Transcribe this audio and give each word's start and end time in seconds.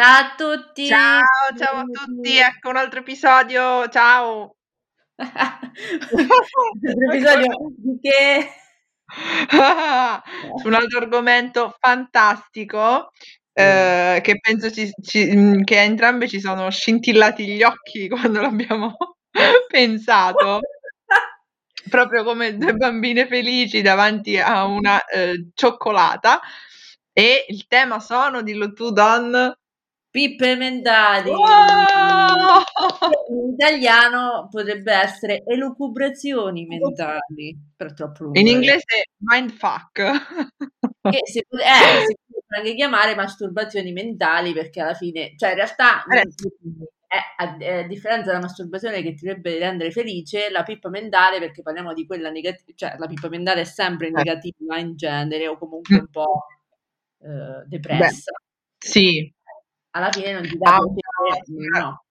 Ciao 0.00 0.16
a 0.24 0.34
tutti! 0.34 0.86
Ciao, 0.86 1.20
ciao 1.58 1.76
a 1.80 1.84
tutti, 1.84 2.38
ecco 2.38 2.70
un 2.70 2.76
altro 2.76 3.00
episodio, 3.00 3.86
ciao! 3.90 4.56
Un 5.18 6.26
altro 6.88 7.12
episodio 7.12 7.56
di 7.76 7.98
che? 8.00 8.48
Su 10.56 10.68
un 10.68 10.72
altro 10.72 11.00
argomento 11.00 11.76
fantastico, 11.78 13.10
ehm, 13.52 14.22
che 14.22 14.38
penso 14.40 14.70
ci 14.70 14.90
ci 15.02 15.36
mhmm, 15.36 15.64
che 15.64 15.78
a 15.78 15.82
entrambe 15.82 16.28
ci 16.28 16.40
sono 16.40 16.70
scintillati 16.70 17.46
gli 17.46 17.62
occhi 17.62 18.08
quando 18.08 18.40
l'abbiamo 18.40 18.96
pensato. 19.68 20.60
Proprio 21.90 22.24
come 22.24 22.56
2 22.56 22.72
bambine 22.74 23.26
felici 23.26 23.82
davanti 23.82 24.38
a 24.38 24.64
una, 24.64 25.04
ehm, 25.04 25.50
cioccolata. 25.54 26.40
E 27.12 27.44
il 27.48 27.66
tema 27.66 28.00
sono, 28.00 28.40
dillo 28.40 28.72
tu 28.72 28.92
Don. 28.92 29.54
Pippe 30.14 30.56
mentali. 30.56 31.30
Wow! 31.30 32.62
In 33.30 33.52
italiano 33.52 34.48
potrebbe 34.50 34.92
essere 34.92 35.42
elucubrazioni 35.46 36.66
mentali, 36.66 37.56
però 37.76 37.90
è 37.90 37.94
troppo 37.94 38.24
lungo. 38.24 38.38
In 38.40 38.46
da 38.46 38.50
inglese 38.50 39.04
mindfuck. 39.18 39.94
Che 41.08 41.18
si 41.24 41.38
eh, 41.38 41.44
si 42.06 42.16
possono 42.26 42.58
anche 42.58 42.74
chiamare 42.74 43.14
masturbazioni 43.14 43.92
mentali 43.92 44.52
perché 44.52 44.80
alla 44.80 44.94
fine 44.94 45.34
cioè 45.36 45.50
in 45.50 45.54
realtà 45.56 46.02
Eh. 46.08 46.20
eh, 46.20 47.18
a 47.36 47.46
d 47.56 47.62
a 47.62 47.82
differenza 47.86 48.26
della 48.30 48.40
masturbazione 48.40 49.02
che 49.02 49.14
ti 49.14 49.26
dovrebbe 49.26 49.58
rendere 49.58 49.90
felice, 49.92 50.50
la 50.50 50.64
pippa 50.64 50.88
mentale, 50.88 51.38
perché 51.38 51.62
parliamo 51.62 51.92
di 51.94 52.04
quella 52.06 52.30
negati 52.30 52.72
cioè 52.74 52.96
la 52.98 53.06
pippa 53.06 53.28
mentale 53.28 53.60
è 53.60 53.64
sempre 53.64 54.08
Eh. 54.08 54.10
negativa 54.10 54.76
in 54.78 54.96
genere 54.96 55.46
o 55.48 55.56
comunque 55.56 55.98
un 55.98 56.08
po', 56.10 56.46
Beh, 57.20 57.64
depressa. 57.68 58.32
sì. 58.78 59.32
Alla 59.92 60.10
fine 60.12 60.32
non 60.32 60.42
ti 60.42 60.56
dà 60.56 60.78
una 60.78 61.78
no. 61.80 62.04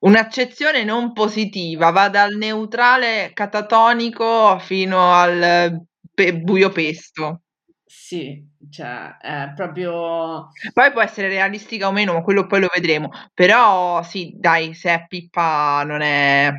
un'accezione 0.00 0.84
non 0.84 1.12
positiva, 1.12 1.90
va 1.90 2.08
dal 2.08 2.34
neutrale 2.36 3.30
catatonico 3.32 4.58
fino 4.58 5.12
al 5.12 5.80
pe 6.12 6.36
buio 6.36 6.70
pesto. 6.70 7.42
Sì, 7.86 8.44
cioè 8.70 9.16
è 9.18 9.52
proprio 9.54 10.48
Poi 10.72 10.90
può 10.92 11.00
essere 11.00 11.28
realistica 11.28 11.86
o 11.88 11.92
meno, 11.92 12.12
ma 12.14 12.22
quello 12.22 12.46
poi 12.46 12.60
lo 12.60 12.68
vedremo. 12.74 13.10
Però 13.32 14.02
sì, 14.02 14.34
dai, 14.36 14.74
se 14.74 14.90
è 14.92 15.06
pippa 15.06 15.82
non 15.84 16.00
è 16.02 16.52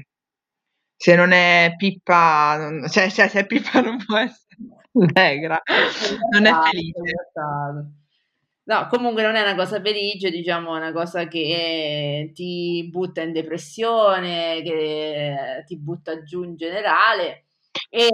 se 0.98 1.16
non 1.16 1.32
è 1.34 1.74
pippa 1.78 2.56
non 2.58 2.88
cioè 2.90 3.10
cioè 3.12 3.28
se 3.28 3.42
è 3.42 3.46
pippa 3.46 3.82
non 3.82 3.98
può 4.04 4.18
essere 4.18 4.56
allegra, 5.14 5.62
non 6.32 6.46
è 6.46 6.54
felice. 6.54 7.02
No, 8.68 8.88
comunque 8.90 9.22
non 9.22 9.36
è 9.36 9.42
una 9.44 9.54
cosa 9.54 9.80
felice, 9.80 10.32
diciamo, 10.32 10.74
è 10.76 10.80
una 10.80 10.92
cosa 10.92 11.28
che 11.28 12.32
ti 12.34 12.88
butta 12.92 13.22
in 13.22 13.32
depressione, 13.32 14.64
che 14.64 15.64
ti 15.68 15.78
butta 15.78 16.24
giù 16.24 16.42
in 16.44 16.56
generale 16.56 17.46
e 17.90 18.10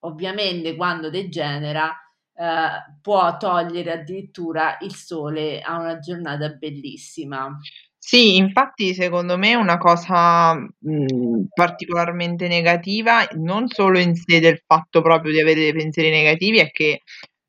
ovviamente 0.00 0.76
quando 0.76 1.08
degenera, 1.08 1.90
ehm, 2.34 2.98
può 3.00 3.38
togliere 3.38 3.92
addirittura 3.92 4.76
il 4.82 4.94
sole 4.94 5.62
a 5.62 5.78
una 5.78 5.98
giornata 5.98 6.50
bellissima. 6.50 7.58
Sì, 7.98 8.36
infatti 8.36 8.92
secondo 8.92 9.38
me 9.38 9.54
una 9.54 9.78
cosa, 9.78 10.54
mhmm, 10.54 11.46
particolarmente 11.54 12.48
negativa, 12.48 13.26
non 13.36 13.66
solo 13.68 13.98
in 13.98 14.14
sé 14.14 14.40
del 14.40 14.60
fatto 14.66 15.00
proprio 15.00 15.32
di 15.32 15.40
avere 15.40 15.60
dei 15.60 15.72
pensieri 15.72 16.10
negativi, 16.10 16.58
è 16.58 16.70
che 16.70 17.00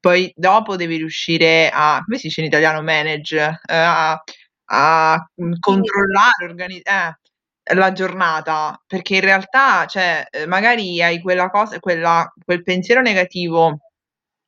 poi 0.07 0.31
dopo 0.35 0.77
devi 0.77 0.95
riuscire 0.97 1.69
a 1.71 2.01
come 2.03 2.17
si 2.17 2.27
dice 2.27 2.39
in 2.41 2.47
italiano 2.47 2.81
manage? 2.81 3.37
Ehm, 3.39 3.57
a 3.67 4.23
a, 4.69 5.29
controllare, 5.59 6.45
organi 6.45 6.79
eh, 6.79 7.73
la 7.75 7.91
giornata, 7.93 8.81
perché 8.85 9.15
in 9.15 9.21
realtà, 9.21 9.85
cioè, 9.85 10.25
ehm, 10.29 10.47
magari 10.49 11.01
hai 11.01 11.19
quella 11.21 11.49
cosa 11.49 11.79
quella 11.79 12.31
quel 12.43 12.63
pensiero 12.63 13.01
negativo 13.01 13.79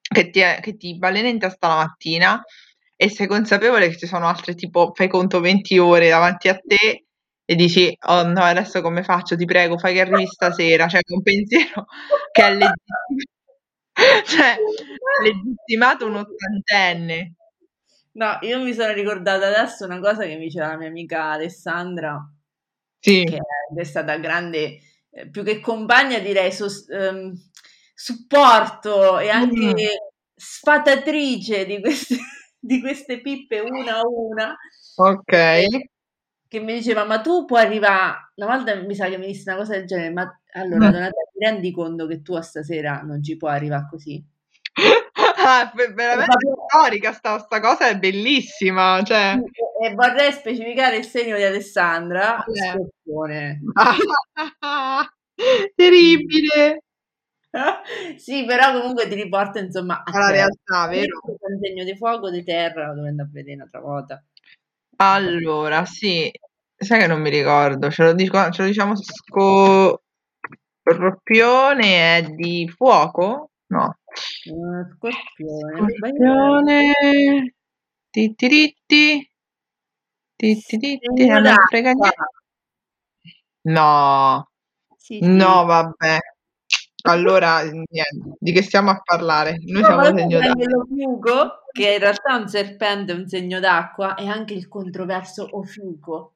che 0.02 0.30
ti 0.30 0.40
è 0.40 0.60
che 0.62 0.78
ti 0.78 0.98
balena 0.98 1.28
in 1.30 1.40
testa 1.40 1.68
la 1.68 1.76
mattina 1.76 2.42
e 2.96 3.10
sei 3.10 3.28
consapevole 3.28 3.90
che 3.90 3.98
ci 3.98 4.08
sono 4.08 4.28
altre 4.28 4.56
tipo, 4.56 4.92
fai 4.94 5.08
conto 5.10 5.40
20 5.42 5.78
ore 5.78 6.10
davanti 6.10 6.48
a 6.50 6.56
te 6.56 7.06
e 7.46 7.56
dici: 7.56 7.94
"Oh 8.08 8.24
no, 8.24 8.42
adesso 8.44 8.82
come 8.82 9.04
faccio? 9.04 9.36
Ti 9.36 9.46
prego 9.46 9.78
fai 9.78 9.94
che 9.94 10.02
arrivi 10.02 10.26
stasera." 10.28 10.88
Cioè 10.88 11.02
un 11.08 11.22
pensiero 11.22 11.86
che 12.32 12.44
è 12.44 12.52
legittim 12.54 13.39
cioè 14.26 14.58
legittimato 15.24 16.06
un 16.08 16.16
ottantenne. 16.16 17.34
No, 18.14 18.38
io 18.42 18.62
mi 18.62 18.74
sono 18.74 18.94
ricordata 18.94 19.48
adesso 19.48 19.86
una 19.86 20.00
cosa 20.00 20.24
che 20.26 20.36
mi 20.36 20.46
diceva 20.46 20.68
la 20.70 20.78
mia 20.78 20.88
amica 20.90 21.32
Alessandra 21.32 22.20
Sì. 23.00 23.24
che 23.24 23.40
è 23.76 23.84
stata 23.84 24.18
grande 24.18 24.80
ehm, 25.12 25.30
più 25.32 25.44
che 25.44 25.60
compagna 25.62 26.20
direi 26.20 26.52
sos 26.52 26.90
ehm, 26.90 27.34
supporto 27.96 29.20
e 29.20 29.30
anche 29.30 29.56
Mh. 29.74 29.74
sfatatrice 30.36 31.66
di 31.66 31.80
queste 31.82 32.18
di 32.60 32.82
queste 32.82 33.22
pippe 33.22 33.60
una 33.62 33.98
a 34.00 34.02
una. 34.08 34.58
Okay. 34.96 35.90
Che 36.48 36.60
mi 36.60 36.74
diceva: 36.76 37.06
"Ma 37.06 37.22
tu 37.22 37.46
puoi 37.46 37.62
arrivà" 37.62 38.32
una 38.36 38.48
volta 38.58 38.76
mi 38.76 38.96
sa 38.96 39.08
che 39.10 39.18
mi 39.18 39.28
disse 39.28 39.50
una 39.52 39.60
cosa 39.60 39.74
del 39.76 39.86
genere: 39.88 40.12
"Ma 40.14 40.42
allora 40.54 40.90
Mh. 40.90 40.92
Donatella 40.94 41.29
ti 41.40 41.46
rendi 41.46 41.72
conto 41.72 42.06
che 42.08 42.22
tu 42.22 42.34
a 42.36 42.42
stasera 42.42 43.02
non 43.02 43.24
ci 43.24 43.38
puoi 43.38 43.52
arrivà 43.52 43.86
così?" 43.90 44.24
Ah, 45.42 45.72
ve 45.74 45.88
veramente 45.94 46.36
storica 46.68 47.14
sta 47.14 47.40
sta 47.40 47.60
cosa 47.62 47.88
è 47.88 47.98
bellissima, 47.98 49.02
cioè 49.04 49.36
e 49.82 49.94
vorrei 49.94 50.32
specificare 50.34 50.98
il 50.98 51.06
segno 51.06 51.38
di 51.38 51.44
Alessandra, 51.44 52.44
è? 52.44 52.74
Scorpione. 52.76 53.62
Terribile. 55.76 56.82
Sì, 58.18 58.46
però 58.46 58.80
comunque 58.80 59.08
ti 59.08 59.16
riporta 59.16 59.58
insomma 59.60 60.04
Alla 60.06 60.28
te. 60.28 60.34
realtà, 60.34 60.88
vero? 60.88 61.20
un 61.24 61.60
segno 61.60 61.84
di 61.84 61.96
fuoco, 61.96 62.30
di 62.30 62.44
terra, 62.44 62.88
lo 62.90 62.94
devo 62.96 63.08
andà 63.08 63.24
a 63.24 63.30
vedè 63.32 63.56
n'altra 63.56 63.80
volta. 63.80 64.24
Allora, 64.98 65.84
sì, 65.86 66.30
sai 66.76 67.00
che 67.00 67.08
non 67.08 67.22
mi 67.22 67.30
ricordo, 67.32 67.90
ce 67.90 68.04
lo 68.04 68.14
dico 68.14 68.52
ce 68.52 68.62
lo 68.62 68.68
diciamo 68.68 68.94
Scorpione 70.96 72.18
è 72.18 72.24
di 72.24 72.68
fuoco? 72.76 73.52
No. 73.68 73.98
Scorpione. 74.96 75.94
Scorpione 75.98 77.54
ti 78.10 78.34
tiritti. 78.36 79.30
Ti 80.40 80.56
tiritti, 80.66 81.06
Segno 81.18 81.36
a 81.38 81.42
me 81.42 81.54
frega 81.70 81.92
nie 81.92 82.10
No. 83.66 84.48
Sì, 84.96 85.20
sì. 85.20 85.28
No, 85.28 85.66
vabbè. 85.66 86.18
Allora, 87.04 87.62
niente, 87.64 88.36
di 88.40 88.52
che 88.52 88.62
stiamo 88.62 88.90
a 88.92 89.02
parlare? 89.04 89.58
Noi 89.66 89.82
No, 89.82 89.88
siamo 89.88 90.04
sai 90.04 90.18
segno 90.18 90.40
d'acqua. 90.40 90.66
l'Ofiuco, 90.68 91.62
che 91.72 91.94
in 91.94 92.00
realtà 92.00 92.36
è 92.36 92.40
un 92.40 92.48
serpente, 92.48 93.14
un 93.14 93.28
segno 93.28 93.60
d'acqua, 93.60 94.16
è 94.16 94.26
anche 94.28 94.54
il 94.54 94.68
controverso 94.68 95.48
Ofiuco. 95.52 96.34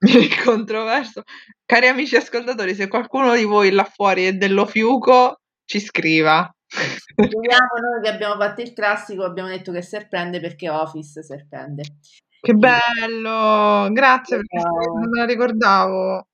Il 0.20 0.42
controverso. 0.42 1.22
Cari 1.64 1.86
amici 1.86 2.16
ascoltatori, 2.16 2.74
se 2.74 2.88
qualcuno 2.88 3.34
di 3.34 3.44
voi 3.44 3.70
là 3.70 3.84
fuori 3.84 4.26
è 4.26 4.32
dell'Ofiuco, 4.34 5.40
ci 5.64 5.80
scriva. 5.80 6.48
Vediamo 7.16 7.68
noi 7.80 8.02
che 8.02 8.08
abbiamo 8.08 8.36
fatto 8.36 8.60
il 8.60 8.72
classico, 8.72 9.24
abbiamo 9.24 9.48
detto 9.48 9.72
che 9.72 9.78
è 9.78 9.82
serpente 9.82 10.40
perché 10.40 10.68
Office 10.68 11.22
serpente. 11.22 11.82
Che 12.40 12.52
bello! 12.54 13.88
Grazie 13.92 14.36
perché 14.36 14.68
non 14.68 15.08
me 15.08 15.20
la 15.20 15.24
ricordavo. 15.26 16.26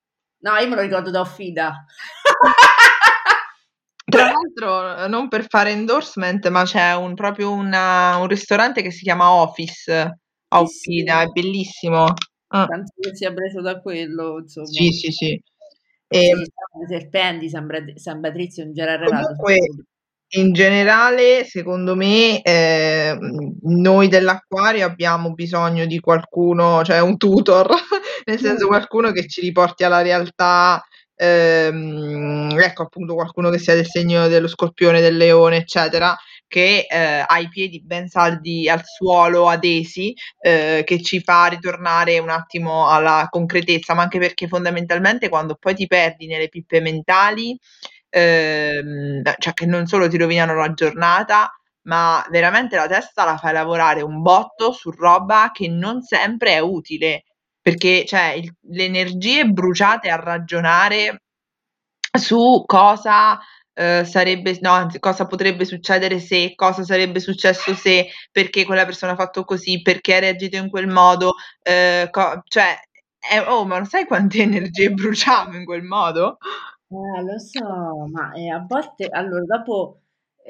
No, 0.43 0.57
io 0.57 0.69
me 0.69 0.75
lo 0.75 0.81
ricordo 0.81 1.11
da 1.11 1.21
Offida. 1.21 1.85
Tra 4.11 4.25
l'altro, 4.25 5.07
non 5.07 5.29
per 5.29 5.47
fare 5.49 5.71
endorsement, 5.71 6.49
ma 6.49 6.65
c'è 6.65 6.95
un 6.97 7.15
proprio 7.15 7.53
una 7.53 8.17
un 8.17 8.27
ristorante 8.27 8.83
che 8.83 8.91
si 8.91 9.03
chiama 9.03 9.31
Office 9.31 9.93
a 9.93 10.59
Sì, 10.67 10.67
sì. 10.67 10.91
Offida, 10.99 11.23
è 11.23 11.27
bellissimo. 11.29 12.07
Ah. 12.53 12.67
Penso 12.67 12.93
che 13.01 13.15
sia 13.15 13.33
preso 13.33 13.61
da 13.61 13.81
quello, 13.81 14.39
insomma. 14.41 14.67
Sì, 14.67 14.91
sì, 14.91 15.11
sì. 15.11 15.43
Ehm 16.09 16.43
i 16.43 16.87
serpenti, 16.89 17.49
San 17.49 17.67
Brad 17.67 17.95
San 17.97 18.21
Patrizio 18.21 18.69
c'era 18.73 18.93
arrivato. 18.95 19.35
Comunque, 19.37 19.85
in 20.33 20.53
generale, 20.53 21.45
secondo 21.45 21.95
me, 21.95 22.41
ehm, 22.43 23.59
noi 23.63 24.09
dell'acquario 24.09 24.87
abbiamo 24.87 25.33
bisogno 25.35 25.87
di 25.87 26.01
qualcuno, 26.01 26.83
cioè 26.85 27.01
un 27.01 27.17
tutor, 27.17 27.69
nel 28.27 28.39
senso 28.41 28.67
qualcuno 28.67 29.13
che 29.13 29.27
ci 29.29 29.41
riporti 29.41 29.85
alla 29.85 30.03
realtà, 30.03 30.83
ehm, 31.15 32.57
ecco 32.61 32.83
appunto 32.83 33.15
qualcuno 33.15 33.51
che 33.51 33.59
sia 33.59 33.75
del 33.75 33.87
segno 33.87 34.27
dello 34.29 34.49
Scorpione, 34.49 35.01
del 35.01 35.17
Leone, 35.17 35.59
eccetera, 35.59 36.17
che, 36.51 36.87
ehm, 36.91 37.25
ha 37.29 37.39
i 37.39 37.49
piedi 37.49 37.81
ben 37.81 38.09
saldi 38.09 38.69
al 38.69 38.83
suolo, 38.85 39.49
adesi, 39.49 40.13
ehm, 40.41 40.83
che 40.85 41.01
ci 41.01 41.21
fa 41.23 41.47
ritornare 41.47 42.19
un 42.19 42.29
attimo 42.31 42.89
alla 42.89 43.29
concretezza, 43.31 43.95
ma 43.95 44.03
anche 44.03 44.19
perché 44.19 44.49
fondamentalmente 44.49 45.29
quando 45.29 45.55
poi 45.55 45.77
ti 45.77 45.87
perdi 45.87 46.27
nelle 46.27 46.49
pippe 46.49 46.81
mentali, 46.81 47.57
ehm, 48.11 49.23
cioè 49.39 49.53
che 49.55 49.67
non 49.67 49.87
solo 49.87 50.09
ti 50.09 50.17
rovinano 50.19 50.55
la 50.57 50.73
giornata, 50.75 51.53
ma 51.83 52.25
veramente 52.31 52.75
la 52.77 52.89
testa 52.89 53.25
la 53.25 53.37
fai 53.39 53.53
lavorare 53.53 54.03
un 54.03 54.21
botto 54.23 54.73
su 54.73 54.91
roba 54.91 55.51
che 55.53 55.69
non 55.69 56.03
sempre 56.03 56.53
è 56.55 56.59
utile, 56.59 57.25
perché 57.63 58.05
cioè 58.07 58.33
il 58.37 58.53
le 58.73 58.85
energie 58.87 59.45
bruciate 59.45 60.11
a 60.11 60.17
ragionare 60.17 61.23
su 62.19 62.65
cosa, 62.67 63.39
uhm, 63.75 64.05
sarebbe 64.05 64.59
no, 64.61 64.89
cosa 64.99 65.27
potrebbe 65.27 65.65
succedere 65.65 66.19
se, 66.21 66.55
cosa 66.57 66.83
sarebbe 66.85 67.21
successo 67.21 67.75
se, 67.75 68.09
perché 68.33 68.65
quella 68.65 68.85
persona 68.85 69.13
ha 69.13 69.17
fatto 69.17 69.45
così, 69.45 69.83
perché 69.83 70.17
ha 70.17 70.19
reagito 70.21 70.57
in 70.57 70.71
quel 70.71 70.87
modo, 70.89 71.35
uhm, 71.69 72.11
co 72.11 72.43
cioè, 72.47 72.77
eh, 73.33 73.39
oh, 73.41 73.65
ma 73.67 73.79
lo 73.79 73.85
sai 73.85 74.07
quante 74.07 74.43
energie 74.43 74.91
bruciamo 74.91 75.57
in 75.57 75.65
quel 75.65 75.83
modo? 75.83 76.39
Eh, 76.93 77.23
lo 77.23 77.39
so, 77.39 78.07
ma, 78.11 78.33
ehm, 78.35 78.53
a 78.53 78.65
volte 78.67 79.07
allora 79.07 79.45
dopo, 79.45 80.01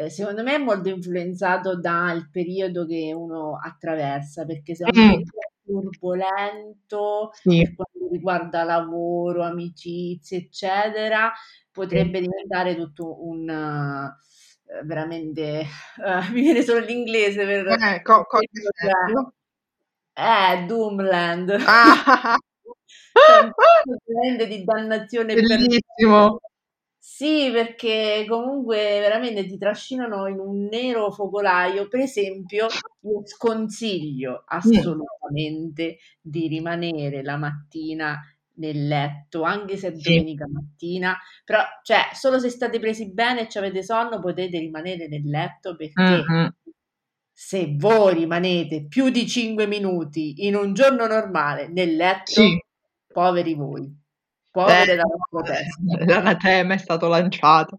secondo 0.08 0.42
me 0.42 0.54
è 0.54 0.58
molto 0.58 0.88
influenzato 0.88 1.78
dal 1.78 2.30
periodo 2.30 2.86
che 2.86 3.12
uno 3.14 3.58
attraversa, 3.62 4.46
perché 4.46 4.74
se 4.74 4.84
è 4.84 4.86
un 4.86 4.94
Mh. 4.94 5.22
periodo 5.64 5.90
turbolento 5.90 7.30
Sì. 7.32 7.76
Riguarda 8.10 8.64
lavoro, 8.64 9.42
amicizie, 9.44 10.38
eccetera, 10.38 11.32
Sì. 11.34 11.68
potrebbe 11.70 12.20
diventare 12.20 12.76
tutto 12.76 13.26
un 13.26 13.48
uhm, 13.48 14.16
veramente 14.84 15.64
uhm, 16.04 16.32
mi 16.34 16.40
viene 16.42 16.62
solo 16.62 16.80
l'inglese 16.80 17.44
per 17.46 17.66
Eh, 17.68 18.02
co 18.02 18.24
questo 18.24 18.70
cioè 20.14 20.52
eh, 20.54 20.64
Doomland. 20.66 21.50
Ah. 21.66 22.36
Cioè 24.06 24.46
di 24.46 24.64
dannazione 24.64 25.34
Bellissimo. 25.34 26.40
Sì, 27.12 27.50
perché 27.52 28.24
comunque 28.28 28.76
veramente 29.00 29.44
ti 29.44 29.58
trascinano 29.58 30.28
in 30.28 30.38
un 30.38 30.66
nero 30.70 31.10
focolaio. 31.10 31.88
Per 31.88 31.98
esempio, 32.00 32.76
io 33.00 33.22
sconsiglio 33.26 34.44
assolutamente 34.46 35.98
di 36.20 36.46
rimanere 36.46 37.22
la 37.24 37.36
mattina 37.36 38.20
nel 38.54 38.86
letto, 38.86 39.42
anche 39.42 39.76
se 39.76 39.88
è 39.88 39.92
Sì. 39.94 40.20
domenica 40.20 40.46
mattina, 40.48 41.18
però 41.44 41.62
cioè 41.82 42.10
solo 42.14 42.38
se 42.38 42.48
state 42.50 42.78
presi 42.78 43.10
bene 43.12 43.40
e 43.42 43.46
c'avete 43.48 43.82
sonno 43.82 44.20
potete 44.20 44.58
rimanere 44.60 45.08
nel 45.08 45.24
letto 45.28 45.74
perché 45.76 46.28
Mh-mh. 46.28 46.52
se 47.36 47.74
voi 47.78 48.14
rimanete 48.14 48.86
più 48.86 49.08
di 49.10 49.26
5 49.26 49.66
minuti 49.66 50.46
in 50.46 50.54
un 50.56 50.74
giorno 50.74 51.06
normale 51.06 51.68
nel 51.68 51.96
Sì. 52.26 52.42
letto, 52.44 52.60
poveri 53.12 53.54
voi, 53.54 53.90
Eh, 54.50 54.62
povere 54.62 54.96
la 54.96 55.04
vostra 55.04 55.54
testa. 55.54 56.04
l'anatema 56.04 56.74
è 56.74 56.78
stato 56.78 57.08
lanciato. 57.08 57.76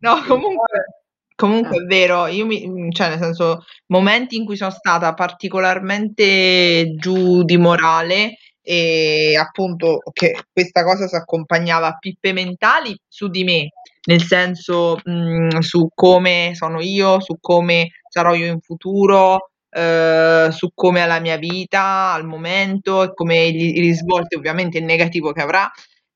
No, 0.00 0.22
comunque 0.26 1.02
comunque 1.38 1.76
eh. 1.76 1.82
è 1.82 1.84
vero, 1.84 2.26
io 2.26 2.46
mi 2.46 2.66
mhmm, 2.66 2.90
cioè 2.90 3.10
nel 3.10 3.18
senso, 3.18 3.64
momenti 3.86 4.36
in 4.36 4.44
cui 4.44 4.56
sono 4.56 4.70
stata 4.72 5.14
particolarmente 5.14 6.94
giù 6.96 7.44
di 7.44 7.56
morale 7.56 8.38
e 8.60 9.36
appunto 9.38 10.00
che 10.12 10.36
questa 10.52 10.82
cosa 10.82 11.06
s'accompagnava 11.06 11.86
a 11.86 11.96
pippe 11.96 12.32
mentali 12.32 12.98
su 13.06 13.28
di 13.28 13.44
me, 13.44 13.68
nel 14.06 14.22
senso, 14.22 14.98
mhmm, 15.04 15.58
su 15.60 15.88
come 15.94 16.52
sono 16.54 16.80
io, 16.80 17.20
su 17.20 17.36
come 17.40 17.90
sarò 18.08 18.34
io 18.34 18.46
in 18.46 18.60
futuro, 18.60 19.50
uhm, 19.70 20.48
su 20.50 20.70
come 20.74 21.02
è 21.02 21.06
la 21.06 21.20
mia 21.20 21.36
vita 21.36 22.12
al 22.12 22.24
momento 22.26 23.02
e 23.02 23.14
come 23.14 23.50
gli 23.50 23.76
i 23.78 23.80
risvolti 23.80 24.36
ovviamente 24.36 24.78
in 24.78 24.84
negativo 24.86 25.32
che 25.32 25.42
avrà 25.42 25.70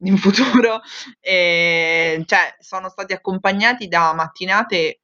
in 0.05 0.17
futuro, 0.17 0.81
ehm, 1.21 2.25
cioè 2.25 2.57
sono 2.59 2.89
stati 2.89 3.13
accompagnati 3.13 3.87
da 3.89 4.13
mattinate, 4.15 5.01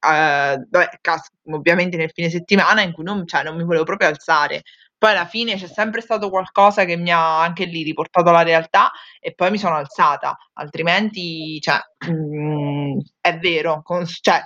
cas 1.01 1.31
ovviamente 1.51 1.97
nel 1.97 2.11
fine 2.13 2.31
settimana 2.31 2.83
in 2.83 2.93
cui 2.93 3.05
non 3.05 3.27
cioè 3.27 3.43
non 3.45 3.57
mi 3.57 3.65
volevo 3.65 3.85
proprio 3.85 4.09
alzare. 4.09 4.63
Poi 4.99 5.11
alla 5.13 5.27
fine 5.27 5.55
c'è 5.57 5.69
sempre 5.69 6.01
stato 6.01 6.29
qualcosa 6.29 6.85
che 6.85 6.97
mi 6.97 7.13
ha 7.13 7.41
anche 7.41 7.65
lì 7.67 7.85
riportato 7.85 8.31
alla 8.31 8.43
realtà 8.43 8.91
e 9.21 9.33
poi 9.33 9.51
mi 9.53 9.59
sono 9.59 9.77
alzata, 9.77 10.37
altrimenti 10.55 11.61
cioè, 11.61 11.79
mhmm, 12.11 12.99
è 13.21 13.39
vero, 13.39 13.81
cons 13.85 14.19
cioè, 14.21 14.43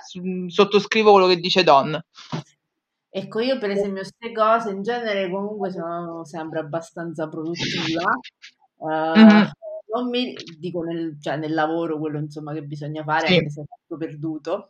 sottoscrivo 0.47 1.11
quello 1.11 1.27
che 1.27 1.37
dice 1.37 1.63
Don. 1.63 1.99
Ecco, 3.15 3.39
io 3.41 3.59
per 3.59 3.69
esempio 3.69 4.03
'ste 4.03 4.31
cose 4.31 4.71
in 4.71 4.81
genere 4.81 5.29
comunque 5.29 5.69
sono 5.69 6.25
sempre 6.25 6.57
abbastanza 6.59 7.27
produttiva, 7.29 8.01
uhm, 8.77 8.89
Mh-mh. 9.15 9.53
non 9.93 10.09
mi 10.09 10.43
dico 10.57 10.81
nel 10.81 11.17
cioè 11.21 11.37
nel 11.37 11.53
lavoro, 11.53 11.99
quello 11.99 12.17
insomma 12.17 12.53
che 12.53 12.63
bisogna 12.63 13.03
fare 13.03 13.27
Sì. 13.27 13.35
anche 13.35 13.51
se 13.51 13.61
è 13.61 13.65
tutto 13.65 13.97
perduto. 13.97 14.69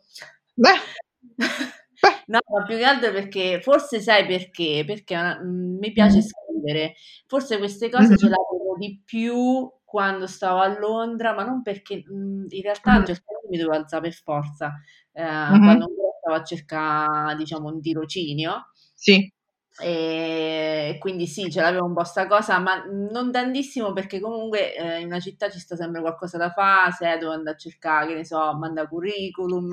Beh. 0.56 0.78
No, 2.28 2.38
ma 2.48 2.64
più 2.64 2.76
che 2.78 2.84
altro 2.84 3.12
perché 3.12 3.60
forse 3.62 4.00
sai 4.00 4.26
perché? 4.26 4.84
Perché, 4.86 5.14
mhmm, 5.16 5.78
mi 5.78 5.92
piace 5.92 6.20
Mh. 6.20 6.22
scrivere. 6.22 6.94
Forse 7.26 7.58
queste 7.58 7.90
cose 7.90 8.16
ce 8.16 8.28
Mh-mh. 8.28 8.30
l'avevo 8.30 8.76
di 8.78 9.02
più 9.04 9.70
quando 9.84 10.26
stavo 10.26 10.60
a 10.60 10.78
Londra, 10.78 11.34
ma 11.34 11.44
non 11.44 11.60
perché 11.62 12.02
mhmm, 12.06 12.46
in 12.48 12.62
realtà 12.62 12.94
a 12.94 12.98
un 12.98 13.04
certo 13.06 13.24
punto 13.26 13.48
mi 13.50 13.58
dovevo 13.58 13.76
alzà 13.82 14.00
per 14.00 14.12
forza, 14.14 14.72
ehm, 15.12 15.60
Mh-mh. 15.60 15.84
quando 15.84 15.86
stavo 16.24 16.36
a 16.36 16.44
cercà, 16.44 17.34
diciamo, 17.36 17.68
un 17.68 17.80
tirocinio. 17.80 18.70
Sì. 18.98 19.30
E 19.78 20.96
quindi 21.00 21.26
sì, 21.26 21.50
ce 21.50 21.60
l'avevo 21.60 21.86
un 21.86 21.94
po' 21.94 22.04
'sta 22.04 22.26
cosa, 22.28 22.58
ma 22.60 22.84
non 22.86 23.32
tantissimo 23.32 23.92
perché 23.92 24.20
comunque, 24.20 24.74
ehm, 24.76 25.00
in 25.00 25.06
una 25.06 25.18
città 25.20 25.50
ci 25.50 25.58
sta 25.58 25.74
sempre 25.76 26.00
qualcosa 26.00 26.38
da 26.38 26.50
fa, 26.50 26.90
se 26.92 27.16
devo 27.18 27.32
andà 27.32 27.52
a 27.52 27.56
cercà, 27.56 28.06
che 28.06 28.14
ne 28.14 28.24
so, 28.24 28.38
manda 28.56 28.86
curriculum, 28.86 29.70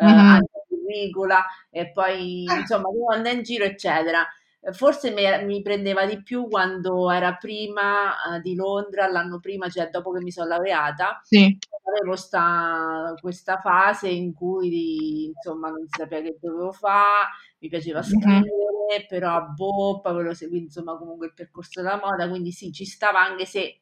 Mh-mh. 0.00 0.40
anche 0.40 0.48
curricula 0.68 1.44
e 1.70 1.92
poi 1.92 2.60
insomma 2.60 2.90
devo 2.90 3.12
andà 3.12 3.30
in 3.30 3.42
giro, 3.42 3.64
eccetera. 3.64 4.26
Forse 4.72 5.10
mi 5.12 5.22
e 5.24 5.44
mi 5.44 5.62
prendeva 5.62 6.06
di 6.06 6.22
più 6.22 6.48
quando 6.48 7.10
era 7.10 7.34
prima, 7.36 8.14
uhm, 8.30 8.40
di 8.40 8.54
Londra, 8.54 9.06
l'anno 9.08 9.38
prima, 9.40 9.68
cioè 9.68 9.90
dopo 9.90 10.12
che 10.12 10.22
mi 10.22 10.30
son 10.32 10.48
laureata, 10.48 11.20
Sì. 11.32 11.58
Avevo 11.90 12.16
'sta 12.16 13.18
questa 13.20 13.58
fase 13.60 14.08
in 14.08 14.32
cui 14.34 15.24
insomma 15.26 15.68
non 15.70 15.86
si 15.88 15.94
sapeva 15.98 16.22
che 16.28 16.38
dovevo 16.40 16.72
fa', 16.72 17.28
mi 17.60 17.68
piaceva 17.68 18.02
scrivere, 18.02 19.06
però 19.08 19.46
boh, 19.48 20.00
poi 20.00 20.12
volevo 20.12 20.34
seguì 20.34 20.58
insomma 20.58 20.96
comunque 20.98 21.26
il 21.26 21.34
percorso 21.34 21.80
della 21.82 22.00
moda, 22.02 22.28
quindi 22.28 22.52
sì, 22.52 22.72
ci 22.72 22.84
stava 22.84 23.20
anche 23.20 23.46
se 23.46 23.78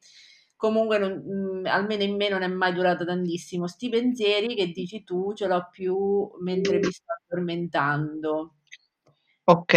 comunque 0.55 0.97
non 0.99 1.23
mhmm, 1.25 1.65
almeno 1.67 2.03
in 2.03 2.15
me 2.15 2.29
non 2.29 2.41
è 2.43 2.47
mai 2.47 2.73
durata 2.73 3.05
tantissimo. 3.05 3.67
'Sti 3.67 3.89
pensieri 3.89 4.55
che 4.55 4.67
dici 4.71 5.03
tu 5.03 5.33
ce 5.33 5.47
l'ho 5.47 5.67
più 5.71 6.29
mentre 6.41 6.79
mi 6.79 6.91
sto 6.91 7.05
addormentando. 7.27 8.55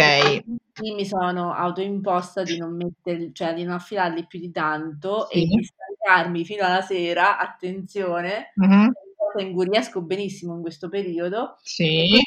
E 0.01 0.11
Okay. 0.11 0.45
quindi 0.73 0.95
mi 0.95 1.05
sono 1.05 1.53
autoimposta 1.53 2.43
di 2.45 2.55
non 2.57 2.75
metterl 2.75 3.31
cioè 3.33 3.53
di 3.53 3.63
non 3.63 3.73
affilarli 3.75 4.27
più 4.27 4.39
di 4.39 4.51
tanto 4.51 5.29
e 5.29 5.41
Sì. 5.41 5.45
di 5.51 5.61
staccarmi 5.99 6.45
fino 6.45 6.63
alla 6.65 6.81
sera, 6.81 7.37
attenzione, 7.39 8.57
Mh-mh. 8.57 8.93
cosa 9.15 9.43
in 9.45 9.53
cui 9.53 9.65
riesco 9.69 10.01
benissimo 10.01 10.55
in 10.55 10.61
questo 10.61 10.89
periodo, 10.89 11.57
Sì. 11.63 12.17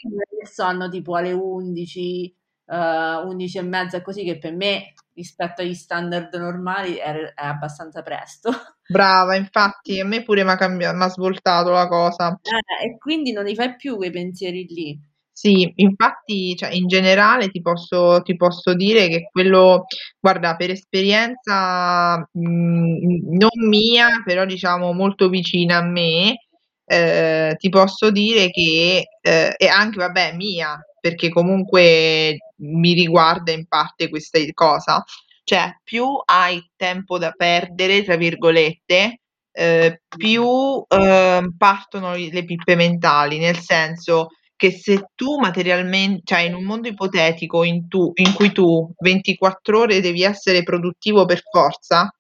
il 0.40 0.48
sonno 0.48 0.88
tipo 0.88 1.16
alle 1.16 1.32
11, 1.32 2.34
uhm, 2.66 3.22
11 3.28 3.58
e 3.58 3.62
mezza, 3.62 4.02
così, 4.02 4.24
che 4.24 4.38
per 4.38 4.54
me 4.54 4.92
rispetto 5.14 5.62
agli 5.62 5.74
standard 5.74 6.34
normali 6.34 6.94
è 6.96 7.12
è 7.34 7.44
abbastanza 7.46 8.02
presto. 8.02 8.50
Brava, 8.88 9.36
infatti 9.36 10.00
a 10.00 10.04
me 10.04 10.22
pure 10.24 10.42
m'ha 10.44 10.56
cambia 10.56 10.92
m'ha 10.92 11.08
svoltato 11.08 11.70
la 11.70 11.86
cosa. 11.88 12.38
Eh, 12.44 12.86
e 12.86 12.98
quindi 12.98 13.30
non 13.32 13.44
li 13.44 13.54
fai 13.54 13.76
più 13.76 13.94
quei 13.96 14.10
pensieri 14.10 14.64
lì? 14.66 15.00
Sì, 15.36 15.72
infatti 15.76 16.54
cioè 16.56 16.68
in 16.74 16.86
generale 16.86 17.48
ti 17.48 17.62
posso 17.62 18.20
ti 18.22 18.36
posso 18.36 18.74
dire 18.74 19.08
che 19.08 19.28
quello 19.32 19.86
guarda 20.20 20.56
per 20.56 20.68
esperienza, 20.70 22.16
mhmm, 22.32 23.36
non 23.38 23.66
mia, 23.68 24.08
però 24.26 24.44
diciamo 24.44 24.92
molto 24.92 25.30
vicina 25.30 25.78
a 25.78 25.82
me, 25.84 26.36
ehm, 26.84 27.54
ti 27.56 27.70
posso 27.70 28.10
dire 28.10 28.50
che 28.50 29.04
ehm, 29.22 29.52
e 29.56 29.66
anche 29.68 29.96
vabbè 29.96 30.34
mia, 30.36 30.78
perché 31.00 31.30
comunque 31.30 32.36
mi 32.56 32.92
riguarda 32.92 33.52
in 33.52 33.66
parte 33.66 34.10
questa 34.10 34.36
i 34.38 34.52
cosa, 34.52 35.02
cioè 35.44 35.80
più 35.82 36.04
hai 36.26 36.62
"tempo 36.76 37.16
da 37.18 37.30
perdere" 37.32 38.04
tra 38.04 38.16
virgolette, 38.16 39.20
uhm, 39.58 39.96
più, 40.14 40.44
uhm, 40.44 41.54
partono 41.56 42.14
le 42.16 42.44
pippe 42.44 42.74
mentali, 42.76 43.38
nel 43.38 43.56
senso 43.58 44.28
che 44.62 44.70
se 44.70 45.08
tu 45.16 45.38
materialmen 45.40 46.20
cioè 46.22 46.42
in 46.42 46.54
un 46.54 46.62
mondo 46.62 46.86
ipotetico 46.86 47.64
in 47.64 47.88
tu 47.88 48.12
in 48.14 48.32
cui 48.34 48.52
tu 48.52 48.92
24 49.00 49.80
ore 49.80 50.00
devi 50.00 50.22
essere 50.22 50.62
produttivo 50.62 51.24
per 51.26 51.42
forza, 51.50 52.14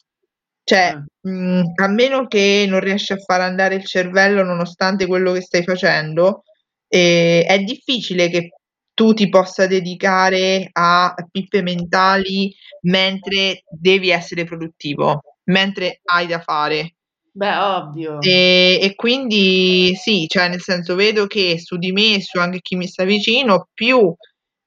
cioè, 0.64 0.88
Eh. 1.22 1.28
mhmm, 1.30 1.62
a 1.80 1.86
meno 1.88 2.26
che 2.26 2.66
non 2.68 2.80
riesci 2.80 3.12
a 3.12 3.16
far 3.18 3.42
andare 3.42 3.76
il 3.76 3.84
cervello 3.86 4.42
nonostante 4.42 5.06
quello 5.06 5.32
che 5.32 5.40
stai 5.42 5.62
facendo, 5.64 6.42
ehm, 6.88 7.42
è 7.44 7.58
difficile 7.60 8.28
che 8.28 8.50
tu 8.94 9.14
ti 9.14 9.28
possa 9.28 9.66
dedicare 9.68 10.68
a 10.72 11.14
pippe 11.30 11.62
mentali 11.62 12.52
mentre 12.82 13.62
devi 13.70 14.10
essere 14.10 14.44
produttivo, 14.44 15.20
mentre 15.44 16.00
hai 16.04 16.26
da 16.26 16.40
fare. 16.40 16.94
Beh, 17.34 17.56
ovvio. 17.56 18.20
E, 18.20 18.78
e 18.82 18.94
quindi 18.94 19.94
sì, 19.96 20.26
cioè 20.28 20.48
nel 20.48 20.60
senso 20.60 20.94
vedo 20.94 21.26
che 21.26 21.58
su 21.58 21.78
di 21.78 21.90
me 21.92 22.20
su 22.20 22.38
anche 22.38 22.60
chi 22.60 22.76
mi 22.76 22.86
sta 22.86 23.04
vicino, 23.04 23.68
più 23.72 24.14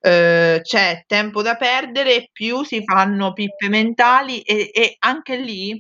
eh, 0.02 0.60
c'è 0.64 1.04
tempo 1.06 1.42
da 1.44 1.56
perdere, 1.58 2.30
più 2.32 2.64
si 2.64 2.82
fanno 2.84 3.34
pippe 3.34 3.70
mentali 3.70 4.42
e, 4.42 4.72
e 4.74 4.96
anche 5.00 5.38
lì 5.38 5.80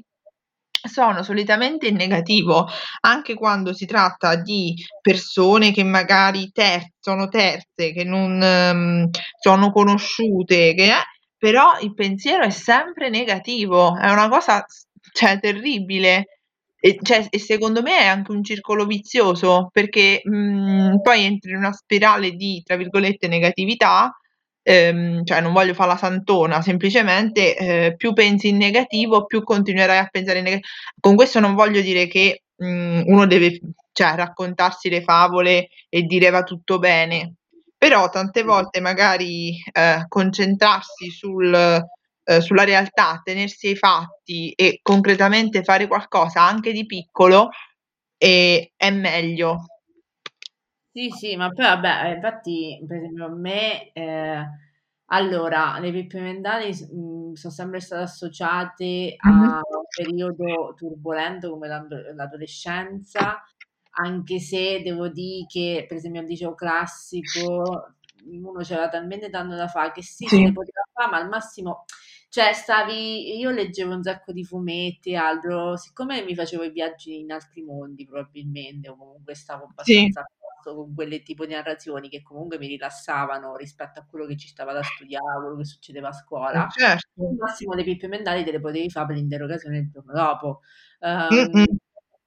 sono 0.87 1.23
solitamente 1.23 1.87
in 1.87 1.95
negativo, 1.95 2.67
anche 3.01 3.33
quando 3.33 3.73
si 3.73 3.87
tratta 3.87 4.35
di 4.35 4.75
persone 5.01 5.71
che 5.71 5.83
magari 5.83 6.51
ter- 6.51 6.91
sono 6.99 7.27
terze, 7.27 7.91
che 7.93 8.03
non 8.03 8.39
um, 8.39 9.09
sono 9.39 9.71
conosciute, 9.71 10.75
che, 10.75 10.85
eh, 10.85 11.03
però 11.37 11.79
il 11.81 11.93
pensiero 11.95 12.43
è 12.45 12.51
sempre 12.51 13.09
negativo, 13.09 13.97
è 13.97 14.11
una 14.11 14.29
cosa 14.29 14.63
cioè, 15.13 15.39
terribile. 15.39 16.25
E, 16.85 16.99
cioè, 17.01 17.25
e 17.31 17.39
secondo 17.39 17.81
me 17.81 17.97
è 17.97 18.05
anche 18.05 18.31
un 18.31 18.43
circolo 18.43 18.85
vizioso 18.85 19.69
perché 19.73 20.21
mh, 20.23 21.01
poi 21.01 21.23
entri 21.23 21.49
in 21.49 21.57
una 21.57 21.71
spirale 21.73 22.31
di, 22.33 22.61
tra 22.63 22.75
virgolette, 22.75 23.27
negatività 23.27 24.15
ehm, 24.61 25.23
cioè 25.25 25.41
non 25.41 25.51
voglio 25.51 25.73
fare 25.73 25.89
la 25.89 25.97
santona, 25.97 26.61
semplicemente 26.61 27.57
eh, 27.57 27.95
più 27.95 28.13
pensi 28.13 28.49
in 28.49 28.57
negativo, 28.57 29.25
più 29.25 29.43
continuerai 29.43 29.97
a 29.97 30.07
pensare 30.11 30.37
in 30.39 30.43
negativo. 30.43 30.69
Con 30.99 31.15
questo 31.15 31.39
non 31.39 31.55
voglio 31.55 31.81
dire 31.81 32.05
che 32.05 32.43
mh, 32.55 32.67
mm, 32.67 33.01
uno 33.07 33.25
deve 33.25 33.59
cioè, 33.91 34.13
raccontarsi 34.15 34.89
le 34.89 35.01
favole 35.01 35.69
e 35.89 36.03
dire 36.03 36.29
va 36.29 36.43
tutto 36.43 36.77
bene, 36.77 37.33
però 37.77 38.09
tante 38.09 38.43
volte 38.43 38.79
magari 38.79 39.57
eh, 39.71 40.05
concentrarsi 40.07 41.09
sul, 41.09 41.83
eh, 42.25 42.41
sulla 42.41 42.63
realtà, 42.65 43.21
tenersi 43.23 43.67
ai 43.69 43.75
fatti 43.77 44.51
e 44.51 44.79
concretamente 44.81 45.63
fare 45.63 45.87
qualcosa 45.87 46.41
anche 46.43 46.71
di 46.73 46.85
piccolo 46.85 47.49
è, 48.17 48.71
è 48.75 48.91
meglio. 48.91 49.65
Sì, 50.91 51.09
sì, 51.09 51.35
ma 51.35 51.49
poi 51.51 51.65
vabbè, 51.65 52.13
infatti, 52.15 52.81
per 52.87 52.97
esempio, 52.97 53.25
a 53.25 53.29
me, 53.29 53.91
eh, 53.91 54.45
allora, 55.07 55.77
le 55.79 55.91
pippe 55.91 56.21
mentali 56.21 56.69
mh, 56.69 57.33
sono 57.33 57.53
sempre 57.53 57.81
state 57.81 58.03
associate 58.03 59.15
a 59.17 59.29
Mhm. 59.31 59.61
un 59.61 59.83
periodo 59.93 60.73
turbolento 60.77 61.49
come 61.51 61.67
l'ado- 61.67 62.13
l'adolescenza, 62.13 63.43
anche 63.97 64.39
se 64.39 64.81
devo 64.83 65.09
dire 65.09 65.45
che, 65.47 65.85
per 65.87 65.97
esempio, 65.97 66.21
al 66.21 66.27
liceo 66.27 66.55
classico, 66.55 67.95
uno 68.27 68.61
c'era 68.61 68.87
talmente 68.89 69.29
tanto 69.29 69.55
da 69.55 69.67
fare 69.67 69.91
che 69.91 70.01
sì, 70.01 70.29
se 70.29 70.29
Sì, 70.29 70.43
ne 70.43 70.51
poteva 70.53 70.81
fare, 70.93 71.11
ma 71.11 71.17
al 71.17 71.27
massimo, 71.27 71.83
cioè, 72.35 72.51
stavi, 72.51 73.37
io 73.37 73.49
leggevo 73.49 73.93
un 73.93 74.03
sacco 74.03 74.33
di 74.33 74.43
fumetti 74.43 75.11
e 75.11 75.15
altro, 75.15 75.77
siccome 75.77 76.21
mi 76.21 76.35
facevo 76.35 76.63
i 76.63 76.69
viaggi 76.69 77.21
in 77.21 77.31
altri 77.31 77.61
mondi, 77.61 78.05
probabilmente, 78.05 78.89
o 78.89 78.97
comunque 78.97 79.33
stavo 79.35 79.63
abbastanza 79.69 80.25
con 80.61 80.93
quelle 80.93 81.21
tipo 81.21 81.45
di 81.45 81.53
narrazioni 81.53 82.09
che 82.09 82.21
comunque 82.21 82.57
mi 82.57 82.67
rilassavano 82.67 83.55
rispetto 83.55 84.01
a 84.01 84.05
quello 84.05 84.25
che 84.25 84.35
ci 84.35 84.49
stava 84.49 84.73
da 84.73 84.83
studiare, 84.83 85.39
quello 85.39 85.55
che 85.55 85.63
succedeva 85.63 86.09
a 86.09 86.11
scuola. 86.11 86.63
Al 86.65 86.71
certo. 86.71 87.35
massimo 87.39 87.71
le 87.71 87.83
pippe 87.85 88.09
mentali 88.09 88.43
te 88.43 88.51
le 88.51 88.59
potevi 88.59 88.89
fare 88.89 89.05
per 89.05 89.15
l'interrogazione 89.15 89.77
il 89.77 89.89
giorno 89.89 90.11
dopo. 90.11 90.59
Um, 90.99 91.27
Mm-mm. 91.31 91.65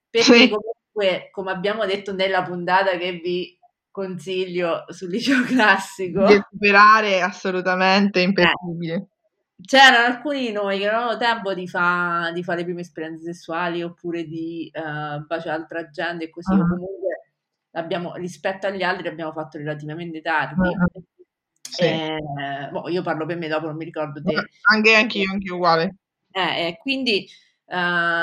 perché 0.08 0.22
Sì. 0.22 0.48
comunque, 0.48 1.28
come 1.30 1.50
abbiamo 1.50 1.84
detto 1.84 2.14
nella 2.14 2.42
puntata 2.42 2.96
che 2.96 3.12
vi 3.12 3.58
consiglio 3.90 4.86
sul 4.88 5.10
liceo 5.10 5.44
classico, 5.44 6.24
di 6.24 6.32
recuperare 6.32 7.20
assolutamente 7.20 8.20
eh, 8.20 8.22
impeccabile. 8.22 9.08
C'erano 9.60 10.06
alcuni 10.06 10.40
di 10.46 10.52
noi 10.52 10.78
che 10.78 10.86
non 10.86 10.94
avevano 10.94 11.18
tempo 11.18 11.54
di, 11.54 11.66
fa, 11.68 12.30
di 12.32 12.42
fare 12.42 12.58
le 12.58 12.64
prime 12.64 12.80
esperienze 12.80 13.24
sessuali 13.24 13.82
oppure 13.82 14.24
di 14.24 14.70
uh, 14.72 15.24
baciare 15.26 15.50
altra 15.50 15.88
gente 15.90 16.24
e 16.24 16.30
così, 16.30 16.52
Ah, 16.52 16.58
comunque 16.58 17.32
abbiamo, 17.72 18.14
rispetto 18.14 18.66
agli 18.66 18.82
altri 18.82 19.04
l'abbiamo 19.04 19.32
fatto 19.32 19.58
relativamente 19.58 20.20
tardi. 20.20 20.74
ah. 20.74 20.86
Sì. 21.70 21.84
Eh, 21.84 22.68
boh, 22.72 22.88
io 22.88 23.02
parlo 23.02 23.26
per 23.26 23.36
me, 23.36 23.46
dopo 23.46 23.66
non 23.66 23.76
mi 23.76 23.84
ricordo 23.84 24.22
te. 24.22 24.34
Anche 24.72 24.94
anch'io, 24.94 25.30
anche 25.30 25.52
uguale. 25.52 25.96
Eh, 26.30 26.66
eh, 26.68 26.76
quindi 26.78 27.26
eh, 27.66 27.76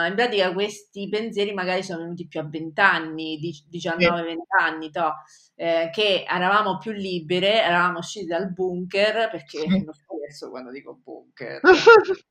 in 0.08 0.14
pratica 0.16 0.52
questi 0.54 1.08
pensieri 1.10 1.54
magari 1.54 1.84
sono 1.84 2.00
venuti 2.02 2.28
più 2.28 2.40
a 2.40 2.44
20 2.44 2.80
anni, 2.82 3.40
Sì, 3.40 3.64
19-20 3.70 4.38
anni, 4.60 4.90
to, 4.90 5.14
eh, 5.56 5.90
che 5.94 6.26
eravamo 6.28 6.78
più 6.78 6.92
libere, 6.92 7.62
eravamo 7.62 8.00
usciti 8.00 8.26
dal 8.26 8.52
bunker, 8.52 9.30
perché 9.30 9.60
sì. 9.60 9.86
Scherzo 10.26 10.50
quando 10.50 10.72
dico 10.72 11.00
bunker. 11.04 11.62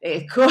Ecco. 0.00 0.44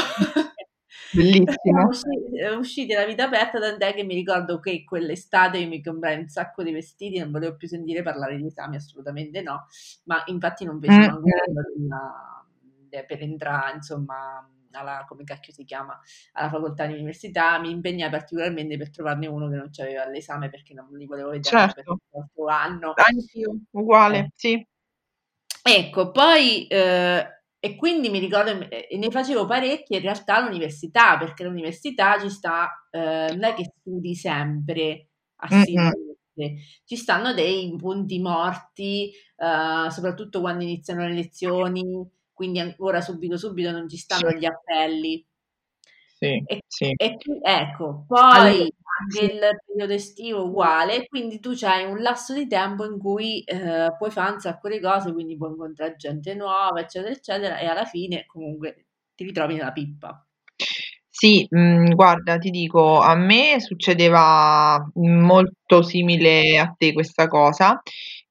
Bellissimo. 1.09 1.55
Siamo 1.61 1.87
usciti, 1.87 2.37
eh, 2.37 2.55
usciti 2.55 2.93
alla 2.93 3.05
vita 3.05 3.25
aperta, 3.25 3.59
tant'è 3.59 3.93
che 3.93 4.03
mi 4.03 4.13
ricordo 4.15 4.59
che 4.59 4.83
quell'estate 4.83 5.65
mi 5.65 5.81
comprai 5.81 6.17
un 6.19 6.27
sacco 6.27 6.63
di 6.63 6.71
vestiti, 6.71 7.19
non 7.19 7.31
volevo 7.31 7.55
più 7.55 7.67
sentire 7.67 8.03
parlare 8.03 8.37
di 8.37 8.45
esami, 8.45 8.75
assolutamente 8.75 9.41
no, 9.41 9.65
ma 10.05 10.21
infatti 10.27 10.65
non 10.65 10.79
feci 10.79 10.99
Mm, 10.99 11.03
manco 11.03 11.27
una- 11.75 12.45
eh, 12.89 13.05
per 13.05 13.21
entrare, 13.21 13.75
insomma, 13.75 14.49
alla, 14.71 15.05
come 15.07 15.23
cacchio 15.23 15.53
si 15.53 15.63
chiama, 15.63 15.99
alla 16.33 16.49
facoltà 16.49 16.85
di 16.85 16.93
università, 16.93 17.59
mi 17.59 17.71
impegnai 17.71 18.09
particolarmente 18.09 18.77
per 18.77 18.89
trovarne 18.91 19.27
uno 19.27 19.49
che 19.49 19.55
non 19.55 19.69
c'aveva 19.71 20.07
l'esame 20.07 20.49
perché 20.49 20.73
non 20.73 20.89
li 20.91 21.05
volevo 21.05 21.29
vedere 21.31 21.55
per 21.73 21.85
Certo, 21.85 21.97
l'altro 22.11 22.47
anno. 22.47 22.93
anch'io, 22.95 23.51
Eh. 23.51 23.59
uguale, 23.71 24.31
sì. 24.35 24.65
Ecco, 25.69 26.11
poi 26.11 26.65
eh, 26.67 27.27
e 27.59 27.75
quindi 27.75 28.09
mi 28.09 28.19
ricordo, 28.19 28.69
e 28.69 28.97
ne 28.97 29.11
facevo 29.11 29.45
parecchi 29.45 29.95
in 29.95 30.01
realtà 30.01 30.35
all'università, 30.37 31.17
perché 31.17 31.43
all'università 31.43 32.17
ci 32.19 32.29
sta, 32.29 32.87
eh, 32.89 33.27
non 33.33 33.43
è 33.43 33.53
che 33.53 33.65
studi 33.77 34.15
sempre 34.15 35.09
Mm, 35.37 35.55
mm. 35.55 35.61
assiduamente, 35.61 36.55
ci 36.85 36.95
stanno 36.95 37.33
dei 37.33 37.75
punti 37.77 38.19
morti, 38.19 39.11
eh, 39.11 39.91
soprattutto 39.91 40.39
quando 40.39 40.63
iniziano 40.63 41.05
le 41.07 41.13
lezioni, 41.13 41.83
quindi 42.33 42.59
ancora 42.59 43.01
subito 43.01 43.37
subito 43.37 43.71
non 43.71 43.87
ci 43.89 43.97
stanno 43.97 44.31
gli 44.31 44.45
appelli. 44.45 45.23
Sì, 46.19 46.43
E, 46.43 46.61
sì. 46.67 46.95
e 46.95 47.17
qui- 47.17 47.39
ecco, 47.43 48.05
Allora, 48.29 48.55
poi 48.55 48.71
anche 49.01 49.19
sì. 49.19 49.25
il 49.33 49.39
periodo 49.65 49.93
estivo 49.93 50.45
uguale, 50.45 51.07
quindi 51.07 51.39
tu 51.39 51.53
hai 51.61 51.85
un 51.85 52.01
lasso 52.01 52.33
di 52.33 52.47
tempo 52.47 52.85
in 52.85 52.97
cui 52.99 53.43
eh, 53.43 53.93
puoi 53.97 54.11
fare 54.11 54.33
un 54.33 54.39
sacco 54.39 54.69
di 54.69 54.79
cose, 54.79 55.11
quindi 55.13 55.37
puoi 55.37 55.51
incontrare 55.51 55.95
gente 55.95 56.33
nuova, 56.35 56.79
eccetera, 56.79 57.13
eccetera, 57.13 57.59
e 57.59 57.65
alla 57.67 57.85
fine 57.85 58.25
comunque 58.25 58.87
ti 59.15 59.23
ritrovi 59.25 59.55
nella 59.55 59.71
pippa. 59.71 60.25
Sì, 61.09 61.47
mhmm, 61.49 61.95
guarda, 61.95 62.37
ti 62.37 62.51
dico, 62.51 62.99
a 62.99 63.15
me 63.15 63.59
succedeva 63.59 64.87
molto 64.95 65.81
simile 65.81 66.59
a 66.59 66.73
te 66.77 66.93
questa 66.93 67.27
cosa, 67.27 67.81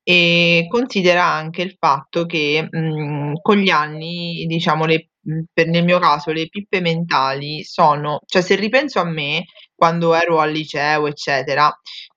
e 0.08 0.66
considera 0.68 1.24
anche 1.24 1.62
il 1.62 1.74
fatto 1.78 2.26
che, 2.26 2.68
mhmm, 2.70 3.34
con 3.42 3.56
gli 3.56 3.70
anni, 3.70 4.44
diciamo 4.46 4.84
le 4.86 5.08
mhmm, 5.22 5.42
per 5.52 5.66
nel 5.68 5.82
mio 5.84 5.98
caso 5.98 6.30
le 6.30 6.48
pippe 6.48 6.80
mentali 6.80 7.64
sono 7.64 8.20
cioè 8.26 8.40
se 8.42 8.54
ripenso 8.54 9.00
a 9.00 9.04
me 9.04 9.46
quando 9.74 10.14
ero 10.14 10.38
al 10.40 10.52
liceo, 10.52 11.08
eccetera, 11.08 11.68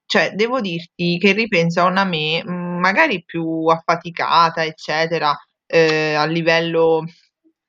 cioè 0.06 0.34
devo 0.36 0.62
dirti 0.62 1.18
che 1.18 1.32
ripenso 1.32 1.82
a 1.82 1.86
una 1.86 2.04
me, 2.06 2.44
mhmm, 2.46 2.80
magari 2.80 3.24
più 3.26 3.66
affaticata, 3.66 4.64
eccetera, 4.66 5.36
ehm, 5.66 6.18
a 6.20 6.26
livello 6.26 7.04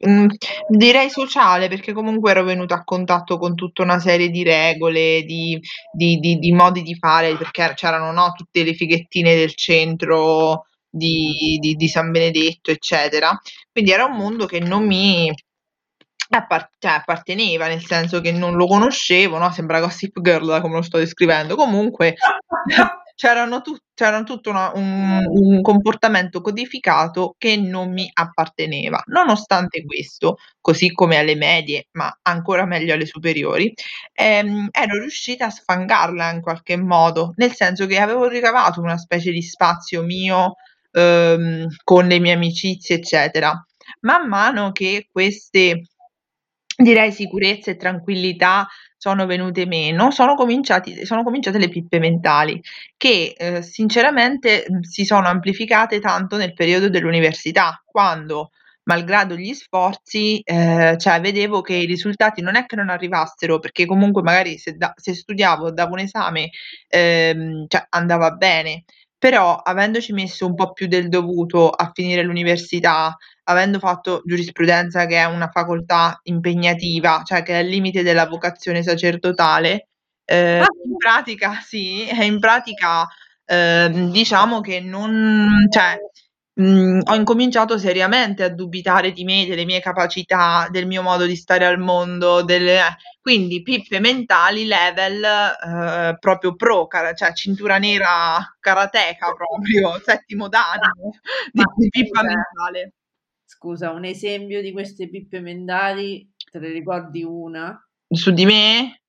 Mhmm, 0.03 0.29
direi 0.69 1.11
sociale, 1.11 1.69
perché 1.69 1.93
comunque 1.93 2.31
ero 2.31 2.43
venuta 2.43 2.75
a 2.77 2.85
contatto 2.85 3.37
con 3.37 3.55
tutta 3.55 3.83
una 3.83 3.99
serie 3.99 4.31
di 4.31 4.43
regole, 4.43 5.23
di 5.25 5.61
di 5.93 6.17
di 6.19 6.39
di 6.39 6.53
modi 6.53 6.81
di 6.83 6.95
fare, 6.97 7.37
perché 7.37 7.73
c'erano, 7.75 8.11
no, 8.11 8.33
tutte 8.35 8.63
le 8.65 8.73
fighettine 8.73 9.35
del 9.35 9.55
centro 9.55 10.65
di 10.89 11.59
di 11.61 11.75
di 11.75 11.89
San 11.89 12.11
Benedetto, 12.13 12.71
eccetera. 12.71 13.39
Quindi 13.71 13.91
era 13.93 14.07
un 14.07 14.17
mondo 14.17 14.47
che 14.47 14.59
non 14.61 14.87
mi 14.87 15.31
appar 16.31 16.71
cioè 16.79 16.93
apparteneva, 16.93 17.67
nel 17.67 17.85
senso 17.85 18.21
che 18.23 18.33
non 18.33 18.55
lo 18.57 18.67
conoscevo, 18.67 19.37
no, 19.39 19.51
sembra 19.53 19.81
Gossip 19.81 20.21
Girl 20.23 20.61
come 20.63 20.77
lo 20.77 20.83
sto 20.83 20.97
descrivendo. 20.99 21.57
Comunque 21.57 22.15
c'erano 23.21 23.61
tu 23.61 23.77
c'erano 23.93 24.25
tutto 24.25 24.49
una 24.49 24.71
un 24.75 25.23
un 25.27 25.61
comportamento 25.61 26.41
codificato 26.41 27.35
che 27.37 27.57
non 27.59 27.93
mi 27.93 28.09
apparteneva. 28.11 29.03
Nonostante 29.09 29.85
questo, 29.85 30.37
così 30.61 30.91
come 30.93 31.19
alle 31.19 31.35
medie, 31.37 31.89
ma 31.93 32.11
ancora 32.23 32.65
meglio 32.65 32.95
alle 32.95 33.05
superiori, 33.05 33.75
ehm, 34.15 34.69
ero 34.71 34.99
riuscita 35.01 35.47
a 35.47 35.51
sfangarla 35.51 36.31
in 36.33 36.41
qualche 36.41 36.77
modo, 36.79 37.33
nel 37.37 37.53
senso 37.55 37.85
che 37.87 37.99
avevo 37.99 38.27
ricavato 38.27 38.81
una 38.81 38.97
specie 38.97 39.33
di 39.33 39.43
spazio 39.43 40.03
mio, 40.03 40.55
uhm, 40.93 41.67
con 41.85 42.07
le 42.07 42.19
mie 42.21 42.33
amicizie, 42.33 42.97
eccetera. 42.97 43.53
Man 44.01 44.29
mano 44.29 44.73
che 44.73 45.09
queste, 45.13 45.83
direi 46.77 47.13
sicurezza 47.13 47.71
e 47.73 47.77
tranquillità 47.77 48.67
sono 49.01 49.25
venute 49.25 49.65
meno, 49.67 50.11
sono 50.11 50.35
sono 51.05 51.23
cominciate 51.23 51.59
le 51.59 51.69
pippe 51.71 51.99
mentali 51.99 52.61
che, 52.99 53.35
uhm, 53.39 53.61
sinceramente, 53.61 54.67
mhmm, 54.69 54.81
si 54.83 55.07
sono 55.07 55.27
amplificate 55.29 56.01
tanto 56.01 56.37
nel 56.37 56.53
periodo 56.53 56.91
dell'università, 56.91 57.83
quando 57.87 58.51
malgrado 58.85 59.37
gli 59.37 59.55
sforzi, 59.55 60.41
ehm, 60.45 60.99
cioè 60.99 61.19
vedevo 61.21 61.63
che 61.63 61.75
i 61.77 61.87
risultati 61.87 62.43
non 62.43 62.57
è 62.57 62.67
che 62.67 62.77
non 62.77 62.91
arrivassero, 62.91 63.59
perché 63.59 63.87
comunque 63.87 64.21
magari 64.23 64.59
se 64.59 64.75
da 64.77 64.93
se 64.97 65.15
studiavo, 65.15 65.71
davo 65.73 65.93
un 65.95 66.01
esame, 66.01 66.51
ehm, 66.89 67.65
cioè 67.69 67.87
andava 67.91 68.33
bene, 68.33 68.85
però 69.19 69.57
avendoci 69.57 70.13
messo 70.13 70.45
un 70.47 70.55
po' 70.55 70.73
più 70.73 70.87
del 70.89 71.09
dovuto 71.09 71.71
a 71.71 71.91
finire 71.95 72.23
l'università, 72.23 73.17
avendo 73.51 73.79
fatto 73.79 74.23
giurisprudenza 74.25 75.07
che 75.07 75.17
è 75.19 75.25
una 75.25 75.49
facoltà 75.51 76.19
impegnativa, 76.25 77.23
cioè 77.25 77.43
che 77.43 77.55
è 77.55 77.59
al 77.59 77.67
limite 77.67 78.03
della 78.03 78.27
vocazione 78.27 78.83
sacerdotale, 78.83 79.89
ehm, 80.25 80.65
in 80.87 80.97
pratica 80.97 81.61
sì, 81.63 82.07
eh, 82.09 82.25
in 82.25 82.39
pratica, 82.41 83.07
ehm, 83.47 84.11
diciamo 84.11 84.61
che 84.61 84.81
non 84.81 85.49
cioè, 85.71 85.99
mhmm, 86.55 87.01
ho 87.05 87.15
incominciato 87.15 87.79
seriamente 87.79 88.43
a 88.45 88.49
dubitare 88.51 89.13
di 89.13 89.25
me, 89.25 89.47
delle 89.47 89.65
mie 89.65 89.81
capacità, 89.81 90.69
del 90.71 90.87
mio 90.87 91.03
modo 91.03 91.25
di 91.27 91.37
stare 91.37 91.65
al 91.67 91.79
mondo, 91.79 92.43
delle 92.43 92.79
eh, 92.79 92.97
quindi 93.21 93.63
pippe 93.63 94.01
mentali 94.01 94.67
level, 94.67 95.23
ehm, 95.25 96.17
proprio 96.19 96.55
pro, 96.57 96.87
cioè 97.15 97.33
cintura 97.35 97.79
nera 97.79 98.39
karateka 98.61 99.33
proprio, 99.33 100.01
settimo 100.05 100.49
dan 100.49 100.79
di 101.53 101.63
di 101.77 101.89
pippa 101.89 102.23
mentale. 102.23 102.93
Scusa, 103.63 103.91
un 103.91 104.07
esempio 104.07 104.63
di 104.63 104.73
queste 104.73 105.11
pippe 105.11 105.39
mentali, 105.41 106.27
te 106.51 106.59
ne 106.59 106.71
ricordi 106.71 107.23
una? 107.23 107.79
Su 108.09 108.31
di 108.31 108.47
me? 108.47 109.03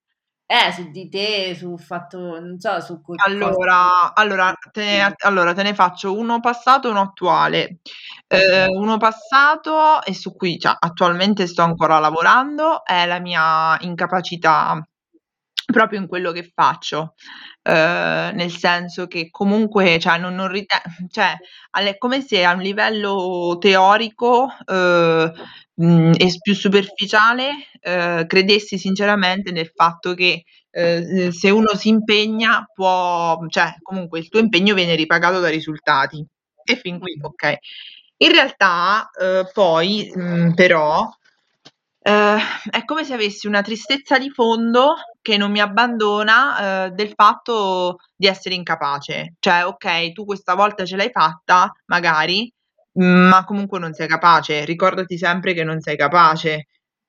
Eh, 0.45 0.73
su 0.73 0.91
di 0.91 1.07
te, 1.07 1.55
sul 1.55 1.79
fatto 1.79 2.37
non 2.37 2.59
so, 2.59 2.81
su 2.81 3.01
qualcosa 3.01 3.45
Allora 3.45 4.13
allora 4.13 4.53
te 4.69 4.83
ne 4.83 5.15
allora 5.19 5.53
te 5.53 5.63
ne 5.63 5.73
faccio 5.73 6.13
uno 6.13 6.41
passato 6.41 6.89
e 6.89 6.91
uno 6.91 6.99
attuale. 6.99 7.77
Ehm, 8.27 8.71
uno 8.75 8.97
passato 8.97 10.03
e 10.03 10.13
su 10.13 10.35
cui 10.35 10.59
cioè 10.59 10.75
attualmente 10.77 11.47
sto 11.47 11.61
ancora 11.61 11.99
lavorando, 11.99 12.83
è 12.83 13.05
la 13.05 13.19
mia 13.21 13.77
incapacità 13.79 14.85
proprio 15.71 15.97
in 16.01 16.07
quello 16.07 16.33
che 16.33 16.51
faccio. 16.53 17.13
Ehm, 17.65 18.35
nel 18.35 18.51
senso 18.51 19.05
che 19.05 19.29
comunque 19.29 19.99
cioè 19.99 20.17
non 20.17 20.33
non 20.33 20.47
rite 20.47 20.81
cioè 21.11 21.37
è 21.71 21.97
come 21.99 22.21
se 22.21 22.43
a 22.43 22.53
un 22.53 22.61
livello 22.61 23.57
teorico, 23.59 24.49
uhm, 24.65 25.31
mhmm, 25.75 26.13
e 26.17 26.29
s 26.29 26.39
più 26.39 26.55
superficiale, 26.55 27.51
ehm, 27.81 28.25
credessi 28.25 28.77
sinceramente 28.79 29.51
nel 29.51 29.67
fatto 29.75 30.15
che, 30.15 30.43
ehm, 30.71 31.29
se 31.29 31.49
uno 31.51 31.75
si 31.75 31.89
impegna 31.89 32.65
può 32.73 33.37
cioè 33.47 33.75
comunque 33.83 34.17
il 34.19 34.29
tuo 34.29 34.39
impegno 34.39 34.73
viene 34.73 34.95
ripagato 34.95 35.39
dai 35.39 35.51
risultati. 35.51 36.25
E 36.63 36.75
fin 36.77 36.97
qui 36.99 37.15
okay. 37.21 37.57
In 38.17 38.31
realtà, 38.31 39.07
uhm, 39.19 39.49
poi, 39.53 40.11
mhmm, 40.15 40.53
però, 40.55 41.07
ehm, 42.01 42.39
è 42.71 42.83
come 42.85 43.03
se 43.05 43.13
avessi 43.13 43.47
una 43.47 43.61
tristezza 43.61 44.17
di 44.17 44.29
fondo 44.31 44.95
che 45.21 45.37
non 45.37 45.51
mi 45.51 45.59
abbandona, 45.61 46.85
uhm, 46.87 46.95
del 46.95 47.13
fatto 47.15 47.97
di 48.15 48.27
essere 48.27 48.55
incapace. 48.55 49.35
Cioè, 49.39 49.63
okay, 49.65 50.11
tu 50.13 50.25
questa 50.25 50.55
volta 50.55 50.85
ce 50.85 50.95
l'hai 50.95 51.11
fatta, 51.11 51.71
magari, 51.85 52.51
ma 52.93 53.43
comunque 53.45 53.79
non 53.79 53.93
sei 53.93 54.07
capace. 54.07 54.65
Ricordati 54.65 55.17
sempre 55.17 55.53
che 55.53 55.63
non 55.63 55.79
sei 55.81 55.95
capace, 55.97 56.51
Eh, 56.53 56.65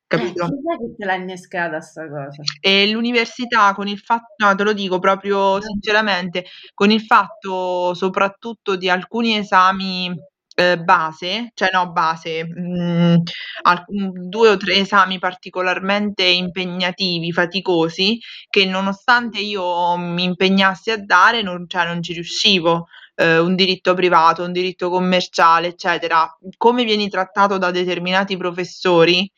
capito? 0.06 0.44
chissà 0.44 0.76
chi 0.78 0.94
te 0.98 1.04
l'ha 1.06 1.14
innescata 1.14 1.80
'sta 1.80 2.08
cosa. 2.08 2.42
E 2.60 2.90
l'università 2.90 3.72
con 3.74 3.88
il 3.88 3.98
fa 3.98 4.20
no, 4.36 4.54
te 4.54 4.62
lo 4.64 4.72
dico 4.74 4.98
proprio 4.98 5.60
sinceramente, 5.62 6.44
con 6.74 6.90
il 6.90 7.00
fatto 7.02 7.94
soprattutto 7.94 8.76
di 8.76 8.88
alcuni 8.90 9.36
esami, 9.38 10.14
ehm, 10.54 10.84
base, 10.84 11.50
cioè 11.54 11.70
no 11.72 11.90
base, 11.92 12.44
mhmm, 12.44 13.16
alcun 13.62 14.28
2 14.28 14.48
o 14.50 14.56
3 14.56 14.74
esami 14.76 15.18
particolarmente 15.18 16.24
impegnativi, 16.24 17.32
faticosi, 17.32 18.18
che 18.50 18.64
nonostante 18.66 19.38
io 19.40 19.96
mi 19.96 20.24
impegnassi 20.24 20.90
a 20.90 21.02
dare 21.04 21.42
non 21.42 21.66
cioè 21.68 21.84
non 21.86 22.02
ci 22.02 22.12
riuscivo. 22.12 22.86
Ehm, 23.16 23.44
un 23.44 23.54
diritto 23.56 23.94
privato, 23.94 24.42
un 24.44 24.52
diritto 24.52 24.88
commerciale, 24.90 25.68
eccetera. 25.68 26.26
Come 26.56 26.84
vieni 26.84 27.08
trattato 27.10 27.58
da 27.58 27.70
determinati 27.70 28.36
professori, 28.36 29.30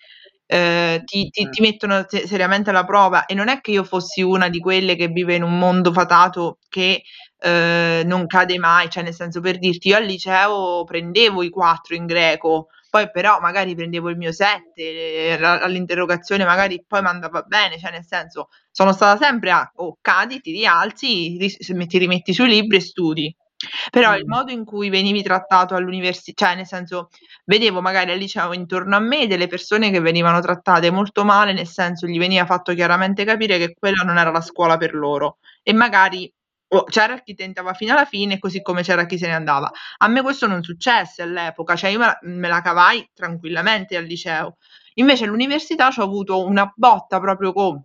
ehm, 0.46 1.04
ti 1.04 1.28
ti 1.30 1.48
ti 1.50 1.61
mettono 1.61 2.04
se 2.09 2.26
seriamente 2.26 2.70
alla 2.70 2.85
prova. 2.85 3.26
E 3.26 3.35
non 3.35 3.48
è 3.48 3.61
che 3.61 3.70
io 3.72 3.85
fossi 3.85 4.22
una 4.22 4.48
di 4.48 4.59
quelle 4.61 4.96
che 4.96 5.09
vive 5.09 5.35
in 5.37 5.42
un 5.42 5.59
mondo 5.59 5.92
fatato 5.92 6.59
che, 6.68 7.02
ehm, 7.40 8.07
non 8.07 8.26
cade 8.26 8.59
mai, 8.59 8.88
cioè 8.90 9.02
nel 9.02 9.14
senso 9.14 9.40
per 9.40 9.59
dirti 9.59 9.88
io 9.88 9.96
al 9.96 10.04
liceo 10.04 10.85
prendevo 10.85 11.42
i 11.42 11.50
4 11.50 11.94
in 11.94 12.07
greco, 12.07 12.68
poi 12.90 13.11
però 13.11 13.40
magari 13.40 13.74
prendevo 13.74 14.09
il 14.11 14.16
mio 14.16 14.33
7, 14.33 15.37
ra 15.37 15.61
all'interrogazione 15.62 16.44
magari 16.44 16.85
poi 16.87 17.02
m'andava 17.02 17.42
bene, 17.42 17.78
cioè 17.78 17.90
nel 17.90 18.04
senso 18.07 18.48
sono 18.70 18.92
stata 18.92 19.22
sempre 19.24 19.50
a 19.50 19.70
o 19.76 19.98
cadi, 20.00 20.40
ti 20.40 20.52
rialzi, 20.52 21.37
ti 21.38 21.98
rimetti 21.98 22.33
sui 22.33 22.48
libri 22.48 22.76
e 22.76 22.80
studi. 22.80 23.37
Però 23.90 24.16
il 24.16 24.27
modo 24.27 24.50
in 24.53 24.64
cui 24.64 24.88
venivi 24.90 25.22
trattato 25.22 25.74
all'universi 25.74 26.33
cioè 26.35 26.55
nel 26.55 26.66
senso, 26.66 27.09
vedevo 27.44 27.81
magari 27.81 28.11
al 28.12 28.18
liceo 28.18 28.53
intorno 28.53 28.96
a 28.96 29.00
me 29.00 29.27
delle 29.27 29.46
persone 29.46 29.90
che 29.90 30.00
venivano 30.00 30.40
trattate 30.40 30.90
molto 30.90 31.24
male, 31.24 31.53
nel 31.53 31.66
senso 31.68 32.07
gli 32.07 32.18
veniva 32.18 32.46
fatto 32.46 32.72
chiaramente 32.74 33.24
capire 33.24 33.59
che 33.59 33.74
quella 33.79 34.03
non 34.05 34.18
era 34.18 34.31
la 34.31 34.40
scuola 34.40 34.77
per 34.77 34.94
loro 34.94 35.38
e 35.62 35.72
magari 35.72 36.33
o 36.68 36.85
c'era 36.85 37.18
chi 37.20 37.35
tentava 37.35 37.72
fino 37.74 37.92
alla 37.92 38.05
fine, 38.05 38.38
così 38.38 38.61
come 38.62 38.83
c'era 38.83 39.07
chi 39.07 39.16
se 39.18 39.27
ne 39.29 39.35
andava. 39.35 39.70
A 39.98 40.09
me 40.09 40.22
questo 40.22 40.46
non 40.46 40.62
successe 40.62 41.22
all'epoca, 41.22 41.77
cioè 41.77 41.90
io 41.90 41.98
me 41.98 42.07
la 42.07 42.18
me 42.22 42.48
la 42.48 42.61
cavai 42.62 43.09
tranquillamente 43.14 43.96
al 43.96 44.05
liceo. 44.05 44.57
Invece 44.94 45.24
all'università 45.24 45.90
c'ho 45.90 46.03
avuto 46.03 46.44
una 46.44 46.70
botta 46.74 47.20
proprio 47.20 47.53
con 47.53 47.81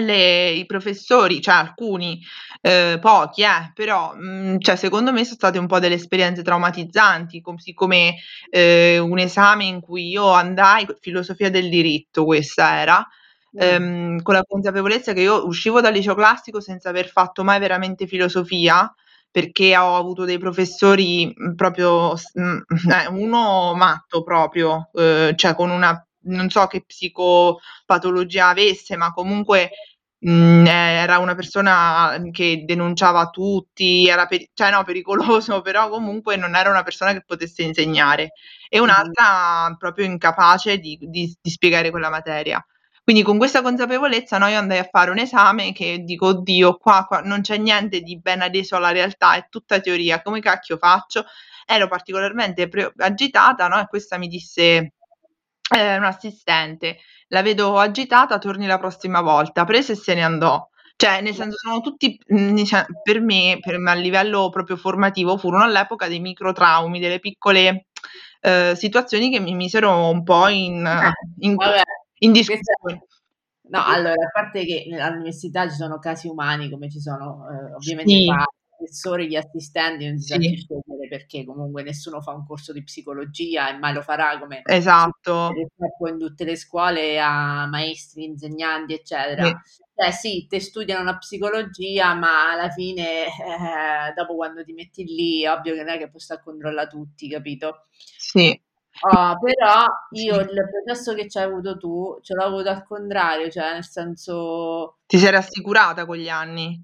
le 0.00 0.50
i 0.52 0.66
professori, 0.66 1.40
cioè 1.40 1.54
alcuni, 1.54 2.20
ehm, 2.62 2.98
pochi 3.00 3.42
eh, 3.42 3.70
però, 3.74 4.14
mhmm, 4.14 4.58
cioè 4.60 4.76
secondo 4.76 5.12
me 5.12 5.24
so 5.24 5.34
state 5.34 5.58
un 5.58 5.66
po' 5.66 5.78
delle 5.78 5.94
esperienze 5.94 6.42
traumatizzanti, 6.42 7.40
così 7.40 7.74
come, 7.74 8.16
ehm, 8.50 9.08
un 9.10 9.18
esame 9.18 9.64
in 9.64 9.80
cui 9.80 10.08
io 10.08 10.30
andai 10.30 10.86
filosofia 11.00 11.50
del 11.50 11.68
diritto 11.68 12.24
questa 12.24 12.80
era, 12.80 13.06
Mh. 13.52 13.62
ehm, 13.62 14.22
con 14.22 14.34
la 14.34 14.42
consapevolezza 14.46 15.12
che 15.12 15.20
io 15.22 15.46
uscivo 15.46 15.80
dal 15.80 15.92
liceo 15.92 16.14
classico 16.14 16.60
senza 16.60 16.88
aver 16.88 17.08
fatto 17.08 17.44
mai 17.44 17.58
veramente 17.58 18.06
filosofia, 18.06 18.92
perché 19.30 19.76
ho 19.76 19.96
avuto 19.96 20.24
dei 20.24 20.38
professori, 20.38 21.32
mhmm, 21.34 21.54
proprio 21.54 22.14
mhmm, 22.34 22.62
eh, 22.92 23.08
uno 23.08 23.74
matto 23.74 24.22
proprio, 24.22 24.88
uhm, 24.92 25.34
cioè 25.36 25.54
con 25.54 25.70
una 25.70 26.02
non 26.24 26.50
so 26.50 26.66
che 26.66 26.84
psicopatologia 26.84 28.48
avesse, 28.48 28.96
ma 28.96 29.12
comunque, 29.12 29.70
mhmm, 30.20 30.66
era 30.66 31.18
una 31.18 31.34
persona 31.34 32.16
che 32.30 32.62
denunciava 32.64 33.28
tutti, 33.30 34.06
era 34.08 34.26
peri 34.26 34.48
cioè 34.54 34.70
no, 34.70 34.84
pericoloso, 34.84 35.60
però 35.62 35.88
comunque 35.88 36.36
non 36.36 36.54
era 36.56 36.70
una 36.70 36.82
persona 36.82 37.12
che 37.12 37.22
potesse 37.24 37.62
insegnare. 37.62 38.32
E 38.68 38.78
un'altra 38.78 39.74
proprio 39.78 40.04
incapace 40.06 40.78
di 40.78 40.96
di 41.00 41.34
di 41.40 41.50
spiegare 41.50 41.90
quella 41.90 42.10
materia. 42.10 42.64
Quindi 43.04 43.22
con 43.24 43.36
questa 43.36 43.62
consapevolezza, 43.62 44.38
no, 44.38 44.46
io 44.46 44.58
andai 44.58 44.78
a 44.78 44.88
fare 44.90 45.10
un 45.10 45.18
esame 45.18 45.72
che 45.72 45.98
dico: 46.04 46.26
"Oddio, 46.28 46.76
qua 46.76 47.04
qua 47.06 47.20
non 47.20 47.40
c'è 47.42 47.56
niente 47.58 48.00
di 48.00 48.18
ben 48.20 48.40
adeso 48.42 48.76
alla 48.76 48.92
realtà, 48.92 49.34
è 49.36 49.46
tutta 49.50 49.80
teoria, 49.80 50.22
come 50.22 50.40
cacchio 50.40 50.76
faccio?" 50.78 51.24
Ero 51.66 51.88
particolarmente 51.88 52.68
pre 52.68 52.92
agitata, 52.98 53.68
no, 53.68 53.80
e 53.80 53.86
questa 53.88 54.18
mi 54.18 54.28
disse 54.28 54.94
ehm, 55.74 55.98
un'assistente: 55.98 56.98
"La 57.28 57.42
vedo 57.42 57.78
agitata, 57.78 58.38
torni 58.38 58.66
la 58.66 58.78
prossima 58.78 59.20
volta." 59.20 59.64
Prese 59.64 59.92
e 59.92 59.96
se 59.96 60.14
ne 60.14 60.22
andò. 60.24 60.68
Cioè 60.96 61.20
nel 61.20 61.34
senso 61.34 61.56
sono 61.58 61.80
tutti 61.80 62.18
dice 62.26 62.86
per 63.02 63.20
me 63.20 63.58
per 63.60 63.78
me 63.78 63.90
a 63.90 63.94
livello 63.94 64.50
proprio 64.50 64.76
formativo 64.76 65.36
furono 65.36 65.64
all'epoca 65.64 66.06
dei 66.08 66.20
micro 66.20 66.52
traumi, 66.52 67.00
delle 67.00 67.18
piccole, 67.18 67.86
ehm, 68.40 68.74
situazioni 68.74 69.30
che 69.30 69.40
mi 69.40 69.54
misero 69.54 70.08
un 70.10 70.22
po' 70.22 70.48
in 70.48 70.86
Eh, 70.86 71.46
in 71.46 71.56
in 72.18 72.32
discussione. 72.32 73.06
no, 73.68 73.80
allora, 73.84 74.12
a 74.14 74.30
parte 74.32 74.64
che 74.64 74.84
n 74.88 75.00
all'università 75.00 75.68
ci 75.68 75.76
sono 75.76 75.98
casi 75.98 76.28
umani 76.28 76.70
come 76.70 76.90
ci 76.90 77.00
sono, 77.00 77.46
ehm, 77.50 77.74
ovviamente 77.76 78.18
Sì. 78.18 78.22
tra 78.22 78.44
professori, 78.76 79.28
gli 79.28 79.36
assistenti, 79.36 80.06
non 80.06 80.18
si 80.18 80.26
sa 80.26 80.38
chi 80.40 80.54
Sì. 80.54 80.56
scegliere 80.56 80.91
perché 81.12 81.44
comunque 81.44 81.82
nessuno 81.82 82.22
fa 82.22 82.32
un 82.32 82.46
corso 82.46 82.72
di 82.72 82.82
psicologia 82.82 83.68
e 83.68 83.76
mai 83.76 83.92
lo 83.92 84.00
farà 84.00 84.38
come 84.38 84.62
Esatto. 84.64 85.50
purtroppo 85.52 86.08
in 86.08 86.18
tutte 86.18 86.44
le 86.44 86.56
scuole 86.56 87.20
a 87.20 87.66
maestri, 87.66 88.24
insegnanti, 88.24 88.94
eccetera. 88.94 89.44
Sì. 89.44 89.82
Cioè 89.94 90.10
sì, 90.10 90.46
te 90.48 90.58
studiano 90.58 91.04
la 91.04 91.18
psicologia, 91.18 92.14
ma 92.14 92.52
alla 92.52 92.70
fine, 92.70 93.26
eh, 93.26 94.12
dopo 94.16 94.36
quando 94.36 94.64
ti 94.64 94.72
metti 94.72 95.04
lì, 95.04 95.42
è 95.42 95.50
ovvio 95.50 95.74
che 95.74 95.82
non 95.82 95.90
è 95.90 95.98
che 95.98 96.08
puoi 96.08 96.22
sta 96.22 96.36
a 96.36 96.40
controllà 96.40 96.86
tutti, 96.86 97.28
capito? 97.28 97.88
Sì. 97.90 98.58
Oh, 99.02 99.38
però 99.38 99.84
io 100.12 100.40
il 100.40 100.68
processo 100.82 101.12
che 101.12 101.26
c'hai 101.26 101.44
avuto 101.44 101.76
tu, 101.76 102.18
ce 102.22 102.32
l'ho 102.32 102.44
avuto 102.44 102.70
al 102.70 102.84
contrario, 102.86 103.50
cioè 103.50 103.74
nel 103.74 103.84
senso 103.84 105.00
Ti 105.04 105.18
sei 105.18 105.30
rassicurata 105.30 106.06
con 106.06 106.16
gli 106.16 106.30
anni? 106.30 106.82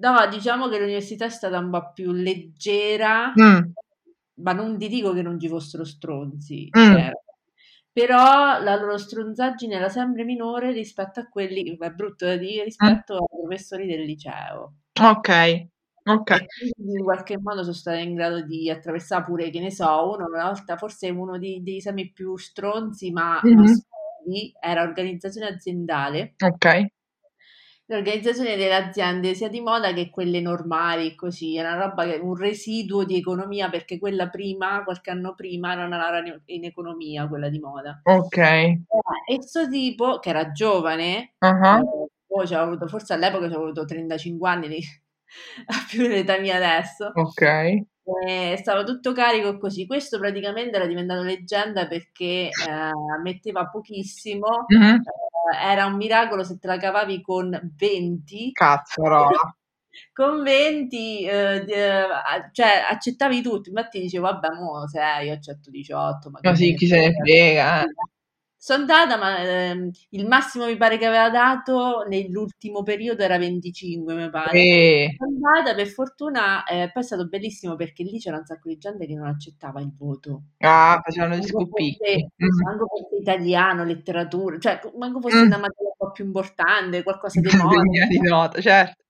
No, 0.00 0.24
diciamo 0.28 0.68
che 0.68 0.78
l'università 0.78 1.24
è 1.24 1.28
stata 1.28 1.58
un 1.58 1.70
po' 1.70 1.90
più 1.92 2.12
leggera 2.12 3.34
Mh. 3.36 3.72
ma 4.42 4.52
non 4.52 4.78
ti 4.78 4.86
dico 4.88 5.12
che 5.12 5.22
non 5.22 5.40
ci 5.40 5.48
fossero 5.48 5.84
stronzi, 5.84 6.70
Mh. 6.74 6.80
c'erano. 6.86 7.22
Però 7.92 8.60
la 8.62 8.76
loro 8.76 8.96
stronzaggine 8.96 9.74
era 9.74 9.88
sempre 9.88 10.22
minore 10.24 10.70
rispetto 10.72 11.18
a 11.20 11.26
quelli, 11.28 11.76
è 11.76 11.90
brutto 11.90 12.26
da 12.26 12.36
dire, 12.36 12.62
rispetto 12.64 13.14
ai 13.16 13.26
professori 13.42 13.86
del 13.88 14.02
liceo. 14.04 14.74
Okay. 15.00 15.68
E 16.30 16.46
quindi 16.74 16.98
in 16.98 17.04
qualche 17.04 17.38
modo 17.40 17.62
sono 17.62 17.72
stata 17.74 17.96
in 17.98 18.14
grado 18.14 18.42
di 18.42 18.68
attraversare 18.70 19.24
pure, 19.24 19.50
che 19.50 19.60
ne 19.60 19.70
so, 19.70 19.86
uno 20.14 20.26
una 20.26 20.44
volta, 20.44 20.76
forse 20.76 21.08
uno 21.10 21.38
dei, 21.38 21.62
degli 21.62 21.76
esami 21.76 22.12
più 22.12 22.36
stronzi, 22.36 23.10
ma, 23.10 23.48
ma 23.50 23.66
Mh-mh. 23.66 23.66
stupidi, 23.66 24.52
era 24.60 24.82
organizzazione 24.82 25.48
aziendale. 25.48 26.34
Okay. 26.42 26.90
L'organizzazione 27.90 28.56
delle 28.56 28.74
aziende 28.74 29.34
sia 29.34 29.48
di 29.48 29.60
moda 29.60 29.94
che 29.94 30.10
quelle 30.10 30.42
normali, 30.42 31.14
così, 31.14 31.56
era 31.56 31.72
una 31.72 31.86
roba 31.86 32.04
che 32.04 32.16
un 32.22 32.34
residuo 32.34 33.04
di 33.04 33.16
economia, 33.16 33.70
perché 33.70 33.98
quella 33.98 34.28
prima, 34.28 34.84
qualche 34.84 35.10
anno 35.10 35.34
prima, 35.34 35.72
era 35.72 35.86
una 35.86 35.96
laurea 35.96 36.38
in 36.46 36.64
economia, 36.64 37.26
quella 37.26 37.48
di 37.48 37.58
moda. 37.58 37.98
Okay. 38.02 38.82
Eh, 39.26 39.34
e 39.34 39.42
sto 39.42 39.66
tipo, 39.68 40.18
che 40.18 40.28
era 40.28 40.52
giovane, 40.52 41.32
Ah-ah. 41.38 41.78
eh, 41.78 42.10
poi 42.26 42.54
avuto, 42.54 42.88
forse 42.88 43.14
all'epoca 43.14 43.44
c'aveva 43.44 43.62
avuto 43.62 43.86
35 43.86 44.48
anni, 44.50 44.68
ha 45.66 45.86
più 45.88 46.02
dell'età 46.02 46.38
mia 46.38 46.56
adesso, 46.56 47.10
Okay. 47.14 47.84
e 48.26 48.56
stava 48.58 48.84
tutto 48.84 49.12
carico 49.12 49.58
così. 49.58 49.86
Questo 49.86 50.18
praticamente 50.18 50.76
era 50.76 50.86
diventato 50.86 51.22
leggenda 51.22 51.86
perché 51.86 52.48
eh, 52.48 52.92
metteva 53.22 53.68
pochissimo, 53.68 54.64
Mh-mh. 54.66 54.94
eh, 54.94 55.70
era 55.70 55.86
un 55.86 55.96
miracolo 55.96 56.44
se 56.44 56.58
te 56.58 56.66
la 56.66 56.76
cavavi 56.78 57.20
con 57.20 57.58
20. 57.76 58.52
Cazzarola. 58.52 59.28
Con 60.12 60.42
20, 60.44 61.24
eh, 61.24 61.64
eh, 61.66 62.06
cioè 62.52 62.84
accettavi 62.88 63.42
tutto, 63.42 63.68
infatti 63.70 63.98
dicevo 64.00 64.26
vabbè 64.26 64.48
mo 64.50 64.86
se 64.86 65.00
io 65.24 65.32
accetto 65.32 65.70
18, 65.70 66.30
ma 66.30 66.38
che 66.40 66.54
sì, 66.54 66.74
chi 66.74 66.86
se 66.86 66.98
ne 66.98 67.12
frega, 67.14 67.82
eh. 67.82 67.86
Sono 68.62 68.80
andata, 68.80 69.16
ma 69.16 69.38
ehm, 69.38 69.88
il 70.10 70.26
massimo 70.26 70.66
mi 70.66 70.76
pare 70.76 70.98
che 70.98 71.06
aveva 71.06 71.30
dato 71.30 72.04
nell'ultimo 72.08 72.82
periodo 72.82 73.22
era 73.22 73.38
25, 73.38 74.14
mi 74.14 74.28
pare. 74.30 74.58
Eh. 74.58 75.14
Sono 75.16 75.30
andata, 75.48 75.76
per 75.76 75.86
fortuna, 75.86 76.64
eh, 76.64 76.90
poi 76.92 77.02
è 77.02 77.06
stato 77.06 77.28
bellissimo 77.28 77.76
perché 77.76 78.02
lì 78.02 78.18
c'era 78.18 78.36
un 78.36 78.44
sacco 78.44 78.68
di 78.68 78.76
gente 78.76 79.06
che 79.06 79.14
non 79.14 79.28
accettava 79.28 79.80
il 79.80 79.94
voto. 79.96 80.42
Ah, 80.58 81.00
facevano 81.04 81.34
gli 81.36 81.38
Manco 81.38 81.58
scoppicchi. 81.60 82.26
Mh. 82.36 82.62
manco 82.64 82.86
fosse 82.88 83.16
italiano, 83.20 83.84
letteratura, 83.84 84.58
cioè 84.58 84.80
manco 84.98 85.20
fosse 85.20 85.36
Mh. 85.36 85.46
una 85.46 85.58
materia 85.58 85.88
un 85.90 85.96
po' 85.96 86.10
più 86.10 86.24
importante, 86.24 87.02
qualcosa 87.04 87.40
di 87.40 87.56
moda. 87.56 87.80
Degna 87.82 88.06
di 88.06 88.18
nota, 88.20 88.60
certo. 88.60 89.02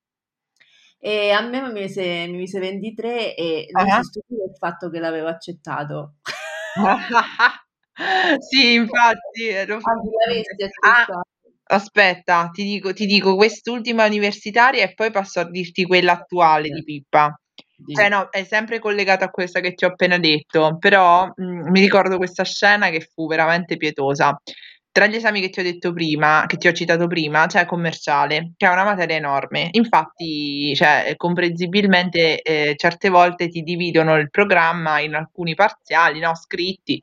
E 1.03 1.31
a 1.31 1.41
me 1.43 1.61
mi 1.63 1.73
mise, 1.73 2.27
mi 2.27 2.39
mise 2.39 2.59
23 2.59 3.35
e 3.37 3.69
lui 3.71 3.89
Ah-ah. 3.89 4.03
si 4.03 4.03
stupì 4.03 4.35
del 4.35 4.57
fatto 4.59 4.91
che 4.91 4.99
l'avevo 4.99 5.29
accettato. 5.29 6.17
Sì, 8.41 8.75
infatti, 8.75 9.47
ero 9.49 9.79
Ah, 10.85 11.07
aspetta, 11.71 12.49
ti 12.53 12.63
dico 12.65 12.93
ti 12.93 13.07
dico 13.07 13.35
quest'ultima 13.37 14.07
universitaria 14.07 14.85
e 14.85 14.95
poi 14.95 15.11
passo 15.11 15.41
a 15.41 15.51
dirti 15.51 15.85
quella 15.85 16.13
attuale 16.13 16.69
di 16.69 16.83
Pippa. 16.85 17.39
Cioè 17.93 18.09
no, 18.09 18.29
è 18.31 18.45
sempre 18.45 18.79
collegata 18.81 19.25
a 19.27 19.31
questa 19.31 19.61
che 19.61 19.75
ti 19.75 19.85
ho 19.85 19.89
appena 19.89 20.19
detto, 20.19 20.77
però, 20.79 21.27
mhmm, 21.35 21.71
mi 21.71 21.81
ricordo 21.81 22.17
questa 22.19 22.45
scena 22.45 22.91
che 22.91 23.01
fu 23.13 23.27
veramente 23.27 23.77
pietosa. 23.77 24.39
Tra 24.97 25.07
gli 25.07 25.15
esami 25.17 25.41
che 25.41 25.51
ti 25.51 25.61
ho 25.61 25.63
detto 25.63 25.93
prima 25.93 26.45
che 26.47 26.57
ti 26.57 26.67
ho 26.67 26.73
citato 26.73 27.07
prima, 27.07 27.47
c'è 27.47 27.67
commerciale, 27.67 28.53
che 28.57 28.67
è 28.67 28.71
una 28.73 28.85
materia 28.85 29.17
enorme. 29.17 29.69
Infatti, 29.73 30.75
cioè, 30.75 31.13
comprensibilmente, 31.17 32.41
ehm, 32.41 32.75
certe 32.77 33.09
volte 33.09 33.49
ti 33.49 33.63
dividono 33.63 34.17
il 34.17 34.31
programma 34.31 34.99
in 35.01 35.15
alcuni 35.15 35.55
parziali, 35.55 36.19
no, 36.21 36.35
scritti. 36.35 37.01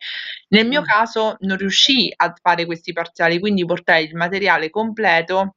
Nel 0.50 0.68
mio 0.68 0.82
Mh. 0.82 0.84
caso 0.86 1.36
non 1.42 1.58
riuscii 1.58 2.12
a 2.18 2.34
fare 2.42 2.66
questi 2.66 2.92
parziali, 2.92 3.40
quindi 3.40 3.64
portai 3.66 4.06
il 4.06 4.16
materiale 4.16 4.70
completo, 4.70 5.56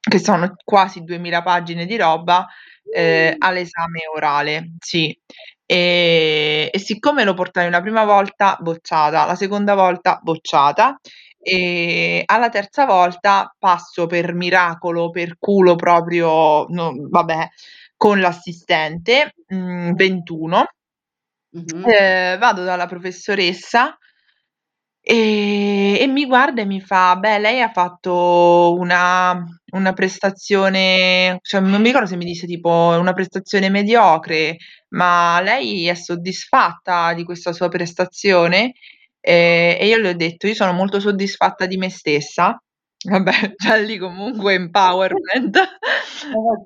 che 0.00 0.18
sono 0.18 0.54
quasi 0.64 1.02
2000 1.04 1.42
pagine 1.42 1.86
di 1.86 1.96
roba, 1.96 2.46
ehm, 2.92 3.34
all'esame 3.38 4.00
orale, 4.14 4.72
sì. 4.80 5.16
Ehm, 5.66 6.68
e 6.72 6.78
siccome 6.78 7.24
lo 7.24 7.34
portai 7.34 7.66
una 7.68 7.80
prima 7.82 8.04
volta 8.04 8.56
bocciata, 8.60 9.26
la 9.26 9.34
seconda 9.36 9.74
volta 9.74 10.18
bocciata, 10.22 10.98
e 11.40 12.22
alla 12.26 12.48
terza 12.50 12.84
volta 12.86 13.54
passo 13.58 14.06
per 14.06 14.34
miracolo, 14.34 15.10
per 15.10 15.36
culo 15.38 15.76
proprio, 15.76 16.66
no 16.68 16.92
vabbè, 17.10 17.48
con 17.96 18.20
l'assistente, 18.20 19.34
mhmm, 19.48 19.94
21. 19.94 20.66
Mh-mh. 21.50 21.84
Ehm, 21.90 22.38
vado 22.38 22.64
dalla 22.64 22.86
professoressa 22.86 23.96
e 25.04 25.96
e 26.00 26.06
mi 26.06 26.26
guarda 26.26 26.62
e 26.62 26.64
mi 26.66 26.80
fa: 26.80 27.16
"Beh, 27.16 27.38
lei 27.38 27.60
ha 27.62 27.70
fatto 27.70 28.74
una 28.78 29.42
una 29.72 29.92
prestazione" 29.92 31.38
cioè 31.42 31.60
non 31.60 31.80
mi 31.80 31.86
ricordo 31.88 32.06
se 32.08 32.16
mi 32.16 32.24
disse 32.24 32.46
tipo: 32.46 32.68
"Una 32.70 33.12
prestazione 33.12 33.68
mediocre, 33.70 34.56
ma 34.90 35.40
lei 35.40 35.86
è 35.88 35.94
soddisfatta 35.94 37.12
di 37.14 37.24
questa 37.24 37.52
sua 37.52 37.68
prestazione?" 37.68 38.72
Ehm, 39.24 39.76
e 39.80 39.86
io 39.86 39.98
le 39.98 40.10
ho 40.10 40.14
detto: 40.14 40.46
"Io 40.46 40.54
sono 40.54 40.72
molto 40.72 41.00
soddisfatta 41.00 41.66
di 41.66 41.76
me 41.76 41.90
stessa." 41.90 42.60
Vabbè, 43.04 43.32
già 43.56 43.76
lì 43.76 43.98
comunque 43.98 44.54
empowerment. 44.54 45.58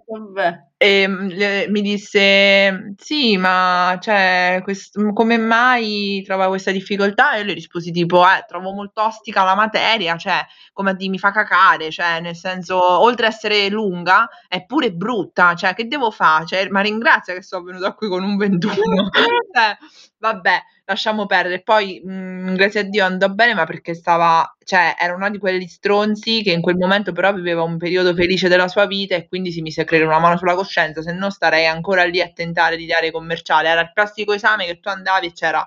vabbè. 0.07 0.72
Ehm, 0.85 1.29
le 1.29 1.67
mi 1.69 1.81
disse: 1.81 2.95
"Sì, 2.97 3.37
ma 3.37 3.97
cioè 4.01 4.61
quest 4.65 4.97
mhmm, 4.99 5.13
come 5.13 5.37
mai 5.39 6.23
trova 6.27 6.49
questa 6.49 6.73
difficoltà?" 6.73 7.35
E 7.35 7.39
io 7.41 7.45
le 7.45 7.53
risposi 7.53 7.93
tipo: 7.93 8.25
"Eh, 8.27 8.45
trovo 8.49 8.73
molto 8.73 9.01
ostica 9.03 9.45
la 9.45 9.55
materia, 9.55 10.17
cioè 10.17 10.45
come 10.73 10.91
a 10.91 10.95
dì 10.95 11.09
mi 11.09 11.19
fa 11.21 11.31
cacare, 11.31 11.91
cioè 11.93 12.19
nel 12.21 12.35
senso, 12.35 12.81
oltre 13.01 13.27
a 13.27 13.29
essere 13.29 13.69
lunga 13.69 14.29
è 14.49 14.65
pure 14.65 14.91
brutta, 14.93 15.55
cioè 15.55 15.73
che 15.75 15.87
devo 15.87 16.11
fa? 16.11 16.43
Cioè, 16.45 16.69
ma 16.71 16.81
ringrazia 16.81 17.33
che 17.35 17.43
so 17.43 17.63
venuta 17.63 17.95
qui 17.95 18.09
con 18.09 18.25
un 18.25 18.37
21." 18.37 18.73
Cioè, 19.55 19.77
vabbè, 20.19 20.63
lasciamo 20.87 21.27
perdere. 21.27 21.63
Poi, 21.63 22.01
mhmm, 22.03 22.55
grazie 22.55 22.81
a 22.81 22.83
Dio 22.85 23.05
andò 23.05 23.29
bene, 23.29 23.53
ma 23.55 23.65
perché 23.67 23.95
stava 23.95 24.47
cioè 24.65 24.95
era 24.99 25.15
una 25.15 25.29
di 25.29 25.39
quegli 25.39 25.67
stronzi 25.67 26.43
che 26.43 26.53
in 26.53 26.61
quel 26.63 26.77
momento 26.77 27.11
però 27.13 27.33
viveva 27.35 27.63
un 27.65 27.77
periodo 27.79 28.15
felice 28.15 28.47
della 28.49 28.69
sua 28.69 28.87
vita 28.87 29.15
e 29.17 29.27
quindi 29.29 29.51
si 29.53 29.61
mise 29.61 29.81
a 29.83 29.85
credere 29.85 30.09
una 30.09 30.21
mano 30.21 30.37
sulla 30.39 30.55
coscienza, 30.55 30.71
se 31.03 31.13
no 31.13 31.31
starei 31.31 31.67
ancora 31.67 32.05
lì 32.05 32.21
a 32.21 32.31
tentare 32.33 32.77
di 32.77 32.87
dare 32.87 33.11
commerciale. 33.11 33.69
Era 33.69 33.81
il 33.83 33.93
classico 33.95 34.33
esame 34.33 34.65
che 34.67 34.81
tu 34.81 34.89
andavi 34.89 35.27
e 35.29 35.33
c'era 35.33 35.65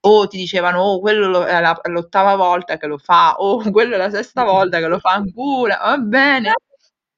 o 0.00 0.26
ti 0.28 0.36
dicevano: 0.36 0.80
"Oh, 0.82 1.00
quello 1.00 1.28
lo 1.28 1.44
è 1.44 1.60
la 1.60 1.78
l'ottava 1.84 2.34
volta 2.36 2.76
che 2.78 2.86
lo 2.86 2.98
fa, 2.98 3.34
oh, 3.38 3.58
quello 3.72 3.94
è 3.94 3.98
la 3.98 4.10
sesta 4.10 4.44
volta 4.44 4.78
che 4.78 4.86
lo 4.88 4.98
fa 4.98 5.12
ancora, 5.12 5.78
va 5.82 5.96
bene." 5.98 6.52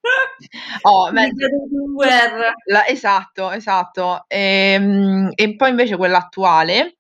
Oh, 0.83 1.11
la 2.66 2.87
esatto, 2.87 3.50
esatto. 3.50 4.24
Ehm, 4.29 5.31
e 5.35 5.57
poi 5.57 5.70
invece 5.70 5.96
quella 5.96 6.18
attuale, 6.18 6.96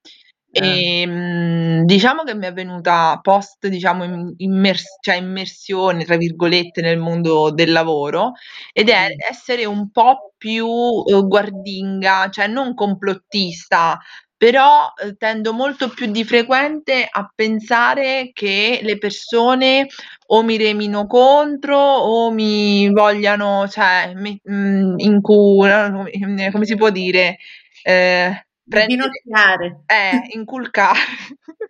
Eh. 0.54 1.02
ehm, 1.02 1.84
diciamo 1.84 2.24
che 2.24 2.34
mi 2.34 2.46
è 2.46 2.52
venuta 2.52 3.18
post, 3.22 3.68
diciamo, 3.68 4.04
im 4.04 4.34
immers 4.38 4.84
cioè 5.00 5.16
"immersione" 5.16 6.04
tra 6.04 6.16
virgolette 6.16 6.80
nel 6.82 6.98
mondo 6.98 7.50
del 7.52 7.70
lavoro, 7.72 8.32
ed 8.72 8.88
è 8.88 9.06
Mh. 9.08 9.16
essere 9.30 9.64
un 9.64 9.90
po' 9.90 10.32
più, 10.36 10.66
uhm, 10.66 11.28
guardinga, 11.28 12.28
cioè 12.30 12.48
non 12.48 12.74
complottista, 12.74 13.98
però, 14.36 14.92
uhm, 15.04 15.14
tendo 15.18 15.52
molto 15.52 15.88
più 15.90 16.06
di 16.10 16.24
frequente 16.24 17.06
a 17.08 17.30
pensare 17.32 18.30
che 18.32 18.80
le 18.82 18.98
persone 18.98 19.86
o 20.32 20.42
mi 20.42 20.56
remino 20.56 21.06
contro 21.06 21.76
o 21.78 22.30
mi 22.32 22.88
vogliano 22.90 23.68
cioè 23.68 24.12
mi 24.16 24.40
mhmm, 24.42 24.94
incu 24.98 25.58
come 25.60 26.50
come 26.50 26.64
si 26.64 26.74
può 26.76 26.90
dire, 26.90 27.36
prendere 27.82 28.46
Inginocchiare. 28.72 29.82
eh, 29.86 30.28
inculcare. 30.34 30.98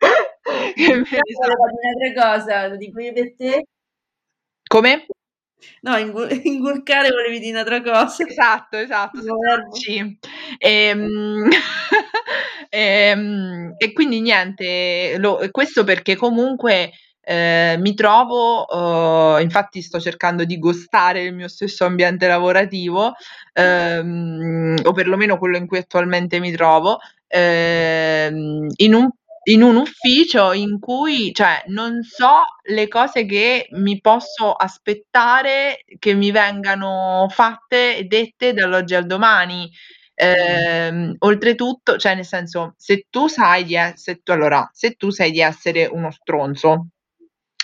Esatto. 0.50 1.16
un'altra 1.46 2.12
cosa, 2.38 2.66
lo 2.68 2.76
dico 2.76 3.00
io 3.00 3.12
per 3.12 3.34
te? 3.36 3.64
Come? 4.66 5.06
No, 5.82 5.96
ingu 5.98 6.26
inculcare 6.44 7.10
volevi 7.10 7.38
dì 7.40 7.50
un'altra 7.50 7.82
cosa. 7.82 8.24
Esatto, 8.26 8.76
esatto, 8.76 9.18
la 9.22 9.68
C. 9.72 10.16
Ehm, 10.58 11.48
ehm, 12.70 13.74
e 13.78 13.92
quindi 13.92 14.20
niente, 14.20 15.16
lo 15.18 15.40
questo 15.50 15.84
perché 15.84 16.16
comunque, 16.16 16.92
ehm, 17.22 17.80
mi 17.80 17.94
trovo 17.94 18.64
uhm, 18.68 19.40
infatti 19.42 19.83
sto 19.83 20.00
cercando 20.00 20.44
di 20.44 20.59
gostare 20.59 21.22
il 21.22 21.35
mio 21.35 21.48
stesso 21.48 21.85
ambiente 21.85 22.26
lavorativo, 22.28 23.14
ehm, 23.52 24.76
o 24.85 24.92
perlomeno 24.92 25.38
quello 25.38 25.56
in 25.56 25.66
cui 25.66 25.78
attualmente 25.78 26.38
mi 26.40 26.52
trovo, 26.52 26.98
ehm, 27.28 28.66
in 28.76 28.94
un 28.94 29.09
in 29.44 29.62
un 29.62 29.76
ufficio 29.76 30.52
in 30.52 30.78
cui 30.78 31.33
cioè 31.33 31.62
non 31.68 32.02
so 32.02 32.42
le 32.64 32.88
cose 32.88 33.24
che 33.24 33.68
mi 33.72 33.98
posso 34.00 34.52
aspettare 34.52 35.78
che 35.98 36.12
mi 36.14 36.30
vengano 36.30 37.26
fatte 37.30 37.96
e 37.96 38.04
dette 38.04 38.52
dall'oggi 38.52 38.94
al 38.94 39.06
domani. 39.06 39.68
Ehm, 40.14 41.14
oltretutto, 41.20 41.96
cioè 41.96 42.14
nel 42.14 42.26
senso, 42.26 42.74
se 42.76 43.06
tu 43.09 43.28
sai 43.28 43.64
di 43.64 43.74
esse 43.76 44.20
tu 44.22 44.33
allora, 44.33 44.68
se 44.74 44.92
tu 44.92 45.09
sai 45.11 45.30
di 45.30 45.40
essere 45.40 45.87
uno 45.87 46.11
stronzo 46.11 46.88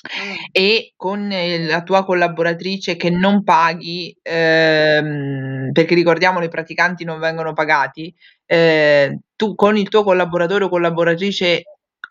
Mh. 0.07 0.35
e 0.53 0.93
con 0.97 1.29
la 1.29 1.83
tua 1.83 2.05
collaboratrice 2.05 2.97
che 2.97 3.11
non 3.11 3.43
paghi, 3.43 4.17
ehm, 4.23 5.71
perché 5.73 5.95
ricordiamolo 5.95 6.45
i 6.45 6.49
praticanti 6.49 7.05
non 7.05 7.19
vengono 7.19 7.53
pagati, 7.53 8.15
ehm, 8.47 9.19
tu 9.37 9.55
con 9.55 9.77
il 9.77 9.89
tuo 9.89 10.03
collaboratore 10.05 10.65
o 10.65 10.69
collaboratrice 10.69 11.63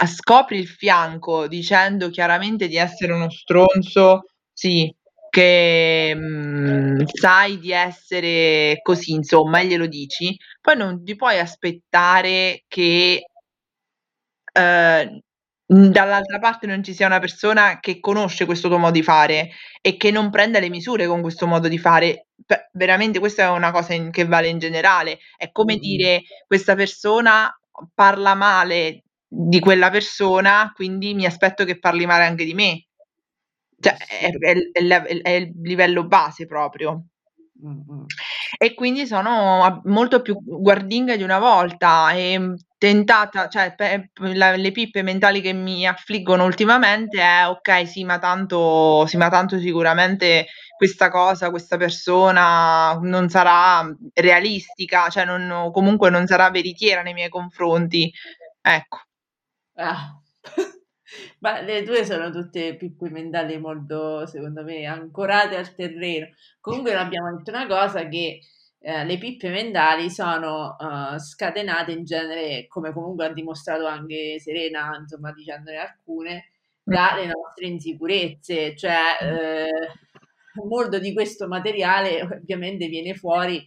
scopri 0.08 0.58
il 0.60 0.68
fianco 0.68 1.48
dicendo 1.48 2.10
chiaramente 2.10 2.68
di 2.68 2.76
essere 2.78 3.14
uno 3.14 3.30
stronzo, 3.30 4.26
sì, 4.52 4.94
che, 5.30 6.14
mhmm, 6.16 7.06
sai 7.06 7.60
di 7.60 7.72
essere 7.72 8.80
così 8.82 9.12
insomma 9.14 9.64
glielo 9.64 9.88
dici, 9.88 10.36
poi 10.62 10.76
non 10.78 11.04
ti 11.04 11.16
puoi 11.16 11.40
aspettare 11.40 12.64
che 12.68 13.26
ehm, 14.54 15.20
dall'altra 15.68 16.38
parte 16.40 16.68
non 16.68 16.84
ci 16.84 16.94
sia 16.94 17.08
una 17.08 17.20
persona 17.20 17.80
che 17.80 18.00
conosce 18.00 18.46
questo 18.46 18.68
tuo 18.68 18.78
modo 18.78 18.92
di 18.92 19.04
fare 19.04 19.50
e 19.82 19.98
che 19.98 20.12
non 20.12 20.30
prenda 20.30 20.60
le 20.60 20.70
misure 20.70 21.08
con 21.08 21.22
questo 21.22 21.48
modo 21.48 21.68
di 21.68 21.78
fare. 21.80 22.28
Cioè, 22.46 22.70
veramente 22.74 23.20
questa 23.20 23.44
è 23.44 23.50
una 23.50 23.72
cosa 23.72 23.94
in 23.94 24.12
che 24.12 24.26
vale 24.26 24.48
in 24.50 24.60
generale. 24.60 25.20
È 25.38 25.52
come 25.52 25.74
Mh-mh. 25.76 25.80
dire: 25.82 26.22
"Questa 26.48 26.76
persona 26.76 27.50
parla 27.94 28.36
male 28.36 29.04
di 29.28 29.60
quella 29.60 29.90
persona, 29.90 30.72
quindi 30.76 31.14
mi 31.16 31.26
aspetto 31.26 31.66
che 31.66 31.80
parli 31.80 32.06
male 32.06 32.26
anche 32.26 32.46
di 32.46 32.54
me." 32.54 32.86
Cioè 33.80 33.98
è 33.98 34.30
Sì. 34.32 34.38
è 34.40 34.54
è 34.74 35.22
è 35.22 35.30
il 35.32 35.52
livello 35.62 36.06
base 36.08 36.46
proprio. 36.46 37.06
Mh-mh. 37.62 38.06
E 38.58 38.74
quindi 38.74 39.06
sono 39.08 39.64
a 39.64 39.80
molto 39.86 40.22
più 40.22 40.38
guardinga 40.44 41.16
di 41.16 41.24
una 41.24 41.40
volta, 41.40 42.12
ehm, 42.14 42.56
tentata 42.78 43.48
cioè 43.48 43.74
pe 43.76 44.10
la 44.34 44.56
le 44.58 44.72
pippe 44.72 45.02
mentali 45.02 45.40
che 45.42 45.54
mi 45.54 45.88
affliggono 45.88 46.44
ultimamente 46.44 47.20
è: 47.22 47.48
"Okay, 47.48 47.88
sì, 47.88 48.04
ma 48.04 48.20
tanto 48.20 49.06
sì, 49.08 49.16
ma 49.18 49.30
tanto 49.30 49.58
sicuramente 49.60 50.48
questa 50.76 51.10
cosa, 51.10 51.50
questa 51.50 51.78
persona 51.78 52.94
non 53.02 53.30
sarà 53.30 53.86
realistica, 54.14 55.08
cioè 55.10 55.24
non 55.26 55.50
o 55.50 55.72
comunque 55.72 56.10
non 56.10 56.28
sarà 56.28 56.50
veritiera 56.52 57.02
nei 57.02 57.14
miei 57.14 57.30
confronti." 57.30 58.12
Ecco. 58.62 59.00
Ah. 59.76 60.20
Ma 61.42 61.60
le 61.62 61.84
tue 61.84 62.06
sono 62.06 62.30
tutte 62.32 62.76
pippe 62.78 63.10
mentali 63.10 63.58
molto, 63.58 64.26
secondo 64.26 64.64
me, 64.64 64.86
ancorate 64.86 65.56
al 65.58 65.74
terreno. 65.76 66.28
Comunque 66.62 66.94
non 66.94 67.02
abbiamo 67.06 67.36
detto 67.36 67.52
una 67.52 67.68
cosa 67.68 68.08
che, 68.08 68.40
ehm, 68.80 69.06
le 69.06 69.18
pippe 69.18 69.50
mentali 69.50 70.10
sono, 70.10 70.76
uhm, 70.80 71.18
scatenate 71.18 71.92
in 71.92 72.06
genere, 72.06 72.68
come 72.68 72.94
comunque 72.94 73.26
ha 73.26 73.34
dimostrato 73.34 73.86
anche 73.86 74.40
Serena, 74.40 74.96
insomma 75.00 75.32
dicendone 75.34 75.78
alcune, 75.78 76.52
dalle 76.82 77.26
nostre 77.26 77.68
insicurezze. 77.68 78.76
Cioè, 78.76 79.18
ehm, 79.22 79.68
molto 80.68 81.00
di 81.00 81.14
questo 81.14 81.48
materiale 81.48 82.22
ovviamente 82.22 82.88
viene 82.88 83.14
fuori, 83.14 83.58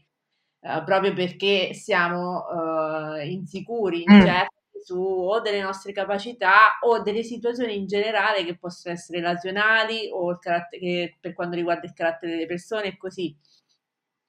ehm, 0.61 0.85
proprio 0.85 1.13
perché 1.13 1.75
siamo, 1.75 2.47
uhm, 2.51 3.21
insicuri, 3.31 4.03
incerti 4.05 4.57
su 4.89 4.99
o 4.99 5.41
delle 5.41 5.61
nostre 5.61 5.93
capacità 5.93 6.79
o 6.81 7.03
delle 7.03 7.23
situazioni 7.23 7.77
in 7.77 7.87
generale 7.87 8.43
che 8.45 8.57
possono 8.57 8.95
essere 8.95 9.21
relazionali 9.21 10.09
o 10.11 10.31
il 10.31 10.39
carattere 10.39 11.19
per 11.21 11.35
quanto 11.35 11.57
riguarda 11.57 11.87
il 11.87 11.93
carattere 11.93 12.33
delle 12.33 12.47
persone 12.47 12.87
e 12.87 12.97
così. 12.97 13.37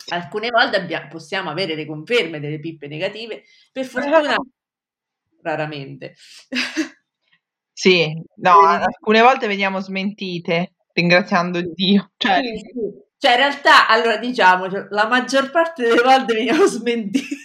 Alcune 0.09 0.49
volte 0.49 0.77
abbia 0.77 1.07
possiamo 1.07 1.49
avere 1.49 1.75
le 1.75 1.85
conferme 1.85 2.41
delle 2.41 2.59
pippe 2.59 2.87
negative, 2.87 3.43
per 3.71 3.85
fortuna 3.87 4.35
raramente. 5.41 6.15
Sì, 7.71 8.11
no, 8.35 8.59
alcune 8.59 9.21
volte 9.21 9.47
veniamo 9.47 9.79
smentite, 9.79 10.73
ringraziando 10.91 11.61
Dio. 11.61 12.11
Cioè 12.17 12.41
Sì, 12.43 12.57
sì. 12.57 13.07
Cioè 13.17 13.31
in 13.31 13.37
realtà, 13.37 13.87
allora 13.87 14.17
diciamocelo, 14.17 14.87
la 14.89 15.07
maggior 15.07 15.51
parte 15.51 15.83
delle 15.83 16.01
volte 16.01 16.33
veniamo 16.33 16.65
smentite. 16.65 17.35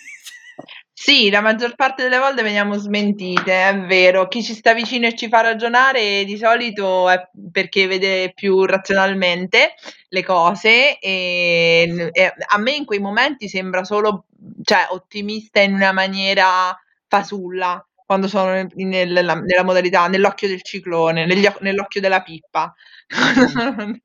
Sì, 0.99 1.29
la 1.29 1.41
maggior 1.41 1.75
parte 1.75 2.05
delle 2.05 2.19
volte 2.19 2.43
veniamo 2.43 2.77
smentite, 2.77 3.69
è 3.69 3.77
vero. 3.81 4.29
Chi 4.29 4.45
ci 4.45 4.55
sta 4.55 4.73
vicino 4.75 5.07
e 5.09 5.17
ci 5.17 5.27
fa 5.29 5.41
ragionare 5.41 6.25
di 6.25 6.37
solito 6.37 7.09
è 7.11 7.29
perché 7.51 7.89
vede 7.89 8.33
più 8.33 8.65
razionalmente 8.65 9.75
le 10.09 10.23
cose, 10.23 10.99
ehm, 11.01 12.09
e 12.13 12.33
a 12.47 12.59
me 12.59 12.71
in 12.77 12.85
quei 12.85 13.01
momenti 13.01 13.49
sembra 13.49 13.83
solo 13.83 14.27
cioè 14.63 14.87
ottimista 14.91 15.61
in 15.61 15.75
una 15.75 15.91
maniera 15.93 16.79
fasulla, 17.09 17.85
quando 18.07 18.29
sono 18.29 18.53
nel 18.53 18.69
nella 18.77 19.35
nella 19.35 19.65
modalità 19.65 20.07
nell'occhio 20.07 20.47
del 20.47 20.63
ciclone, 20.63 21.27
negli 21.27 21.47
nell'occhio 21.59 22.01
della 22.01 22.23
pippa. 22.23 22.73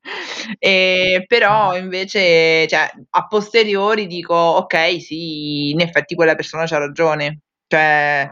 Ehm, 0.58 1.24
però 1.26 1.76
invece 1.76 2.66
cioè 2.68 2.90
a 3.10 3.26
posteriori 3.26 4.06
dico: 4.06 4.34
"Okay, 4.34 5.00
sì, 5.00 5.70
in 5.70 5.80
effetti 5.80 6.14
quella 6.14 6.34
persona 6.34 6.66
c'ha 6.66 6.78
ragione." 6.78 7.40
Cioè 7.66 8.30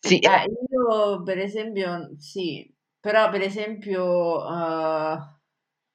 sì, 0.00 0.18
Eh, 0.20 0.28
eh. 0.28 0.44
io 0.70 1.22
per 1.22 1.38
esempio 1.38 2.10
sì, 2.18 2.72
però 3.00 3.30
per 3.30 3.42
esempio, 3.42 4.04
uhm, 4.46 5.34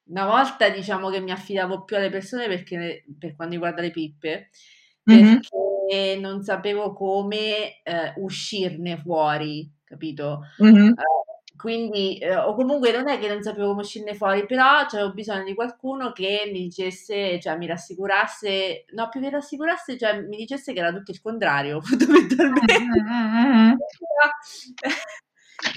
una 0.09 0.25
volta 0.25 0.69
diciamo 0.69 1.09
che 1.09 1.19
mi 1.21 1.31
affidavo 1.31 1.83
più 1.85 1.95
alle 1.97 2.09
persone 2.09 2.47
perché 2.47 3.05
per 3.19 3.35
quanto 3.35 3.53
riguarda 3.55 3.81
le 3.81 3.91
pippe, 3.91 4.49
Mh-mh. 5.07 5.41
perché 5.41 6.17
non 6.19 6.43
sapevo 6.43 6.93
come, 6.93 7.81
ehm, 7.83 8.13
uscirne 8.17 8.97
fuori, 8.99 9.71
capito? 9.85 10.41
Mh-mh. 10.59 10.93
Uhm, 10.95 11.03
quindi 11.61 12.17
ehm, 12.17 12.39
o 12.47 12.55
comunque 12.55 12.91
non 12.91 13.07
è 13.07 13.19
che 13.19 13.27
non 13.27 13.41
sapevo 13.43 13.67
come 13.69 13.81
uscirne 13.81 14.15
fuori, 14.15 14.45
però 14.45 14.85
c'avevo 14.87 15.13
bisogno 15.13 15.43
di 15.43 15.53
qualcuno 15.53 16.11
che 16.11 16.49
mi 16.51 16.63
dicesse 16.63 17.39
cioè 17.39 17.55
mi 17.57 17.67
rassicurasse 17.67 18.85
no, 18.93 19.07
più 19.09 19.21
che 19.21 19.29
rassicurasse, 19.29 19.97
cioè 19.97 20.21
mi 20.21 20.37
dicesse 20.37 20.73
che 20.73 20.79
era 20.79 20.91
tutto 20.91 21.11
il 21.11 21.21
contrario 21.21 21.79
fondamentalmente. 21.85 22.79
Mh-mh-mh-mh. 22.79 23.77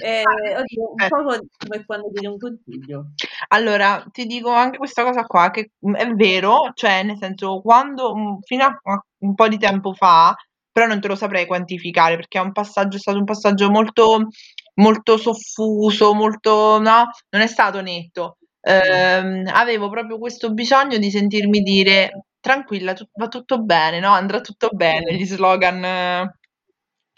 Ehm, 0.01 0.23
Ah, 0.25 0.63
sì, 0.65 0.79
oddio, 0.79 0.91
un 0.93 1.01
eh. 1.03 1.07
po' 1.07 1.23
come 1.59 1.85
quando 1.85 2.09
chiedi 2.11 2.25
un 2.25 2.39
consiglio. 2.39 3.11
Allora, 3.49 4.03
ti 4.11 4.25
dico 4.25 4.49
anche 4.49 4.77
questa 4.77 5.03
cosa 5.03 5.23
qua 5.23 5.51
che, 5.51 5.71
è 5.95 6.07
vero, 6.13 6.71
cioè 6.73 7.03
nel 7.03 7.17
senso 7.19 7.61
quando, 7.61 8.39
fino 8.43 8.63
a 8.65 9.03
un 9.19 9.35
po' 9.35 9.47
di 9.47 9.59
tempo 9.59 9.93
fa, 9.93 10.35
però 10.71 10.87
non 10.87 10.99
te 10.99 11.07
lo 11.07 11.15
saprei 11.15 11.45
quantificare 11.45 12.15
perché 12.15 12.39
è 12.39 12.41
un 12.41 12.51
passaggio 12.51 12.97
è 12.97 12.99
stato 12.99 13.17
un 13.17 13.23
passaggio 13.25 13.69
molto 13.69 14.27
molto 14.75 15.17
soffuso, 15.17 16.13
molto 16.13 16.79
no, 16.79 17.09
non 17.29 17.41
è 17.41 17.47
stato 17.47 17.81
netto. 17.81 18.37
Ehm, 18.61 19.47
avevo 19.53 19.89
proprio 19.89 20.17
questo 20.19 20.51
bisogno 20.53 20.97
di 20.97 21.11
sentirmi 21.11 21.59
dire: 21.61 22.25
"Tranquilla, 22.39 22.93
tu 22.93 23.05
va 23.13 23.27
tutto 23.27 23.61
bene, 23.61 23.99
no, 23.99 24.09
andrà 24.11 24.41
tutto 24.41 24.69
bene." 24.73 25.13
Gli 25.15 25.25
slogan 25.25 25.83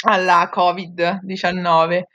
alla 0.05 0.49
Covid-19. 0.53 2.07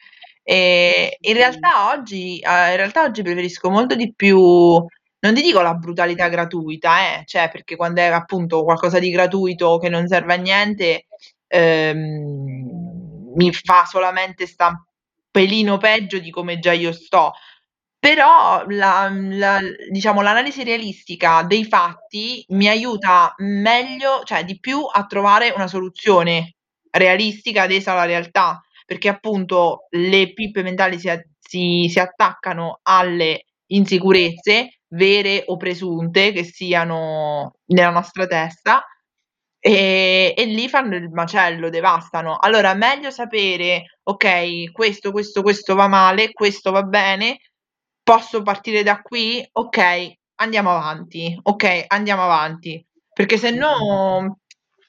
Ehm, 0.45 1.09
in 1.21 1.35
realtà 1.35 1.91
oggi 1.93 2.41
uhm, 2.45 2.71
in 2.71 2.77
realtà 2.77 3.05
oggi 3.05 3.23
preferisco 3.23 3.71
molto 3.71 3.95
di 3.95 4.13
più 4.15 4.39
non 4.39 5.35
ti 5.35 5.41
dico 5.43 5.61
la 5.63 5.75
brutalità 5.75 6.29
gratuita 6.29 7.21
eh, 7.21 7.25
cioè 7.27 7.49
perché 7.51 7.77
quando 7.77 8.01
è 8.01 8.07
appunto 8.07 8.65
qualcosa 8.65 8.99
di 8.99 9.11
gratuito 9.11 9.79
che 9.79 9.89
non 9.89 10.09
serve 10.09 10.35
a 10.35 10.37
niente, 10.37 11.07
ehm, 11.47 13.33
mi 13.37 13.53
fa 13.53 13.85
solamente 13.87 14.47
sta 14.47 14.69
un 14.69 14.77
pelino 15.33 15.79
peggio 15.79 16.21
di 16.21 16.31
come 16.31 16.61
già 16.61 16.73
io 16.73 16.93
sto. 16.93 17.33
Però 17.99 18.65
la 18.69 19.11
la 19.13 19.61
diciamo 19.91 20.23
l'analisi 20.23 20.65
realistica 20.65 21.43
dei 21.45 21.65
fatti 21.65 22.45
mi 22.51 22.69
aiuta 22.69 23.35
meglio 23.39 24.23
cioè 24.25 24.45
di 24.45 24.59
più 24.61 24.85
a 24.93 25.07
trovare 25.07 25.51
una 25.57 25.69
soluzione 25.69 26.57
realistica 26.91 27.63
adesa 27.65 27.93
alla 27.93 28.05
realtà, 28.07 28.61
perché 28.87 29.09
appunto 29.09 29.87
le 29.91 30.33
pippe 30.35 30.63
mentali 30.63 30.99
si 30.99 31.09
si 31.39 31.89
si 31.91 31.99
attaccano 32.01 32.81
alle 32.85 33.47
insicurezze, 33.73 34.81
vere 34.89 35.45
o 35.47 35.57
presunte, 35.57 36.33
che 36.33 36.45
siano 36.45 37.55
nella 37.67 37.91
nostra 37.91 38.27
testa, 38.27 38.85
ehm, 39.63 40.33
e 40.37 40.45
lì 40.47 40.69
fanno 40.69 40.97
il 40.97 41.11
macello, 41.11 41.71
devastano. 41.71 42.37
Allora 42.39 42.75
meglio 42.75 43.11
sapere: 43.11 43.99
"Okay, 44.05 44.71
questo, 44.73 45.13
questo, 45.13 45.43
questo 45.43 45.75
va 45.77 45.89
male, 45.89 46.33
questo 46.33 46.73
va 46.73 46.83
bene, 46.83 47.39
posso 48.03 48.43
partire 48.43 48.83
da 48.83 49.01
qui? 49.03 49.47
Okay, 49.53 50.17
andiamo 50.37 50.71
avanti. 50.77 51.39
Okay, 51.43 51.85
andiamo 51.89 52.25
avanti." 52.25 52.85
Perché 53.15 53.37
Mh-mh. 53.37 53.41
sennò 53.41 54.27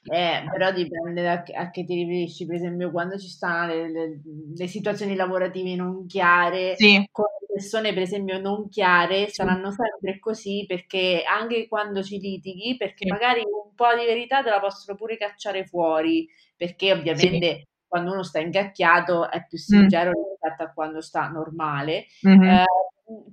Eh, 0.06 0.44
però 0.52 0.72
dipende 0.72 1.24
da 1.24 1.44
a 1.56 1.70
che 1.70 1.86
ti 1.86 1.96
riferisci. 1.96 2.46
Per 2.46 2.56
esempio, 2.56 2.92
quando 2.92 3.18
ci 3.18 3.28
stanno 3.28 3.74
le, 3.74 3.92
le, 3.92 4.22
le 4.56 4.68
situazioni 4.68 5.16
lavorative 5.16 5.76
non 5.76 6.06
chiare, 6.06 6.76
sì. 6.76 7.08
con 7.12 7.26
persone, 7.54 7.94
per 7.94 8.02
esempio, 8.02 8.40
non 8.40 8.68
chiare, 8.68 9.28
sì. 9.28 9.36
saranno 9.36 9.72
sempre 9.72 10.20
così 10.20 10.66
perché 10.68 11.24
anche 11.26 11.68
quando 11.68 12.02
ci 12.02 12.20
litighi, 12.20 12.76
perché 12.78 13.06
sì. 13.06 13.10
magari 13.12 13.42
un 13.42 13.74
po' 13.76 13.94
di 13.98 14.06
verità 14.06 14.42
te 14.42 14.50
la 14.50 14.60
possono 14.60 14.98
pure 14.98 15.18
cacciare 15.18 15.66
fuori, 15.66 16.28
perché 16.58 16.92
ovviamente 16.92 17.68
quando 17.88 18.12
uno 18.12 18.24
sta 18.24 18.40
ingacchiato 18.40 19.30
è 19.30 19.46
più 19.48 19.58
sincero 19.58 20.10
mm. 20.10 20.30
rispetto 20.32 20.64
a 20.64 20.74
quando 20.74 21.00
sta 21.00 21.28
normale. 21.28 22.06
Mm-hmm. 22.28 22.42
Eh, 22.42 22.66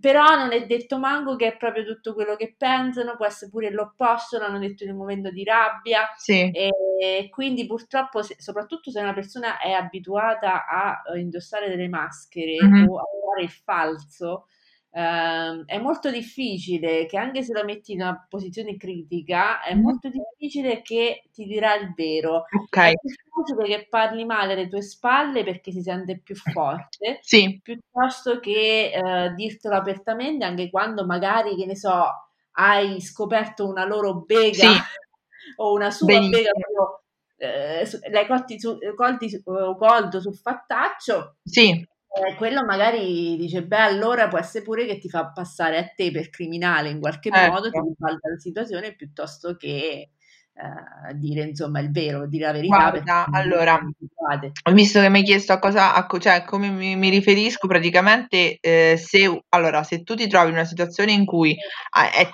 però 0.01 0.37
non 0.37 0.53
è 0.53 0.67
detto 0.67 0.99
manco 0.99 1.37
che 1.37 1.47
è 1.47 1.57
proprio 1.57 1.85
tutto 1.85 2.13
quello 2.15 2.35
che 2.35 2.55
pensano, 2.57 3.17
può 3.17 3.27
essere 3.27 3.51
pure 3.51 3.71
l'opposto, 3.71 4.39
l'hanno 4.39 4.59
detto 4.59 4.85
in 4.85 4.91
un 4.91 4.97
momento 4.97 5.31
di 5.31 5.45
rabbia. 5.45 6.09
Sì. 6.17 6.51
E 6.51 7.29
quindi 7.31 7.67
purtroppo, 7.67 8.23
soprattutto 8.23 8.91
se 8.91 9.01
una 9.01 9.15
persona 9.15 9.59
è 9.59 9.71
abituata 9.71 10.67
a 10.67 11.03
indossare 11.17 11.69
delle 11.69 11.89
maschere 11.89 12.57
mm-hmm. 12.63 12.89
o 12.89 12.99
a 12.99 13.05
fare 13.31 13.43
il 13.45 13.51
falso, 13.51 14.47
Uh, 14.93 15.65
è 15.67 15.79
molto 15.79 16.11
difficile 16.11 17.07
che 17.07 17.17
anche 17.17 17.45
se 17.45 17.53
la 17.53 17.63
metti 17.63 17.93
in 17.93 18.01
una 18.01 18.27
posizione 18.29 18.77
critica, 18.77 19.63
è 19.63 19.75
mm. 19.75 19.81
molto 19.81 20.11
difficile 20.11 20.83
che 20.83 21.23
ti 21.33 21.45
dirà 21.45 21.77
il 21.77 21.95
vero. 21.95 22.47
Okay. 22.65 22.93
È 22.93 22.99
più 22.99 23.15
facile 23.31 23.77
che 23.77 23.87
parli 23.89 24.25
male 24.25 24.55
alle 24.55 24.69
tue 24.69 24.83
spalle 24.83 25.45
perché 25.45 25.71
si 25.71 25.81
sente 25.81 26.19
più 26.19 26.35
forte, 26.35 27.21
sì. 27.23 27.61
piuttosto 27.63 28.41
che 28.41 28.93
uh, 29.01 29.33
dirtelo 29.35 29.77
apertamente 29.77 30.45
anche 30.45 30.69
quando 30.71 31.07
magari, 31.07 31.55
che 31.55 31.67
ne 31.67 31.77
so, 31.77 32.07
hai 32.53 33.01
scoperto 33.01 33.69
una 33.69 33.85
loro 33.85 34.23
bega 34.23 34.73
sì. 34.73 34.81
o 35.57 35.73
una 35.73 35.93
sua 35.93 36.07
Benissimo. 36.07 36.37
bega 36.37 36.51
proprio, 36.51 37.03
eh, 37.37 38.11
l'hai 38.11 38.27
colti 38.27 38.59
su, 38.59 38.77
colti, 38.97 39.41
colto 39.45 40.21
sul 40.21 40.35
fattaccio. 40.35 41.37
Sì 41.45 41.87
eh, 42.13 42.35
quello 42.35 42.65
magari 42.65 43.37
dice, 43.37 43.65
beh, 43.65 43.77
allora 43.77 44.27
può 44.29 44.39
essere 44.39 44.65
pure 44.65 44.85
che 44.85 44.99
ti 44.99 45.09
fa 45.09 45.31
passare 45.31 45.79
a 45.79 45.87
te 45.95 46.11
per 46.11 46.29
criminale 46.29 46.91
in 46.91 46.99
qualche 46.99 47.29
ecco. 47.29 47.53
modo, 47.53 47.71
ti 47.71 47.79
ribalta 47.79 48.29
la 48.29 48.39
situazione 48.39 48.95
piuttosto 48.95 49.55
che 49.57 50.11
eh, 50.53 51.15
dire 51.15 51.43
insomma 51.43 51.79
il 51.79 51.93
vero, 51.93 52.27
dire 52.27 52.47
la 52.47 52.53
verità. 52.53 52.77
Guarda, 52.91 53.27
allora, 53.31 53.81
visto 54.73 55.01
che 55.01 55.09
mi 55.09 55.19
hai 55.19 55.25
chiesto 55.25 55.53
a 55.53 55.61
cosa, 55.61 55.95
a, 55.95 56.19
cioè 56.19 56.45
come 56.45 56.69
mi, 56.71 56.97
mi 56.97 57.11
riferisco, 57.11 57.69
praticamente 57.69 58.59
eh, 58.61 58.97
se, 58.99 59.45
allora, 59.51 59.85
se 59.85 60.03
tu 60.03 60.17
ti 60.17 60.27
trovi 60.27 60.49
in 60.49 60.55
una 60.55 60.65
situazione 60.65 61.13
in 61.13 61.25
cui 61.25 61.57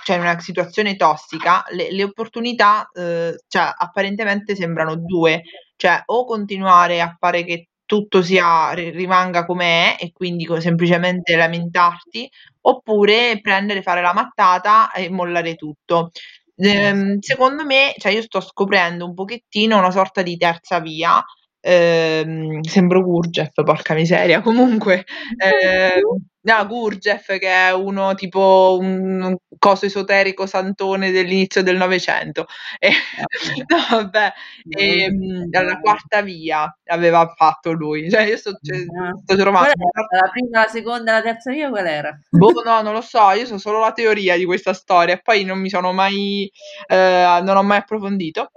c'è 0.03 0.17
una 0.17 0.39
situazione 0.41 0.97
tossica, 0.97 1.65
le, 1.69 1.93
le 1.93 2.03
opportunità, 2.03 2.89
eh, 2.95 3.37
cioè, 3.47 3.73
apparentemente 3.77 4.57
sembrano 4.57 4.97
due, 4.97 5.43
cioè 5.77 6.03
o 6.07 6.25
continuare 6.25 7.03
a 7.03 7.15
fare 7.19 7.45
che 7.45 7.69
tutto 7.87 8.23
sia, 8.23 8.73
rimanga 8.73 9.47
come 9.47 9.97
è 9.97 10.05
e 10.05 10.13
quindi 10.13 10.47
semplicemente 10.61 11.37
lamentarti, 11.37 12.29
oppure 12.63 13.39
prendere, 13.41 13.83
fare 13.83 14.03
la 14.03 14.13
mattata 14.13 14.93
e 14.93 15.09
mollare 15.11 15.55
tutto. 15.55 16.11
Ehm, 16.57 17.19
secondo 17.21 17.65
me, 17.65 17.95
cioè 17.99 18.13
io 18.13 18.23
sto 18.23 18.41
scoprendo 18.41 19.05
un 19.07 19.15
pochettino 19.15 19.79
una 19.79 19.91
sorta 19.91 20.23
di 20.23 20.37
terza 20.37 20.81
via. 20.81 21.23
Ehm, 21.69 22.61
sembro 22.63 23.03
Gurgef, 23.03 23.51
porca 23.65 23.93
miseria. 23.95 24.41
Comunque, 24.41 25.05
ehm, 25.37 26.01
no, 26.43 26.67
Gurgef 26.69 27.39
che 27.39 27.49
è 27.49 27.73
uno 27.73 28.15
tipo 28.15 28.79
un 28.81 29.37
coso 29.59 29.87
esoterico 29.87 30.47
santone 30.47 31.11
dell'inizio 31.11 31.65
del 31.65 31.77
Novecento. 31.77 32.47
E, 32.79 32.91
no, 33.67 33.79
vabbè, 33.91 34.33
ehm, 34.79 35.47
dalla 35.49 35.81
quarta 35.81 36.23
via 36.23 36.73
aveva 36.85 37.27
fatto 37.37 37.73
lui. 37.73 38.09
Cioè, 38.09 38.23
io 38.23 38.37
sto, 38.37 38.53
cioè, 38.63 38.85
sto 39.25 39.35
trovando. 39.37 39.73
La 40.13 40.31
prima, 40.31 40.61
la 40.61 40.69
seconda, 40.69 41.13
la 41.15 41.23
terza 41.23 41.51
via 41.51 41.69
qual 41.69 41.87
era? 41.87 42.17
Boh, 42.31 42.63
no, 42.65 42.81
non 42.81 42.93
lo 42.93 43.01
so, 43.01 43.31
io 43.33 43.45
so 43.45 43.59
solo 43.59 43.81
la 43.81 43.91
teoria 43.91 44.37
di 44.37 44.45
questa 44.45 44.73
storia, 44.73 45.19
poi 45.19 45.43
non 45.43 45.59
mi 45.59 45.69
sono 45.69 45.93
mai, 45.93 46.49
eh, 46.87 47.41
non 47.43 47.57
ho 47.57 47.63
mai 47.65 47.79
approfondito. 47.79 48.53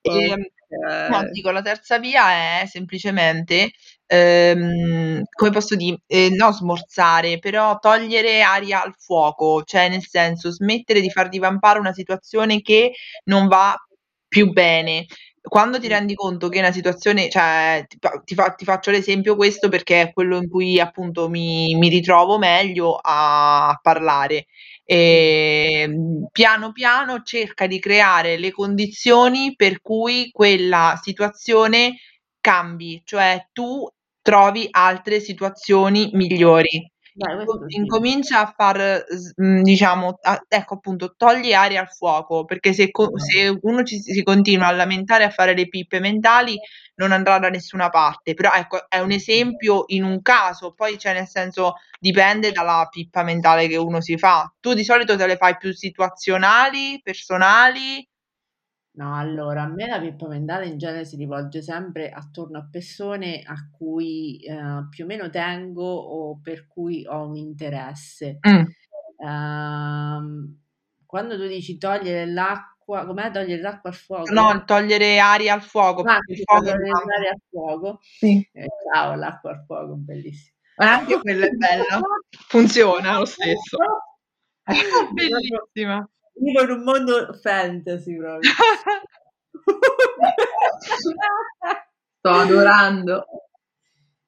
E, 0.00 0.28
ehm, 0.30 0.44
no, 1.08 1.28
dico, 1.30 1.50
la 1.50 1.62
terza 1.62 1.98
via 1.98 2.60
è 2.62 2.66
semplicemente, 2.66 3.70
ehm, 4.06 5.22
come 5.30 5.50
posso 5.50 5.76
dire, 5.76 5.98
eh, 6.06 6.30
no 6.30 6.52
smorzare, 6.52 7.38
però 7.38 7.78
togliere 7.78 8.42
aria 8.42 8.82
al 8.82 8.94
fuoco, 8.98 9.62
cioè 9.64 9.88
nel 9.88 10.04
senso 10.06 10.50
smettere 10.50 11.00
di 11.00 11.10
far 11.10 11.28
divampare 11.28 11.78
una 11.78 11.92
situazione 11.92 12.60
che 12.62 12.92
non 13.24 13.46
va 13.48 13.74
più 14.28 14.50
bene. 14.52 15.06
Quando 15.46 15.78
ti 15.78 15.88
rendi 15.88 16.14
conto 16.14 16.48
che 16.48 16.58
una 16.58 16.72
situazione, 16.72 17.28
cioè 17.28 17.84
ti, 17.86 17.98
ti, 18.24 18.34
fa, 18.34 18.54
ti 18.54 18.64
faccio 18.64 18.90
l'esempio 18.90 19.36
questo 19.36 19.68
perché 19.68 20.00
è 20.00 20.12
quello 20.12 20.38
in 20.38 20.48
cui 20.48 20.80
appunto 20.80 21.28
mi, 21.28 21.74
mi 21.74 21.88
ritrovo 21.90 22.38
meglio 22.38 22.98
a 23.00 23.78
parlare. 23.82 24.46
E, 24.84 25.80
ehm, 25.82 26.28
piano 26.32 26.72
piano 26.72 27.22
cerca 27.22 27.66
di 27.66 27.78
creare 27.78 28.38
le 28.38 28.50
condizioni 28.52 29.54
per 29.54 29.80
cui 29.82 30.30
quella 30.32 30.98
situazione 31.02 31.98
cambi, 32.40 33.02
cioè 33.04 33.48
tu 33.52 33.86
trovi 34.22 34.66
altre 34.70 35.20
situazioni 35.20 36.08
migliori. 36.14 36.90
Beh, 37.16 37.44
incomincia 37.76 38.40
a 38.40 38.52
far, 38.56 39.04
mhmm, 39.36 39.62
diciamo, 39.62 40.18
a, 40.20 40.42
ecco 40.48 40.74
appunto, 40.74 41.14
togli 41.16 41.52
aria 41.52 41.80
al 41.80 41.88
fuoco, 41.88 42.44
perché 42.44 42.72
se, 42.72 42.90
co- 42.90 43.16
se 43.18 43.56
uno 43.62 43.84
ci, 43.84 44.00
si 44.00 44.22
continua 44.24 44.66
a 44.66 44.72
lamentare 44.72 45.22
a 45.22 45.30
fare 45.30 45.54
le 45.54 45.68
pippe 45.68 46.00
mentali 46.00 46.58
non 46.96 47.12
andrà 47.12 47.38
da 47.38 47.50
nessuna 47.50 47.88
parte, 47.88 48.34
però 48.34 48.52
ecco, 48.52 48.88
è 48.88 48.98
un 48.98 49.12
esempio 49.12 49.84
in 49.88 50.02
un 50.02 50.22
caso, 50.22 50.72
poi 50.74 50.98
cioè 50.98 51.12
nel 51.12 51.28
senso 51.28 51.74
dipende 52.00 52.50
dalla 52.50 52.88
pippa 52.90 53.22
mentale 53.22 53.68
che 53.68 53.76
uno 53.76 54.00
si 54.00 54.18
fa. 54.18 54.52
Tu 54.60 54.74
di 54.74 54.82
solito 54.84 55.16
te 55.16 55.26
le 55.26 55.36
fai 55.36 55.56
più 55.56 55.72
situazionali, 55.72 57.00
personali? 57.00 58.04
No, 58.96 59.16
allora, 59.16 59.62
a 59.62 59.66
me 59.66 59.88
la 59.88 59.98
pippa 59.98 60.28
mentale 60.28 60.66
in 60.66 60.78
genere 60.78 61.04
si 61.04 61.16
rivolge 61.16 61.62
sempre 61.62 62.10
attorno 62.10 62.58
a 62.58 62.68
persone 62.70 63.42
a 63.44 63.68
cui 63.70 64.38
eh, 64.38 64.86
più 64.88 65.04
o 65.04 65.06
meno 65.08 65.30
tengo 65.30 65.84
o 65.84 66.38
per 66.40 66.68
cui 66.68 67.04
ho 67.04 67.26
un 67.26 67.34
interesse. 67.34 68.38
Mm. 68.48 68.64
Ehm, 69.26 70.58
quando 71.04 71.36
tu 71.36 71.46
dici 71.48 71.76
togliere 71.76 72.26
l'acqua, 72.26 73.04
com'è 73.04 73.32
togliere 73.32 73.62
l'acqua 73.62 73.90
al 73.90 73.96
fuoco? 73.96 74.32
No, 74.32 74.62
togliere 74.64 75.18
aria 75.18 75.54
al 75.54 75.62
fuoco. 75.62 76.02
Ah, 76.02 76.18
perché 76.18 76.32
il 76.32 76.42
fuoco 76.44 76.62
togliere 76.62 76.90
tanto. 76.90 77.08
l'aria 77.08 77.30
al 77.30 77.42
fuoco. 77.50 77.98
Sì. 78.00 78.48
Eh, 78.52 78.66
ciao, 78.92 79.14
l'acqua 79.16 79.50
al 79.50 79.64
fuoco, 79.66 79.94
bellissimo. 79.96 80.56
Ma 80.76 80.92
anche 80.92 81.18
quella 81.18 81.46
è 81.46 81.50
bella. 81.50 82.00
Funziona 82.48 83.18
lo 83.18 83.24
stesso. 83.24 83.76
Bellissima. 85.12 86.08
Vivo 86.36 86.62
in 86.62 86.70
un 86.70 86.82
mondo 86.82 87.32
fantasy 87.34 88.16
proprio. 88.16 88.50
Sto 92.18 92.30
adorando. 92.30 93.26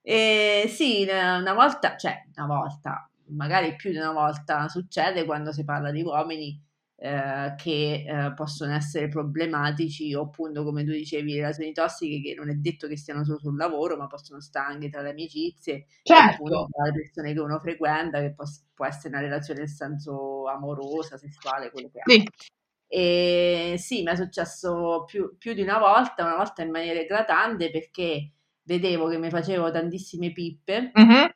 E 0.03 0.66
sì, 0.69 1.03
una 1.09 1.53
volta, 1.53 1.97
cioè 1.97 2.23
una 2.37 2.47
volta, 2.47 3.11
magari 3.31 3.75
più 3.75 3.90
di 3.90 3.97
una 3.97 4.12
volta 4.12 4.69
succede 4.69 5.25
quando 5.25 5.53
si 5.53 5.64
parla 5.64 5.90
di 5.90 6.03
uomini 6.03 6.62
eh, 6.98 7.54
che 7.56 8.04
eh, 8.06 8.32
possono 8.35 8.72
essere 8.72 9.09
problematici 9.09 10.14
o 10.14 10.22
appunto 10.22 10.64
come 10.64 10.82
tu 10.82 10.92
dicevi 10.92 11.35
relazioni 11.35 11.72
tossiche 11.72 12.22
che 12.22 12.35
non 12.35 12.48
è 12.48 12.54
detto 12.54 12.88
che 12.88 12.96
stiano 12.96 13.22
solo 13.22 13.38
sul 13.38 13.56
lavoro 13.56 13.98
ma 13.98 14.06
possono 14.06 14.40
stare 14.40 14.72
anche 14.72 14.88
tra 14.88 15.02
le 15.02 15.11
amicizie 15.11 15.87
certo. 16.02 16.32
appunto 16.32 16.68
tra 16.70 16.85
le 16.85 16.92
persone 16.92 17.35
che 17.35 17.40
uno 17.40 17.59
frequenta 17.59 18.20
che 18.20 18.32
può, 18.32 18.44
può 18.72 18.87
essere 18.87 19.09
una 19.09 19.20
relazione 19.20 19.61
nel 19.61 19.68
senso 19.68 20.48
amorosa, 20.48 21.18
sessuale, 21.18 21.70
quello 21.70 21.90
che 21.92 22.00
sì. 22.04 22.18
ha. 22.18 22.54
E 22.88 23.74
sì, 23.78 24.02
mi 24.02 24.12
è 24.12 24.16
successo 24.16 25.04
più, 25.06 25.37
più, 25.37 25.54
di 25.54 25.62
una 25.62 25.78
volta, 25.78 26.24
una 26.24 26.37
volta 26.37 26.62
in 26.62 26.70
maniera 26.70 27.00
eclatante 27.00 27.70
perché 27.70 28.30
vedevo 28.62 29.09
che 29.09 29.18
mi 29.18 29.28
facevo 29.28 29.70
tantissime 29.70 30.32
pippe, 30.32 30.92
mm-hmm. 30.98 31.26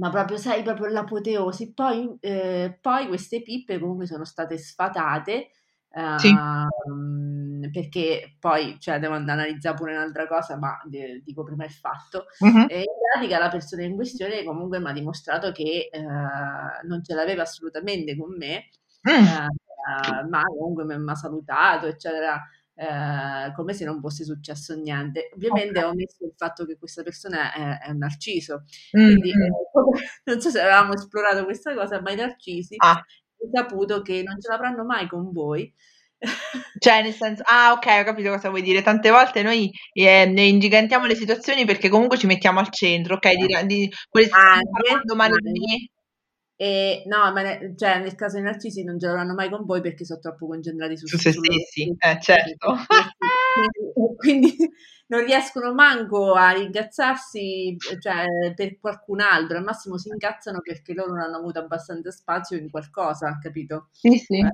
Ma 0.00 0.08
proprio, 0.08 0.38
sai, 0.38 0.62
proprio 0.62 0.86
l'apoteosi. 0.86 1.74
Poi, 1.74 2.16
eh, 2.20 2.78
poi 2.80 3.06
queste 3.06 3.42
pippe 3.42 3.78
comunque 3.78 4.06
sono 4.06 4.24
state 4.24 4.56
sfatate. 4.56 5.50
Uh, 5.92 6.16
sì. 6.18 6.32
perché 7.72 8.36
poi 8.38 8.76
cioè, 8.78 9.00
devo 9.00 9.14
andare 9.14 9.40
a 9.40 9.42
analizzare 9.42 9.74
pure 9.76 9.92
un'altra 9.92 10.28
cosa, 10.28 10.56
ma 10.56 10.80
de- 10.84 11.20
dico 11.24 11.42
prima 11.42 11.64
il 11.64 11.72
fatto. 11.72 12.26
E 12.68 12.78
in 12.78 12.84
pratica 13.12 13.38
la 13.38 13.48
persona 13.48 13.82
in 13.82 13.96
questione 13.96 14.44
comunque 14.44 14.78
mi 14.78 14.88
ha 14.88 14.92
dimostrato 14.92 15.50
che 15.50 15.90
uh, 15.92 16.86
non 16.86 17.02
ce 17.02 17.14
l'aveva 17.14 17.42
assolutamente 17.42 18.16
con 18.16 18.36
me. 18.36 18.68
Mm. 19.10 19.24
Uh, 19.24 20.28
ma 20.28 20.42
comunque 20.44 20.84
mi 20.84 21.10
ha 21.10 21.14
salutato, 21.14 21.86
eccetera, 21.86 22.40
uh, 22.80 23.52
come 23.54 23.74
se 23.74 23.84
non 23.84 24.00
fosse 24.00 24.24
successo 24.24 24.74
niente. 24.74 25.30
Ovviamente 25.34 25.78
okay. 25.78 25.90
ho 25.90 25.94
messo 25.94 26.24
il 26.24 26.32
fatto 26.36 26.64
che 26.64 26.78
questa 26.78 27.02
persona 27.02 27.52
è, 27.52 27.86
è 27.86 27.90
un 27.90 27.98
narciso, 27.98 28.64
mm-hmm. 28.96 29.06
quindi 29.06 29.30
eh, 29.30 29.50
non 30.24 30.40
so 30.40 30.50
se 30.50 30.60
avevamo 30.60 30.94
esplorato 30.94 31.44
questa 31.44 31.74
cosa, 31.74 32.00
ma 32.00 32.10
i 32.10 32.16
narcisi 32.16 32.74
ah. 32.78 32.98
ho 32.98 33.50
saputo 33.52 34.00
che 34.02 34.22
non 34.22 34.40
ce 34.40 34.48
l'avranno 34.50 34.84
mai 34.84 35.06
con 35.06 35.30
voi. 35.32 35.72
Cioè, 36.78 37.02
nel 37.02 37.12
senso, 37.12 37.42
ah, 37.46 37.72
ok, 37.72 37.86
ho 38.00 38.04
capito 38.04 38.30
cosa 38.30 38.48
vuoi 38.48 38.62
dire. 38.62 38.82
Tante 38.82 39.10
volte 39.10 39.42
noi 39.42 39.70
eh, 39.92 40.26
ne 40.26 40.42
ingigantiamo 40.44 41.06
le 41.06 41.14
situazioni 41.14 41.64
perché 41.64 41.88
comunque 41.88 42.16
ci 42.18 42.26
mettiamo 42.26 42.58
al 42.58 42.70
centro, 42.70 43.14
ok? 43.14 43.30
Di, 43.34 43.66
di 43.66 43.92
quelli 44.08 44.28
parlando 44.28 45.14
male 45.14 45.36
di 45.40 45.50
me. 45.50 45.90
E, 46.60 47.04
no, 47.06 47.32
ma 47.32 47.40
ne, 47.40 47.72
cioè, 47.74 48.00
nel 48.00 48.14
caso 48.14 48.34
dei 48.34 48.44
narcisi 48.44 48.84
non 48.84 48.98
giocheranno 48.98 49.32
mai 49.32 49.48
con 49.48 49.64
voi 49.64 49.80
perché 49.80 50.04
sono 50.04 50.20
troppo 50.20 50.46
concentrati 50.46 50.94
su, 50.94 51.06
su 51.06 51.16
se 51.16 51.32
stessi. 51.32 51.96
Eh, 51.96 52.20
certo. 52.20 52.76
Quindi, 53.54 54.14
quindi, 54.54 54.70
non 55.06 55.24
riescono 55.24 55.72
manco 55.72 56.34
a 56.34 56.50
ringazzarsi 56.50 57.78
cioè, 57.98 58.52
per 58.54 58.78
qualcun 58.78 59.20
altro, 59.20 59.56
al 59.56 59.64
massimo 59.64 59.96
si 59.96 60.10
incazzano 60.10 60.60
perché 60.60 60.92
loro 60.92 61.14
non 61.14 61.20
hanno 61.20 61.38
avuto 61.38 61.60
abbastanza 61.60 62.10
spazio 62.10 62.58
in 62.58 62.68
qualcosa, 62.68 63.38
capito? 63.40 63.88
Sì, 63.92 64.18
sì. 64.18 64.36
Eh, 64.40 64.52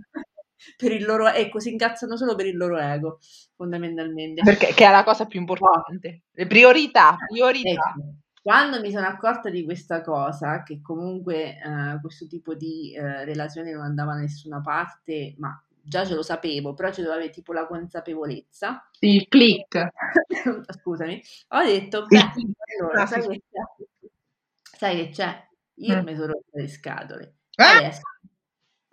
per 0.77 0.93
il 0.93 1.05
loro 1.05 1.27
ecco, 1.27 1.59
si 1.59 1.73
incazzano 1.73 2.17
solo 2.17 2.37
per 2.37 2.47
il 2.47 2.57
loro 2.57 2.79
ego, 2.79 3.19
fondamentalmente. 3.57 4.43
Perché 4.43 4.73
che 4.75 4.87
è 4.87 4.91
la 4.93 5.03
cosa 5.03 5.27
più 5.27 5.41
importante. 5.41 6.23
Le 6.31 6.47
priorità, 6.47 7.17
priorità. 7.29 7.95
Ecco, 7.99 8.26
quando 8.47 8.79
mi 8.81 8.93
sono 8.93 9.09
accorta 9.09 9.51
di 9.51 9.65
questa 9.65 10.03
cosa, 10.03 10.63
che 10.63 10.81
comunque 10.81 11.59
eh, 11.59 11.99
questo 12.01 12.29
tipo 12.29 12.55
di 12.55 12.95
eh, 12.95 13.25
relazione 13.25 13.73
non 13.73 13.83
andava 13.83 14.13
da 14.13 14.21
nessuna 14.21 14.61
parte, 14.61 15.35
ma 15.39 15.61
già 15.83 16.05
ce 16.05 16.15
lo 16.15 16.23
sapevo, 16.23 16.73
però 16.73 16.93
ci 16.93 17.01
doveva 17.01 17.17
avere 17.17 17.33
tipo 17.33 17.53
la 17.53 17.67
consapevolezza. 17.67 18.89
Sì, 18.93 19.27
click. 19.29 19.89
Scusami, 20.79 21.21
ho 21.49 21.65
detto, 21.65 22.07
beh, 22.07 22.33
allora, 22.79 23.05
sai 23.07 23.27
che 23.27 23.43
c'è? 23.51 24.09
Sai 24.63 24.97
che 24.97 25.11
c'è? 25.11 25.49
Io 25.79 26.01
mm. 26.01 26.05
mi 26.05 26.15
sono 26.15 26.27
rotta 26.27 26.61
le 26.61 26.69
scatole. 26.69 27.35
Ah? 27.57 27.79
Adesso, 27.79 28.01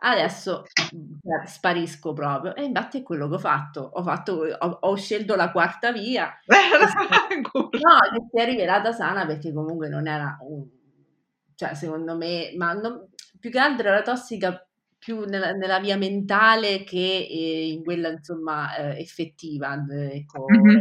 adesso 0.03 0.63
cioè, 0.73 1.45
sparisco 1.45 2.13
proprio. 2.13 2.55
E 2.55 2.63
infatti 2.63 2.99
è 2.99 3.03
quello 3.03 3.27
che 3.27 3.35
ho 3.35 3.39
fatto. 3.39 3.81
Ho, 3.81 4.03
fatto, 4.03 4.45
ho, 4.57 4.77
ho 4.81 4.95
scelto 4.95 5.35
la 5.35 5.51
quarta 5.51 5.91
via. 5.91 6.31
no, 6.45 7.69
che 7.71 8.27
si 8.31 8.39
è 8.39 8.45
rivelata 8.45 8.91
sana 8.91 9.25
perché 9.25 9.53
comunque 9.53 9.89
non 9.89 10.07
era 10.07 10.37
un... 10.41 10.65
Cioè, 11.55 11.75
secondo 11.75 12.17
me, 12.17 12.53
ma 12.57 12.73
non, 12.73 13.09
più 13.39 13.51
che 13.51 13.59
altro 13.59 13.87
era 13.87 14.01
tossica 14.01 14.65
più 14.97 15.25
nella, 15.25 15.51
nella 15.51 15.79
via 15.79 15.97
mentale 15.97 16.83
che 16.83 17.27
eh, 17.29 17.67
in 17.71 17.83
quella 17.83 18.09
insomma 18.09 18.73
eh, 18.75 19.01
effettiva, 19.01 19.73
ecco, 19.73 20.45
mm-hmm. 20.49 20.77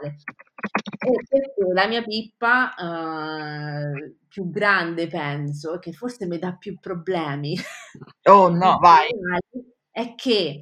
E 0.00 1.72
la 1.72 1.86
mia 1.86 2.02
pippa 2.02 2.74
uh, 2.76 4.16
più 4.28 4.50
grande, 4.50 5.06
penso, 5.06 5.78
che 5.78 5.92
forse 5.92 6.26
mi 6.26 6.38
dà 6.38 6.54
più 6.54 6.78
problemi. 6.78 7.56
Oh 8.24 8.48
no, 8.48 8.78
vai! 8.82 9.08
È 9.90 10.14
che 10.14 10.60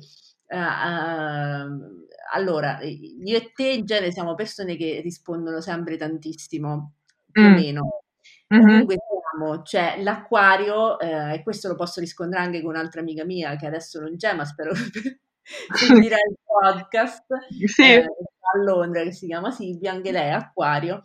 uh, 0.48 0.56
uh, 0.56 2.04
allora, 2.32 2.78
io 2.82 3.36
e 3.36 3.52
te 3.54 3.68
in 3.68 3.84
genere 3.84 4.12
siamo 4.12 4.34
persone 4.34 4.76
che 4.76 5.00
rispondono 5.02 5.60
sempre 5.60 5.96
tantissimo, 5.96 6.92
più 7.30 7.42
mm. 7.42 7.46
o 7.46 7.50
meno. 7.50 8.02
Mm-hmm. 8.54 8.66
Comunque 8.66 8.96
siamo, 9.36 9.62
cioè 9.62 10.02
l'acquario, 10.02 10.98
eh, 11.00 11.34
e 11.34 11.42
questo 11.42 11.68
lo 11.68 11.74
posso 11.74 12.00
riscontrare 12.00 12.44
anche 12.44 12.60
con 12.60 12.70
un'altra 12.70 13.00
amica 13.00 13.24
mia 13.24 13.56
che 13.56 13.66
adesso 13.66 14.00
non 14.00 14.16
c'è, 14.16 14.34
ma 14.34 14.44
spero 14.44 14.72
che 15.72 15.84
sentirà 15.84 16.16
il 16.16 16.36
podcast 16.44 17.26
sì. 17.66 17.82
eh, 17.82 18.00
a 18.00 18.58
Londra 18.62 19.02
che 19.02 19.12
si 19.12 19.26
chiama 19.26 19.50
Silvia, 19.50 19.92
anche 19.92 20.12
lei 20.12 20.28
è 20.28 20.32
acquario. 20.32 21.02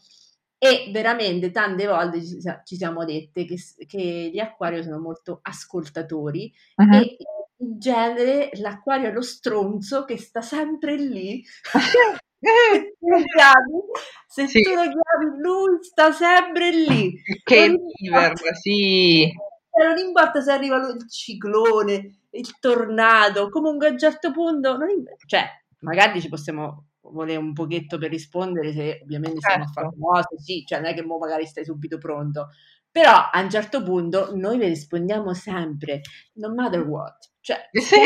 E 0.58 0.92
veramente 0.92 1.50
tante 1.50 1.88
volte 1.88 2.24
ci, 2.24 2.40
ci 2.64 2.76
siamo 2.76 3.04
dette 3.04 3.46
che, 3.46 3.58
che, 3.88 4.30
gli 4.32 4.38
acquari 4.38 4.84
sono 4.84 5.00
molto 5.00 5.40
ascoltatori 5.42 6.54
uh-huh. 6.76 7.00
e 7.00 7.18
in 7.58 7.80
genere 7.80 8.52
l'acquario 8.54 9.10
è 9.10 9.12
lo 9.12 9.24
stronzo 9.24 10.06
che 10.06 10.18
sta 10.18 10.42
sempre 10.42 10.98
lì 10.98 11.44
se 14.28 14.48
sì. 14.48 14.62
tu 14.62 14.70
lo 14.70 14.82
chiami 14.82 15.40
lui 15.40 15.78
sta 15.82 16.12
sempre 16.12 16.72
lì 16.72 17.14
che 17.44 17.76
viver, 18.00 18.34
sì 18.60 19.32
non 19.80 19.98
importa 19.98 20.42
se 20.42 20.52
arriva 20.52 20.78
il 20.78 21.10
ciclone 21.10 22.21
il 22.32 22.60
tornado 22.60 23.50
comunque 23.50 23.88
a 23.88 23.92
un 23.92 24.00
certo 24.00 24.32
punto 24.32 24.78
non, 24.78 24.90
cioè 25.26 25.46
magari 25.80 26.22
ci 26.22 26.30
possiamo 26.30 26.88
volere 27.02 27.38
un 27.38 27.54
pochetto 27.54 27.98
per 27.98 28.10
rispondere 28.10 28.72
se 28.72 29.00
ovviamente 29.04 29.40
certo. 29.40 29.68
siamo 29.72 29.92
famosi 29.98 30.38
sì, 30.38 30.64
cioè 30.66 30.80
non 30.80 30.90
è 30.90 30.94
che 30.94 31.04
mo 31.04 31.18
magari 31.18 31.46
stai 31.46 31.66
subito 31.66 31.98
pronto 31.98 32.50
però 32.90 33.30
a 33.32 33.42
un 33.42 33.50
certo 33.50 33.84
punto 33.84 34.36
noi 34.36 34.58
vi 34.58 34.68
rispondiamo 34.68 35.34
sempre 35.34 36.02
no 36.34 36.54
matter 36.54 36.82
what 36.82 37.32
cioè 37.40 37.68
sì. 37.72 37.98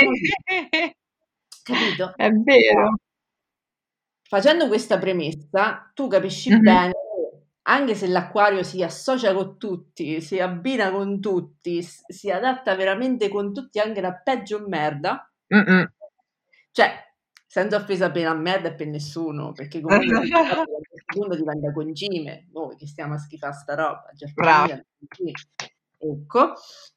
capito? 1.63 2.13
è 2.15 2.29
vero 2.31 2.95
Facendo 4.27 4.67
questa 4.67 4.97
premessa, 4.97 5.91
tu 5.93 6.07
capisci 6.07 6.49
mm-hmm. 6.49 6.61
bene 6.61 6.93
anche 7.67 7.95
se 7.95 8.07
l'acquario 8.07 8.63
si 8.63 8.83
associa 8.83 9.33
con 9.33 9.57
tutti, 9.57 10.21
si 10.21 10.39
abbina 10.39 10.91
con 10.91 11.19
tutti, 11.19 11.81
si 11.81 12.29
adatta 12.29 12.75
veramente 12.75 13.27
con 13.29 13.53
tutti, 13.53 13.79
anche 13.79 14.01
la 14.01 14.13
peggio 14.13 14.63
merda, 14.67 15.31
Mm-mm. 15.53 15.91
cioè, 16.71 17.03
senza 17.47 17.77
offesa 17.77 18.11
per 18.11 18.23
la 18.23 18.35
merda 18.35 18.69
e 18.69 18.75
per 18.75 18.87
nessuno, 18.87 19.51
perché 19.53 19.81
comunque 19.81 20.05
questo 20.29 20.63
punto 21.05 21.35
diventa 21.35 21.71
concime, 21.71 22.49
noi 22.51 22.75
che 22.75 22.85
stiamo 22.85 23.15
a 23.15 23.17
schifare 23.17 23.53
sta 23.53 23.73
roba, 23.73 24.11
ecco, 25.97 26.53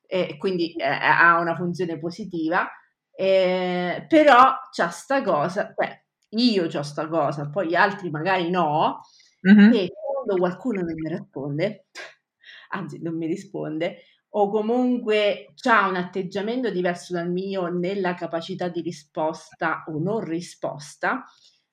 e 0.07 0.37
quindi 0.37 0.73
eh, 0.75 0.85
ha 0.85 1.39
una 1.39 1.55
funzione 1.55 1.99
positiva, 1.99 2.69
eh, 3.15 4.05
però 4.07 4.55
c'ha 4.71 4.89
sta 4.91 5.23
cosa, 5.23 5.73
beh, 5.75 6.05
io 6.31 6.67
ho 6.67 6.83
sta 6.83 7.09
cosa, 7.09 7.49
poi 7.49 7.69
gli 7.69 7.75
altri 7.75 8.11
magari 8.11 8.51
no, 8.51 9.01
mm-hmm. 9.49 9.73
e 9.73 9.93
quando 10.29 10.37
qualcuno 10.37 10.83
non 10.83 10.95
mi 10.95 11.09
risponde, 11.09 11.87
anzi 12.71 13.01
non 13.01 13.17
mi 13.17 13.27
risponde, 13.27 14.03
o 14.31 14.51
comunque 14.51 15.55
ha 15.67 15.89
un 15.89 15.97
atteggiamento 15.97 16.71
diverso 16.71 17.15
dal 17.15 17.31
mio 17.31 17.69
nella 17.69 18.13
capacità 18.13 18.69
di 18.69 18.83
risposta 18.83 19.85
o 19.87 19.99
non 19.99 20.21
risposta, 20.21 21.25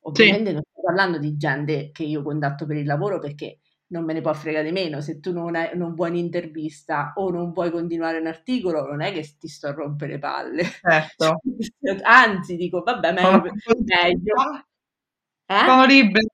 ovviamente 0.03 0.47
sì. 0.47 0.53
non 0.53 0.62
sto 0.64 0.82
parlando 0.82 1.18
di 1.18 1.36
gente 1.36 1.91
che 1.91 2.03
io 2.03 2.24
contatto 2.24 2.66
per 2.66 2.78
il 2.78 2.86
lavoro 2.86 3.20
perché 3.20 3.60
non 3.88 4.03
me 4.06 4.14
ne 4.14 4.22
può 4.22 4.34
fregare 4.34 4.72
meno. 4.72 5.01
Se 5.01 5.20
tu 5.20 5.32
non, 5.32 5.56
hai, 5.56 5.78
non 5.78 5.93
vuoi 5.93 6.10
un'intervista 6.10 7.14
o 7.16 7.30
non 7.30 7.51
vuoi 7.51 7.72
continuare 7.72 8.20
un 8.20 8.28
articolo, 8.28 8.86
non 8.88 9.01
è 9.01 9.12
che 9.12 9.36
ti 9.38 9.47
sto 9.47 9.68
a 9.68 9.74
rompere 9.74 10.14
le 10.14 10.20
palle. 10.20 10.64
Certo. 10.64 11.41
Anzi, 12.03 12.56
dico, 12.56 12.82
vabbè, 12.82 13.12
meglio. 13.12 13.51
meglio. 13.84 14.66
Eh? 15.45 15.66
Sono 15.66 15.86
liberi. 15.86 16.28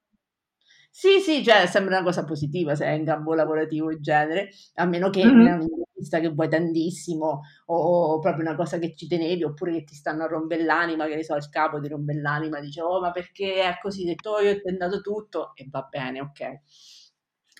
Sì, 0.93 1.19
sì, 1.21 1.43
cioè 1.43 1.67
sembra 1.67 1.95
una 1.95 2.05
cosa 2.05 2.25
positiva 2.25 2.75
se 2.75 2.85
è 2.85 2.89
in 2.91 3.05
campo 3.05 3.33
lavorativo 3.33 3.91
in 3.91 4.01
genere, 4.01 4.49
a 4.75 4.85
meno 4.85 5.09
che 5.09 5.23
mm-hmm. 5.25 5.35
non 5.35 5.47
è 5.47 5.53
un'intervista 5.53 6.19
che 6.19 6.29
vuoi 6.29 6.49
tantissimo 6.49 7.41
o, 7.67 7.75
o, 7.75 8.19
proprio 8.19 8.43
una 8.45 8.55
cosa 8.55 8.77
che 8.77 8.93
ci 8.95 9.07
tenevi 9.07 9.43
oppure 9.43 9.71
che 9.71 9.83
ti 9.85 9.95
stanno 9.95 10.23
a 10.23 10.27
rompere 10.27 10.63
l'anima, 10.63 11.07
che 11.07 11.15
ne 11.15 11.23
so, 11.23 11.35
il 11.35 11.47
capo 11.49 11.79
ti 11.79 11.87
rompe 11.87 12.13
l'anima, 12.13 12.59
dice 12.59 12.81
oh 12.81 12.99
ma 12.99 13.11
perché 13.11 13.63
è 13.63 13.77
così, 13.81 14.03
detto 14.03 14.31
oh, 14.31 14.39
io 14.41 14.51
ho 14.51 14.61
tentato 14.61 14.99
tutto 15.01 15.51
e 15.55 15.67
va 15.69 15.87
bene, 15.89 16.21
ok 16.21 16.59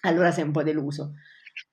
allora 0.02 0.32
sei 0.32 0.44
un 0.46 0.52
po' 0.52 0.64
deluso. 0.64 1.14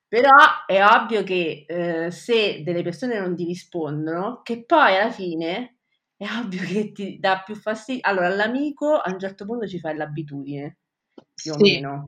Però 0.07 0.65
è 0.65 0.83
ovvio 0.83 1.23
che 1.23 1.65
eh, 1.67 2.11
se 2.11 2.63
delle 2.63 2.81
persone 2.81 3.19
non 3.19 3.35
ti 3.35 3.45
rispondono, 3.45 4.41
che 4.43 4.65
poi 4.65 4.97
alla 4.97 5.11
fine 5.11 5.77
è 6.17 6.25
ovvio 6.39 6.63
che 6.65 6.91
ti 6.91 7.19
dà 7.19 7.41
più 7.45 7.55
fastidio. 7.55 8.01
Allora, 8.05 8.29
l'amico 8.29 8.95
a 8.95 9.11
un 9.11 9.19
certo 9.19 9.45
punto 9.45 9.67
ci 9.67 9.79
fai 9.79 9.95
l'abitudine, 9.95 10.77
più 11.33 11.53
o 11.53 11.57
meno. 11.57 12.05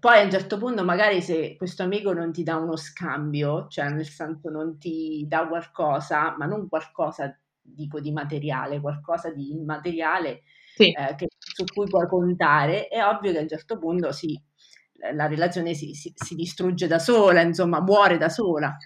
Poi 0.00 0.18
a 0.18 0.24
un 0.24 0.30
certo 0.30 0.58
punto, 0.58 0.84
magari 0.84 1.22
se 1.22 1.54
questo 1.56 1.84
amico 1.84 2.12
non 2.12 2.32
ti 2.32 2.42
dà 2.42 2.56
uno 2.56 2.76
scambio, 2.76 3.68
cioè 3.68 3.88
nel 3.88 4.06
senso 4.06 4.50
non 4.50 4.78
ti 4.78 5.24
dà 5.28 5.46
qualcosa, 5.46 6.34
ma 6.36 6.46
non 6.46 6.68
qualcosa, 6.68 7.38
dico, 7.60 8.00
di 8.00 8.10
materiale, 8.10 8.80
qualcosa 8.80 9.30
di 9.30 9.52
immateriale 9.52 10.42
sì. 10.74 10.90
eh, 10.90 11.14
che, 11.14 11.28
su 11.38 11.64
cui 11.72 11.86
puoi 11.86 12.06
contare, 12.08 12.88
è 12.88 13.04
ovvio 13.04 13.32
che 13.32 13.38
a 13.38 13.42
un 13.42 13.48
certo 13.48 13.78
punto 13.78 14.12
sì, 14.12 14.38
la 15.12 15.26
relazione 15.26 15.74
si, 15.74 15.94
si, 15.94 16.12
si, 16.14 16.34
distrugge 16.34 16.86
da 16.86 16.98
sola, 16.98 17.40
insomma, 17.40 17.80
muore 17.80 18.18
da 18.18 18.28
sola. 18.28 18.76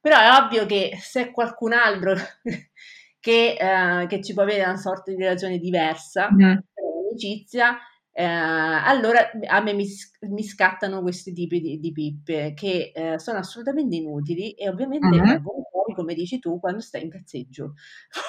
Però 0.00 0.16
è 0.16 0.30
ovvio 0.30 0.66
che 0.66 0.96
se 1.00 1.30
qualcun 1.32 1.72
altro 1.72 2.14
che, 3.20 3.56
eh, 3.58 4.06
che, 4.06 4.22
ci 4.22 4.32
può 4.32 4.42
avere 4.42 4.64
una 4.64 4.76
sorta 4.76 5.10
di 5.10 5.16
relazione 5.16 5.58
diversa, 5.58 6.30
mm. 6.32 6.56
amicizia, 7.10 7.76
eh, 8.18 8.24
allora 8.24 9.30
a 9.46 9.60
me 9.60 9.74
mi, 9.74 9.86
mi, 10.20 10.42
scattano 10.42 11.02
questi 11.02 11.34
tipi 11.34 11.60
di, 11.60 11.78
di 11.78 11.92
pippe 11.92 12.54
che 12.54 12.90
eh, 12.94 13.18
sono 13.18 13.36
assolutamente 13.36 13.96
inutili 13.96 14.52
e 14.52 14.70
ovviamente 14.70 15.06
mm-hmm. 15.06 15.18
vengono 15.18 15.66
fuori, 15.70 15.92
come 15.94 16.14
dici 16.14 16.38
tu, 16.38 16.58
quando 16.58 16.80
stai 16.80 17.02
in 17.02 17.10
cazzeggio. 17.10 17.74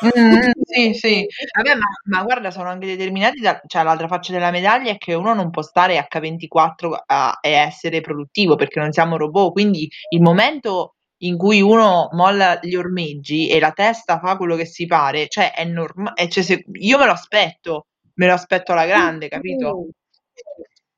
Mm, 0.05 0.39
sì, 0.61 0.93
sì. 0.93 1.25
Vabbè, 1.55 1.75
ma, 1.75 1.85
ma, 2.17 2.23
guarda, 2.23 2.51
sono 2.51 2.67
anche 2.67 2.85
determinati, 2.85 3.39
da, 3.39 3.61
cioè 3.65 3.83
l'altra 3.83 4.09
faccia 4.09 4.33
della 4.33 4.51
medaglia 4.51 4.91
è 4.91 4.97
che 4.97 5.13
uno 5.13 5.33
non 5.33 5.51
può 5.51 5.61
stare 5.61 6.05
H24 6.11 7.03
a, 7.05 7.37
e 7.39 7.51
essere 7.51 8.01
produttivo 8.01 8.55
perché 8.57 8.81
non 8.81 8.91
siamo 8.91 9.15
robot, 9.15 9.53
quindi 9.53 9.89
il 10.09 10.21
momento 10.21 10.95
in 11.19 11.37
cui 11.37 11.61
uno 11.61 12.09
molla 12.11 12.59
gli 12.61 12.75
ormeggi 12.75 13.47
e 13.47 13.57
la 13.61 13.71
testa 13.71 14.19
fa 14.19 14.35
quello 14.35 14.57
che 14.57 14.65
si 14.65 14.85
pare, 14.85 15.29
cioè 15.29 15.53
è 15.53 15.63
normale, 15.63 16.27
cioè 16.27 16.61
io 16.73 16.97
me 16.97 17.05
lo 17.05 17.13
aspetto, 17.13 17.85
me 18.17 18.27
lo 18.27 18.33
aspetto 18.33 18.71
alla 18.71 18.85
grande, 18.85 19.27
capito? 19.27 19.87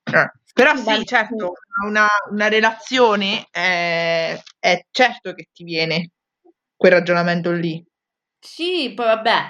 Eh, 0.03 0.32
però 0.53 0.76
sì, 0.76 1.03
certo, 1.05 1.53
una, 1.86 2.07
una 2.32 2.47
relazione 2.47 3.47
è, 3.51 4.38
è 4.59 4.86
certo 4.91 5.34
che 5.34 5.47
ti 5.53 5.63
viene 5.63 6.11
quel 6.76 6.93
ragionamento 6.93 7.51
lì. 7.51 7.84
Sì, 8.39 8.93
poi 8.95 9.05
vabbè, 9.05 9.49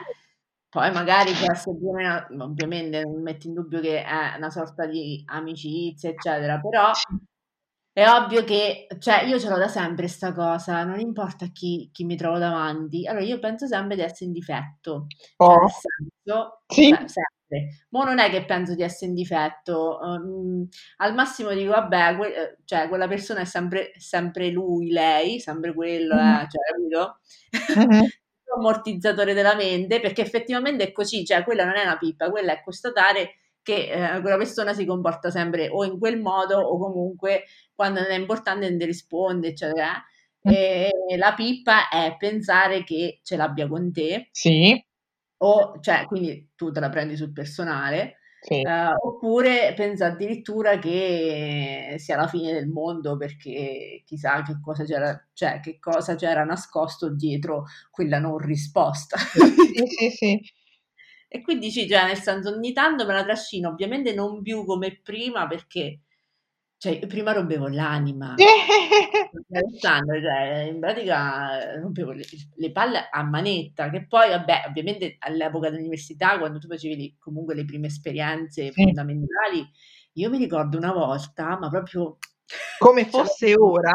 poi 0.70 0.91
magari 0.91 1.32
meno, 1.91 2.26
ovviamente 2.43 3.01
non 3.01 3.22
metto 3.22 3.47
in 3.47 3.53
dubbio 3.53 3.80
che 3.80 4.03
è 4.03 4.36
una 4.38 4.49
sorta 4.49 4.86
di 4.86 5.24
amicizia, 5.26 6.09
eccetera, 6.09 6.59
però 6.59 6.91
è 7.91 8.07
ovvio 8.07 8.43
che, 8.43 8.88
cioè, 8.99 9.24
io 9.24 9.39
ce 9.39 9.49
l'ho 9.49 9.57
da 9.57 9.67
sempre 9.67 10.07
sta 10.07 10.34
cosa, 10.34 10.84
non 10.84 10.99
importa 10.99 11.47
chi, 11.47 11.89
chi 11.91 12.05
mi 12.05 12.15
trovo 12.15 12.38
davanti, 12.38 13.05
allora 13.07 13.26
io 13.26 13.39
penso 13.39 13.67
sempre 13.67 13.95
di 13.95 14.01
essere 14.01 14.26
in 14.26 14.32
difetto, 14.32 15.07
cioè, 15.07 15.28
Oh, 15.38 15.59
nel 15.61 15.70
senso, 15.72 16.61
sì, 16.67 16.89
cioè, 16.89 17.07
sempre. 17.07 17.38
Ma 17.89 18.04
non 18.04 18.20
è 18.20 18.30
che 18.30 18.45
penso 18.45 18.76
di 18.76 18.84
essere 18.84 19.08
in 19.08 19.16
difetto, 19.16 20.00
um, 20.02 20.68
al 20.97 21.14
massimo 21.14 21.52
dico, 21.52 21.72
vabbè, 21.72 22.16
que- 22.16 22.36
eh, 22.36 22.58
cioè, 22.66 22.88
quella 22.88 23.08
persona 23.08 23.41
è 23.41 23.45
sempre, 23.45 23.91
sempre 23.97 24.50
lui, 24.50 24.91
lei, 24.91 25.39
sempre 25.39 25.74
quello, 25.74 26.14
eh, 26.16 26.47
cioè, 26.50 26.64
capito? 26.72 27.20
mhm, 27.76 28.08
ammortizzatore 28.58 29.34
della 29.34 29.56
mente, 29.56 30.00
perché 30.00 30.22
effettivamente 30.22 30.86
è 30.86 30.91
così, 30.91 31.26
cioè 31.26 31.43
quella 31.43 31.66
non 31.66 31.76
è 31.76 31.84
una 31.84 31.97
pippa, 31.97 32.30
quella 32.30 32.54
è 32.54 32.62
constatare 32.64 33.36
che 33.62 33.89
eh, 34.16 34.22
quella 34.22 34.38
persona 34.38 34.74
si 34.74 34.86
comporta 34.86 35.30
sempre 35.30 35.70
o 35.70 35.84
in 35.84 36.00
quel 36.00 36.20
modo 36.20 36.58
o 36.58 36.78
comunque 36.80 37.45
quando 37.76 38.02
non 38.02 38.10
è 38.12 38.18
importante 38.18 38.70
non 38.70 38.80
risponde, 38.80 39.50
eccetera. 39.50 40.04
E 40.41 40.89
la 41.18 41.34
pippa 41.34 41.89
è 41.89 42.16
pensare 42.18 42.84
che 42.84 43.20
ce 43.24 43.36
l'abbia 43.36 43.68
con 43.68 43.91
te, 43.91 44.30
sì, 44.32 44.82
o 45.40 45.80
cioè, 45.82 46.06
quindi 46.06 46.52
tu 46.56 46.72
te 46.72 46.80
la 46.80 46.90
prendi 46.90 47.16
sul 47.18 47.32
personale, 47.34 48.18
sì. 48.42 48.62
eh, 48.62 48.94
oppure 49.02 49.74
pensa 49.76 50.08
addirittura 50.08 50.78
che 50.80 51.96
sia 51.98 52.16
la 52.18 52.28
fine 52.28 52.54
del 52.54 52.68
mondo 52.68 53.18
perché 53.18 54.04
chissà 54.06 54.42
che 54.44 54.60
cosa 54.62 54.84
c'era, 54.86 55.28
cioè, 55.34 55.60
che 55.62 55.80
cosa 55.80 56.16
c'era 56.16 56.44
nascosto 56.44 57.10
dietro 57.14 57.66
quella 57.92 58.20
non 58.20 58.38
risposta. 58.38 59.18
Sì, 59.18 59.86
sì, 59.88 60.10
sì. 60.10 60.42
E 61.32 61.42
quindi 61.44 61.70
sì, 61.70 61.88
cioè, 61.88 62.06
nel 62.08 62.18
senso, 62.18 62.50
ogni 62.50 62.74
tanto 62.74 63.06
me 63.06 63.14
la 63.14 63.24
trascino, 63.24 63.70
ovviamente 63.70 64.16
non 64.16 64.42
più 64.42 64.66
come 64.66 65.00
prima 65.04 65.46
perché 65.46 66.00
cioè, 66.80 66.93
io 66.93 67.07
prima 67.07 67.34
rompevo 67.34 67.67
l'anima. 67.67 68.36
Alessandro, 69.51 70.21
cioè, 70.21 70.69
in 70.71 70.80
pratica 70.80 71.61
eh, 71.73 71.80
rompevo 71.82 72.11
le, 72.11 72.23
le 72.55 72.71
palle 72.71 73.09
a 73.11 73.21
manetta, 73.21 73.89
che 73.89 74.07
poi, 74.07 74.30
vabbè, 74.30 74.63
ovviamente 74.69 75.17
all'epoca 75.19 75.69
dell'università, 75.69 76.39
quando 76.39 76.57
tu 76.57 76.67
facevi 76.69 77.17
comunque 77.19 77.53
le 77.53 77.65
prime 77.65 77.88
esperienze 77.88 78.71
Sì. 78.71 78.82
fondamentali, 78.84 79.69
io 80.13 80.30
mi 80.30 80.38
ricordo 80.38 80.77
una 80.77 80.93
volta, 80.93 81.57
ma 81.59 81.67
proprio 81.69 82.17
Come 82.77 83.03
fosse 83.11 83.53
ora. 83.57 83.91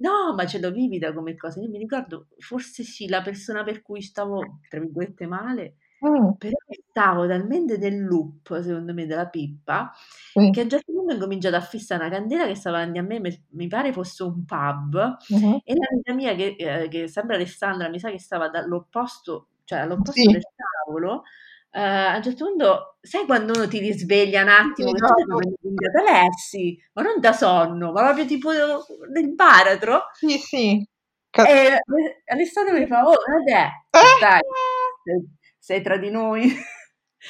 No, 0.00 0.34
ma 0.34 0.44
ce 0.46 0.58
l'ho 0.58 0.72
vivida 0.72 1.12
come 1.12 1.36
cosa. 1.36 1.60
Io 1.60 1.68
mi 1.68 1.78
ricordo, 1.78 2.28
forse 2.38 2.82
sì, 2.82 3.08
la 3.08 3.22
persona 3.22 3.62
per 3.62 3.80
cui 3.80 4.02
stavo, 4.02 4.60
tra 4.68 4.80
virgolette, 4.80 5.26
male, 5.26 5.76
Mm, 6.06 6.32
però 6.38 6.54
stavo 6.90 7.26
talmente 7.26 7.76
nel 7.76 8.04
loop, 8.04 8.60
secondo 8.62 8.94
me, 8.94 9.04
della 9.06 9.26
pippa, 9.28 9.90
sì, 10.32 10.50
che 10.52 10.60
a 10.60 10.62
un 10.64 10.70
certo 10.70 10.92
punto 10.92 11.10
ho 11.12 11.14
incominciato 11.16 11.56
a 11.56 11.60
fissare 11.60 12.04
una 12.06 12.14
candela 12.16 12.46
che 12.46 12.54
stava 12.54 12.78
davanti 12.78 12.98
a 13.00 13.02
me, 13.02 13.18
me- 13.18 13.42
mi 13.50 13.66
pare 13.66 13.92
fosse 13.92 14.22
un 14.22 14.44
pub, 14.44 15.16
mhm, 15.30 15.60
e 15.64 15.74
l'amica 15.74 16.14
mia, 16.14 16.34
che, 16.36 16.54
eh, 16.56 16.88
che 16.88 17.08
sempre 17.08 17.34
Alessandra, 17.34 17.88
mi 17.88 17.98
sa 17.98 18.10
che 18.10 18.20
stava 18.20 18.48
dall'opposto, 18.48 19.48
cioè 19.64 19.80
all'opposto 19.80 20.12
sì, 20.20 20.26
del 20.30 20.42
tavolo, 20.54 21.22
eh, 21.72 21.80
a 21.80 22.16
un 22.16 22.22
certo 22.22 22.44
punto, 22.44 22.96
sai 23.00 23.26
quando 23.26 23.52
uno 23.54 23.66
ti 23.66 23.78
risveglia 23.80 24.42
un 24.42 24.48
attimo, 24.50 24.92
che 24.92 24.98
tu 25.00 25.06
sei 25.16 25.24
proprio 25.26 25.52
svegliata, 25.60 25.98
Alessi, 26.12 26.78
ma 26.92 27.02
non 27.02 27.20
da 27.20 27.32
sonno, 27.32 27.90
ma 27.92 28.02
proprio 28.04 28.24
tipo 28.24 28.50
nel 28.52 29.34
baratro, 29.34 30.02
Sì, 30.14 30.38
sì. 30.38 30.86
Ca- 31.30 31.44
eh, 31.46 31.76
Alessandro 32.26 32.74
mi 32.78 32.86
fa, 32.86 33.02
oh, 33.06 33.14
guarda, 33.24 33.70
stai, 33.88 34.40
sei, 35.04 35.28
sei 35.68 35.82
tra 35.82 35.96
di 35.98 36.10
noi. 36.10 36.48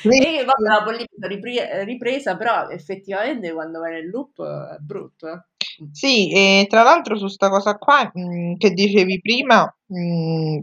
Sì, 0.03 0.09
E 0.09 0.45
vabbè, 0.45 0.68
la 0.68 0.82
polemica 0.84 1.26
ripri- 1.26 1.84
ripresa, 1.84 2.36
però 2.36 2.68
effettivamente 2.68 3.53
quando 3.53 3.80
vai 3.80 3.93
nel 3.95 4.09
loop 4.11 4.39
eh, 4.41 4.76
è 4.76 4.78
brutto. 4.80 5.28
eh. 5.28 5.41
Sì, 5.93 6.30
e 6.32 6.66
tra 6.68 6.82
l'altro 6.82 7.16
su 7.16 7.28
sta 7.28 7.49
cosa 7.49 7.76
qua, 7.76 8.11
mh, 8.12 8.57
che 8.57 8.70
dicevi 8.72 9.20
prima, 9.20 9.62
mh, 9.86 10.59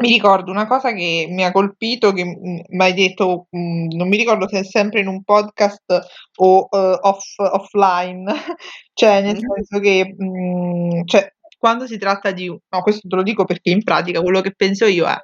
mi 0.00 0.10
ricordo 0.12 0.50
una 0.52 0.66
cosa 0.66 0.92
che 0.92 1.26
mi 1.30 1.44
ha 1.44 1.50
colpito, 1.50 2.12
che 2.12 2.24
mi 2.24 2.64
hai 2.84 2.92
detto, 2.94 3.46
mh, 3.50 3.96
non 3.96 4.08
mi 4.08 4.16
ricordo 4.16 4.48
se 4.48 4.60
è 4.60 4.64
sempre 4.64 5.00
in 5.00 5.08
un 5.08 5.22
podcast 5.24 5.98
o 6.36 6.68
eh, 6.70 6.98
off- 7.02 7.38
offline, 7.40 8.24
cioè 8.92 9.22
nel 9.22 9.38
senso 9.38 9.80
che 9.80 10.14
cioè, 11.04 11.32
quando 11.58 11.86
si 11.86 11.98
tratta 11.98 12.30
di... 12.30 12.46
No, 12.48 12.82
questo 12.82 13.08
te 13.08 13.16
lo 13.16 13.22
dico 13.22 13.44
perché 13.44 13.70
in 13.70 13.82
pratica 13.82 14.20
quello 14.22 14.40
che 14.40 14.54
penso 14.54 14.84
io 14.86 15.06
è, 15.06 15.16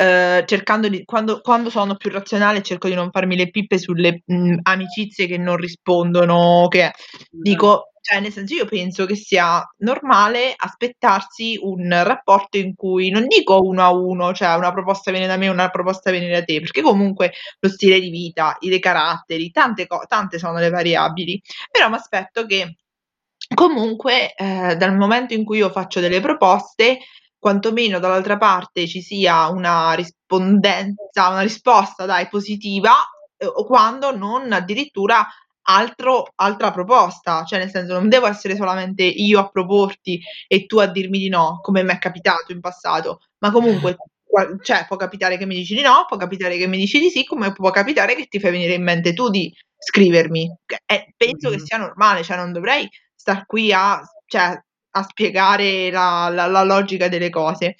eh, 0.00 0.44
cercando 0.46 0.88
di... 0.88 1.04
Quando, 1.04 1.40
quando 1.40 1.70
sono 1.70 1.96
più 1.96 2.10
razionale 2.10 2.62
cerco 2.62 2.88
di 2.88 2.94
non 2.94 3.10
farmi 3.10 3.36
le 3.36 3.50
pippe 3.50 3.78
sulle 3.78 4.22
mh, 4.24 4.58
amicizie 4.62 5.26
che 5.26 5.38
non 5.38 5.56
rispondono, 5.56 6.66
che 6.68 6.92
Dico, 7.30 7.90
cioè, 8.00 8.20
nel 8.20 8.32
senso, 8.32 8.54
io 8.54 8.64
penso 8.66 9.04
che 9.06 9.14
sia 9.16 9.62
normale 9.78 10.54
aspettarsi 10.56 11.58
un 11.60 11.88
rapporto 12.04 12.56
in 12.58 12.74
cui 12.74 13.10
non 13.10 13.26
dico 13.26 13.60
uno 13.60 13.82
a 13.82 13.92
uno, 13.92 14.32
cioè 14.32 14.54
una 14.56 14.72
proposta 14.72 15.10
viene 15.10 15.26
da 15.26 15.36
me, 15.36 15.48
una 15.48 15.68
proposta 15.68 16.10
viene 16.10 16.28
da 16.30 16.42
te, 16.42 16.60
perché 16.60 16.80
comunque 16.82 17.32
lo 17.60 17.68
stile 17.68 18.00
di 18.00 18.10
vita, 18.10 18.56
i 18.60 18.68
dei 18.68 18.80
caratteri, 18.80 19.50
tante, 19.50 19.86
co- 19.86 20.04
tante 20.06 20.38
sono 20.38 20.58
le 20.58 20.70
variabili, 20.70 21.40
però 21.70 21.88
mi 21.88 21.96
aspetto 21.96 22.46
che 22.46 22.76
comunque 23.54 24.34
eh, 24.34 24.76
dal 24.76 24.96
momento 24.96 25.34
in 25.34 25.44
cui 25.44 25.58
io 25.58 25.70
faccio 25.70 26.00
delle 26.00 26.20
proposte, 26.20 26.98
quantomeno 27.38 27.98
dall'altra 27.98 28.36
parte 28.36 28.86
ci 28.86 29.00
sia 29.02 29.48
una 29.48 29.92
rispondenza, 29.94 31.28
una 31.28 31.40
risposta, 31.42 32.04
dai, 32.06 32.28
positiva, 32.28 32.92
eh, 33.36 33.52
quando 33.66 34.14
non 34.16 34.52
addirittura 34.52 35.26
altro, 35.70 36.32
altra 36.36 36.70
proposta, 36.72 37.44
cioè 37.44 37.58
nel 37.58 37.70
senso 37.70 37.92
non 37.94 38.08
devo 38.08 38.26
essere 38.26 38.56
solamente 38.56 39.02
io 39.04 39.38
a 39.40 39.48
proporti 39.48 40.20
e 40.46 40.66
tu 40.66 40.78
a 40.78 40.86
dirmi 40.86 41.18
di 41.18 41.28
no, 41.28 41.60
come 41.62 41.82
mi 41.82 41.92
è 41.92 41.98
capitato 41.98 42.52
in 42.52 42.60
passato, 42.60 43.20
ma 43.40 43.50
comunque 43.50 43.96
cioè, 44.62 44.84
può 44.86 44.96
capitare 44.96 45.36
che 45.38 45.46
mi 45.46 45.54
dici 45.56 45.74
di 45.74 45.80
no, 45.82 46.04
può 46.06 46.16
capitare 46.16 46.56
che 46.58 46.66
mi 46.66 46.76
dici 46.78 46.98
di 47.00 47.08
sì, 47.10 47.24
come 47.24 47.52
può 47.52 47.70
capitare 47.70 48.14
che 48.14 48.26
ti 48.26 48.38
fai 48.40 48.50
venire 48.52 48.74
in 48.74 48.82
mente 48.82 49.12
tu 49.14 49.28
di 49.30 49.52
scrivermi. 49.78 50.54
Eh, 50.86 51.12
penso 51.16 51.48
che 51.50 51.56
Mhm. 51.56 51.64
sia 51.64 51.78
normale, 51.78 52.22
cioè 52.22 52.36
non 52.36 52.52
dovrei 52.52 52.88
star 53.14 53.46
qui 53.46 53.72
a, 53.72 54.00
cioè, 54.26 54.58
a 54.98 55.02
spiegare 55.02 55.90
la, 55.90 56.28
la- 56.32 56.46
la 56.46 56.62
logica 56.64 57.08
delle 57.08 57.30
cose. 57.30 57.76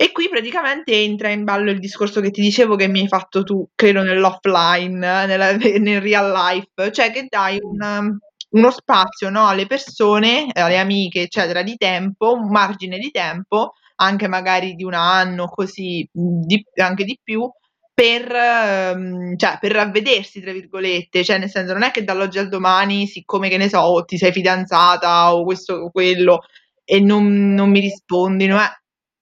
E 0.00 0.12
qui 0.12 0.28
praticamente 0.28 0.92
entra 0.92 1.28
in 1.30 1.42
ballo 1.44 1.70
il 1.72 1.80
discorso 1.80 2.20
che 2.20 2.30
ti 2.30 2.40
dicevo 2.40 2.76
che 2.76 2.86
mi 2.86 3.00
hai 3.00 3.08
fatto 3.08 3.42
tu, 3.42 3.68
credo 3.74 4.02
nell'offline, 4.02 5.26
nella- 5.26 5.52
nel 5.78 6.00
real 6.00 6.30
life, 6.32 6.92
cioè 6.92 7.10
che 7.10 7.26
dai 7.28 7.58
un, 7.60 8.16
uno 8.50 8.70
spazio, 8.70 9.28
no, 9.30 9.46
alle 9.48 9.66
persone, 9.66 10.46
alle 10.52 10.78
amiche, 10.78 11.22
eccetera, 11.22 11.62
di 11.62 11.76
tempo, 11.76 12.32
un 12.32 12.48
margine 12.50 12.98
di 12.98 13.10
tempo, 13.10 13.72
anche 13.96 14.28
magari 14.28 14.74
di 14.74 14.84
un 14.84 14.94
anno, 14.94 15.48
così, 15.48 16.08
di- 16.12 16.64
anche 16.76 17.04
di 17.04 17.18
più, 17.22 17.50
per, 17.98 18.30
ehm, 18.32 19.36
cioè, 19.36 19.58
per 19.60 19.72
ravvedersi, 19.72 20.40
tra 20.40 20.52
virgolette, 20.52 21.24
cioè 21.24 21.38
nel 21.38 21.50
senso 21.50 21.72
non 21.72 21.82
è 21.82 21.90
che 21.90 22.04
dall'oggi 22.04 22.38
al 22.38 22.48
domani, 22.48 23.08
siccome 23.08 23.48
che 23.48 23.56
ne 23.56 23.68
so, 23.68 23.80
o 23.80 24.04
ti 24.04 24.16
sei 24.16 24.30
fidanzata 24.30 25.34
o 25.34 25.42
questo 25.42 25.74
o 25.74 25.90
quello 25.90 26.42
e 26.84 27.00
non, 27.00 27.54
non 27.54 27.70
mi 27.70 27.80
rispondi, 27.80 28.46
no? 28.46 28.60
Eh, 28.62 28.70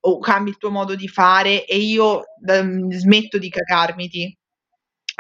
o 0.01 0.19
cambi 0.19 0.51
il 0.51 0.59
tuo 0.59 0.71
modo 0.71 0.95
di 0.95 1.09
fare 1.09 1.65
e 1.65 1.79
io 1.79 2.25
ehm, 2.47 2.91
smetto 2.93 3.39
di 3.39 3.49
cagarmiti. 3.49 4.37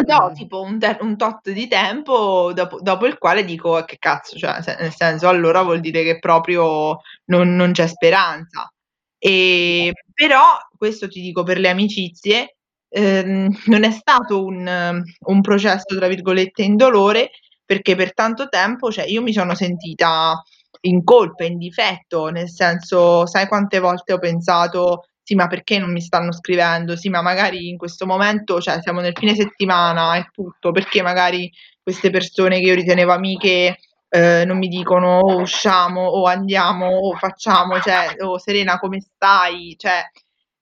Do 0.04 0.28
Mhm. 0.28 0.34
tipo 0.34 0.60
un, 0.60 0.78
te- 0.78 0.98
un 1.00 1.16
tot 1.16 1.50
di 1.50 1.66
tempo 1.68 2.52
dopo, 2.52 2.80
dopo 2.82 3.06
il 3.06 3.16
quale 3.16 3.44
dico 3.44 3.82
che 3.86 3.96
cazzo, 3.98 4.36
cioè, 4.36 4.60
se- 4.62 4.76
nel 4.78 4.92
senso 4.94 5.28
allora 5.28 5.62
vuol 5.62 5.80
dire 5.80 6.02
che 6.04 6.18
proprio 6.18 6.98
non, 7.26 7.56
non 7.56 7.72
c'è 7.72 7.86
speranza. 7.86 8.70
E, 9.18 9.92
però 10.12 10.42
questo 10.76 11.08
ti 11.08 11.20
dico 11.22 11.42
per 11.44 11.58
le 11.58 11.70
amicizie, 11.70 12.55
ehm, 12.88 13.48
non 13.66 13.84
è 13.84 13.90
stato 13.90 14.44
un, 14.44 15.02
un 15.26 15.40
processo, 15.40 15.96
tra 15.96 16.08
virgolette, 16.08 16.62
indolore, 16.62 17.30
perché 17.64 17.94
per 17.96 18.14
tanto 18.14 18.48
tempo, 18.48 18.90
cioè, 18.90 19.04
io 19.06 19.22
mi 19.22 19.32
sono 19.32 19.54
sentita 19.54 20.40
in 20.82 21.02
colpa, 21.04 21.44
in 21.44 21.58
difetto, 21.58 22.28
nel 22.28 22.48
senso, 22.50 23.26
sai 23.26 23.46
quante 23.48 23.78
volte 23.80 24.12
ho 24.12 24.18
pensato, 24.18 25.06
sì, 25.22 25.34
ma 25.34 25.48
perché 25.48 25.78
non 25.78 25.90
mi 25.92 26.00
stanno 26.00 26.32
scrivendo? 26.32 26.96
Sì, 26.96 27.08
ma 27.08 27.20
magari 27.22 27.68
in 27.68 27.76
questo 27.76 28.06
momento, 28.06 28.60
cioè, 28.60 28.80
siamo 28.80 29.00
nel 29.00 29.16
fine 29.16 29.34
settimana 29.34 30.16
e 30.16 30.28
tutto, 30.32 30.70
perché 30.70 31.02
magari 31.02 31.50
queste 31.82 32.10
persone 32.10 32.60
che 32.60 32.66
io 32.66 32.74
ritenevo 32.74 33.12
amiche 33.12 33.78
eh, 34.08 34.44
non 34.44 34.58
mi 34.58 34.68
dicono 34.68 35.18
o 35.18 35.40
usciamo 35.40 36.00
o 36.06 36.26
andiamo 36.26 36.86
o 36.86 37.16
facciamo, 37.16 37.80
cioè, 37.80 38.14
o 38.20 38.38
Serena 38.38 38.78
come 38.78 39.00
stai? 39.00 39.74
Cioè, 39.76 40.02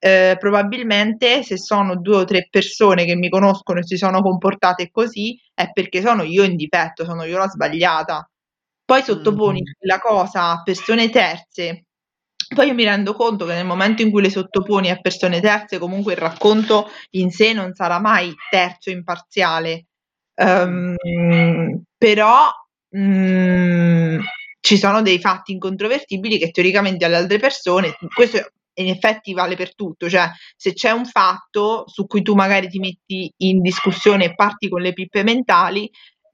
eh, 0.04 0.36
probabilmente 0.38 1.42
se 1.42 1.56
sono 1.56 1.96
due 1.96 2.16
o 2.16 2.24
tre 2.24 2.48
persone 2.50 3.06
che 3.06 3.16
mi 3.16 3.30
conoscono 3.30 3.78
e 3.78 3.86
si 3.86 3.96
sono 3.96 4.20
comportate 4.20 4.90
così 4.90 5.40
è 5.54 5.70
perché 5.72 6.02
sono 6.02 6.22
io 6.24 6.42
in 6.42 6.56
difetto, 6.56 7.06
sono 7.06 7.24
io 7.24 7.38
la 7.38 7.48
sbagliata. 7.48 8.28
Poi 8.84 9.02
sottoponi 9.02 9.62
mm. 9.62 9.86
la 9.86 9.98
cosa 10.00 10.50
a 10.50 10.62
persone 10.62 11.08
terze. 11.08 11.86
Poi 12.54 12.66
io 12.66 12.74
mi 12.74 12.84
rendo 12.84 13.14
conto 13.14 13.46
che 13.46 13.54
nel 13.54 13.64
momento 13.64 14.02
in 14.02 14.10
cui 14.10 14.20
le 14.20 14.28
sottoponi 14.28 14.90
a 14.90 15.00
persone 15.00 15.40
terze, 15.40 15.78
comunque 15.78 16.12
il 16.12 16.18
racconto 16.18 16.90
in 17.12 17.30
sé 17.30 17.54
non 17.54 17.72
sarà 17.72 17.98
mai 17.98 18.30
terzo 18.50 18.90
imparziale. 18.90 19.86
Um, 20.34 20.94
però 21.96 22.50
mh, 22.90 24.18
ci 24.60 24.76
sono 24.76 25.00
dei 25.00 25.18
fatti 25.18 25.52
incontrovertibili 25.52 26.38
che 26.38 26.50
teoricamente 26.50 27.06
alle 27.06 27.16
altre 27.16 27.38
persone, 27.38 27.96
questo 28.14 28.50
in 28.74 28.88
effetti 28.88 29.32
vale 29.32 29.56
per 29.56 29.74
tutto, 29.74 30.08
cioè 30.08 30.30
se 30.56 30.72
c'è 30.72 30.90
un 30.90 31.06
fatto 31.06 31.84
su 31.86 32.06
cui 32.06 32.22
tu 32.22 32.34
magari 32.34 32.68
ti 32.68 32.78
metti 32.78 33.32
in 33.38 33.60
discussione 33.60 34.24
e 34.24 34.34
parti 34.34 34.68
con 34.68 34.80
le 34.82 34.92
pippe 34.92 35.22
mentali, 35.22 35.90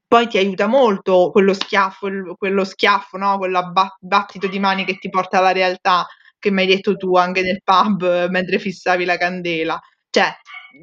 poi 0.07 0.27
ti 0.27 0.37
aiuta 0.37 0.67
molto 0.67 1.29
quello 1.31 1.53
schiaffo, 1.53 2.09
quello 2.37 2.65
schiaffo, 2.65 3.17
no? 3.17 3.37
quello 3.37 3.71
battito 3.99 4.47
di 4.47 4.59
mani 4.59 4.83
che 4.83 4.97
ti 4.97 5.09
porta 5.09 5.37
alla 5.37 5.53
realtà, 5.53 6.05
che 6.37 6.51
mi 6.51 6.61
hai 6.61 6.67
detto 6.67 6.97
tu 6.97 7.15
anche 7.15 7.41
nel 7.41 7.61
pub 7.63 8.29
mentre 8.29 8.59
fissavi 8.59 9.05
la 9.05 9.17
candela. 9.17 9.79
Cioè, 10.09 10.35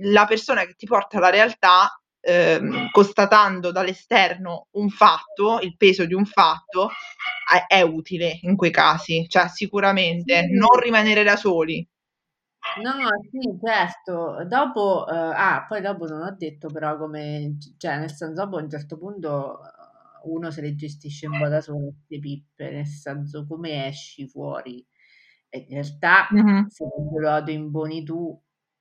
la 0.02 0.24
persona 0.24 0.64
che 0.64 0.74
ti 0.74 0.86
porta 0.86 1.18
alla 1.18 1.28
realtà 1.30 2.00
ehm, 2.28 2.90
constatando 2.90 3.72
dall'esterno 3.72 4.68
un 4.72 4.90
fatto, 4.90 5.60
il 5.62 5.76
peso 5.76 6.04
di 6.04 6.12
un 6.12 6.26
fatto, 6.26 6.90
è, 7.50 7.74
è 7.74 7.80
utile 7.80 8.38
in 8.42 8.54
quei 8.54 8.70
casi, 8.70 9.26
cioè 9.28 9.48
sicuramente 9.48 10.40
sì. 10.40 10.52
non 10.52 10.78
rimanere 10.78 11.22
da 11.22 11.36
soli. 11.36 11.86
No, 12.82 12.92
sì, 13.30 13.58
certo. 13.64 14.44
Dopo, 14.46 15.04
uh, 15.08 15.32
ah, 15.34 15.64
poi 15.66 15.80
dopo 15.80 16.06
non 16.06 16.20
ho 16.20 16.34
detto 16.36 16.68
però 16.68 16.98
come, 16.98 17.56
cioè 17.78 17.98
nel 17.98 18.12
senso 18.12 18.44
dopo 18.44 18.58
a 18.58 18.62
un 18.62 18.68
certo 18.68 18.98
punto 18.98 19.60
uno 20.24 20.50
se 20.50 20.60
le 20.60 20.74
gestisce 20.74 21.28
un 21.28 21.38
po' 21.38 21.48
da 21.48 21.62
solo 21.62 21.94
queste 21.94 22.18
pippe, 22.18 22.70
nel 22.70 22.86
senso 22.86 23.46
come 23.46 23.86
esci 23.86 24.28
fuori. 24.28 24.84
E 25.48 25.66
in 25.68 25.80
realtà 25.80 26.28
mm-hmm. 26.34 26.66
se 26.66 26.84
lo 26.84 27.50
imponi 27.50 28.02
tu 28.04 28.38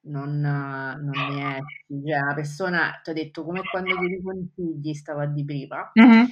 non, 0.07 0.39
non 0.39 1.09
ne 1.09 1.57
esci. 1.57 2.03
Cioè, 2.05 2.19
la 2.19 2.33
persona, 2.33 2.99
ti 3.03 3.09
ho 3.09 3.13
detto, 3.13 3.43
come 3.43 3.61
quando 3.69 3.97
chiedi 3.97 4.21
consigli, 4.21 4.93
stavo 4.93 5.21
a 5.21 5.25
di 5.25 5.43
prima, 5.45 5.91
mm-hmm. 5.99 6.25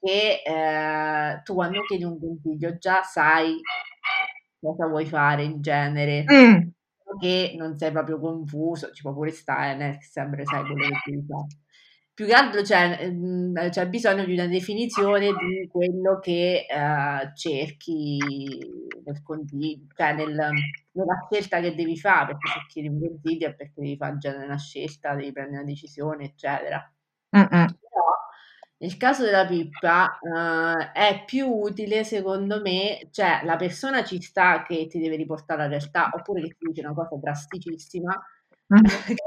che 0.00 0.42
eh, 0.44 1.42
tu 1.42 1.54
quando 1.54 1.82
chiedi 1.82 2.04
un 2.04 2.18
consiglio 2.18 2.76
già 2.78 3.02
sai 3.02 3.56
cosa 4.60 4.86
vuoi 4.86 5.06
fare 5.06 5.44
in 5.44 5.60
genere, 5.60 6.24
mm. 6.30 6.68
che 7.20 7.54
non 7.56 7.76
sei 7.76 7.92
proprio 7.92 8.18
confuso, 8.18 8.90
ci 8.92 9.02
può 9.02 9.12
pure 9.12 9.30
stare, 9.30 9.76
nel 9.76 9.98
sempre 10.00 10.44
sai 10.44 10.62
quello 10.62 10.88
che 10.88 11.10
devi 11.10 11.26
fare 11.26 11.46
più 12.14 12.26
che 12.26 12.32
altro 12.32 12.62
c'è, 12.62 13.10
mhmm, 13.10 13.70
c'è 13.70 13.88
bisogno 13.88 14.24
di 14.24 14.34
una 14.34 14.46
definizione 14.46 15.32
di 15.32 15.68
quello 15.68 16.20
che 16.20 16.64
uh, 16.70 17.34
cerchi 17.34 18.18
nel 19.04 19.20
consiglio, 19.22 19.86
cioè 19.96 20.14
nel, 20.14 20.28
nella 20.92 21.28
scelta 21.28 21.60
che 21.60 21.74
devi 21.74 21.98
fare, 21.98 22.36
perché 22.38 22.60
se 22.60 22.66
chiedi 22.68 22.88
un 22.88 23.00
consiglio 23.00 23.48
è 23.48 23.54
perché 23.56 23.80
devi 23.80 23.96
fare 23.96 24.18
genere 24.18 24.44
una 24.44 24.58
scelta, 24.58 25.14
devi 25.16 25.32
prendere 25.32 25.62
una 25.62 25.70
decisione, 25.70 26.24
eccetera. 26.26 26.92
Mm-mm. 27.36 27.48
Però 27.48 28.04
nel 28.76 28.96
caso 28.96 29.24
della 29.24 29.46
pippa 29.46 30.18
uh, 30.20 30.92
è 30.92 31.24
più 31.26 31.48
utile, 31.48 32.04
secondo 32.04 32.60
me, 32.60 33.08
cioè 33.10 33.40
la 33.42 33.56
persona 33.56 34.04
ci 34.04 34.20
sta 34.20 34.62
che 34.62 34.86
ti 34.86 35.00
deve 35.00 35.16
riportare 35.16 35.62
alla 35.62 35.70
realtà, 35.70 36.10
oppure 36.12 36.42
che 36.42 36.56
ti 36.58 36.68
dice 36.68 36.80
una 36.82 36.94
cosa 36.94 37.16
drasticissima, 37.16 38.24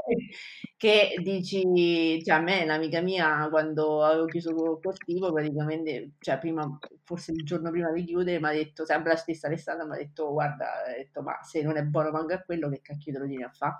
che 0.76 1.14
dici, 1.22 2.22
cioè 2.24 2.36
a 2.36 2.40
me 2.40 2.62
un'amica 2.62 3.00
mia 3.00 3.48
quando 3.50 4.04
avevo 4.04 4.26
chiuso 4.26 4.54
col 4.54 4.80
cortivo 4.80 5.32
praticamente, 5.32 6.12
cioè 6.18 6.38
prima, 6.38 6.78
forse 7.04 7.32
il 7.32 7.44
giorno 7.44 7.70
prima 7.70 7.90
di 7.92 8.04
chiudere 8.04 8.40
mi 8.40 8.46
ha 8.46 8.52
detto, 8.52 8.84
sempre 8.84 9.12
la 9.12 9.16
stessa 9.16 9.46
Alessandra 9.46 9.86
mi 9.86 9.94
ha 9.94 9.98
detto 9.98 10.32
guarda, 10.32 10.84
ha 10.84 10.92
detto, 10.96 11.22
ma 11.22 11.38
se 11.42 11.62
non 11.62 11.76
è 11.76 11.82
buono 11.82 12.10
manca 12.10 12.34
a 12.34 12.42
quello 12.42 12.68
che 12.68 12.80
cacchio 12.82 13.12
te 13.12 13.18
lo 13.18 13.26
vieni 13.26 13.44
a 13.44 13.50
fare? 13.52 13.76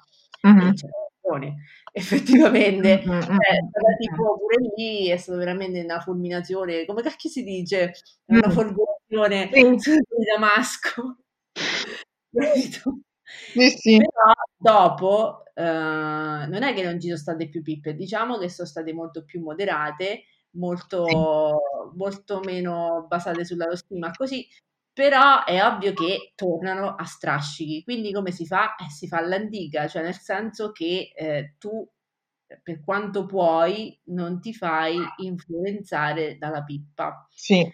Mm-hmm. 0.46 0.70
Ragione, 1.22 1.56
effettivamente, 1.92 3.02
mm-hmm. 3.06 3.20
cioè, 3.20 3.96
tipo 3.98 4.38
pure 4.38 4.72
lì 4.76 5.08
è 5.08 5.16
stata 5.16 5.38
veramente 5.38 5.80
una 5.82 6.00
fulminazione, 6.00 6.84
come 6.84 7.02
cacchio 7.02 7.30
si 7.30 7.42
dice? 7.42 7.92
Una 8.26 8.48
mm. 8.48 8.50
folgorazione 8.50 9.50
sì. 9.78 9.92
di 10.16 10.24
Damasco. 10.24 11.16
Sì, 13.52 13.70
sì. 13.70 13.96
Però 13.96 14.32
dopo 14.56 15.44
eh, 15.54 15.62
non 15.62 16.62
è 16.62 16.74
che 16.74 16.82
non 16.82 17.00
ci 17.00 17.06
sono 17.06 17.18
state 17.18 17.48
più 17.48 17.62
pippe, 17.62 17.94
diciamo 17.94 18.38
che 18.38 18.48
sono 18.48 18.66
state 18.66 18.92
molto 18.92 19.24
più 19.24 19.40
moderate, 19.40 20.24
molto, 20.52 21.06
sì. 21.06 21.96
molto 21.96 22.40
meno 22.40 23.06
basate 23.08 23.44
sull'autostima, 23.44 24.10
così, 24.16 24.46
però 24.92 25.44
è 25.44 25.64
ovvio 25.64 25.92
che 25.92 26.32
tornano 26.34 26.94
a 26.94 27.04
strascichi. 27.04 27.84
Quindi 27.84 28.12
come 28.12 28.30
si 28.30 28.46
fa? 28.46 28.74
Eh, 28.76 28.90
si 28.90 29.06
fa 29.06 29.18
all'antica, 29.18 29.86
cioè 29.86 30.02
nel 30.02 30.16
senso 30.16 30.72
che 30.72 31.12
eh, 31.14 31.54
tu 31.58 31.88
per 32.62 32.82
quanto 32.82 33.26
puoi 33.26 33.98
non 34.04 34.40
ti 34.40 34.54
fai 34.54 34.96
influenzare 35.18 36.38
dalla 36.38 36.62
pippa. 36.64 37.26
Sì. 37.30 37.70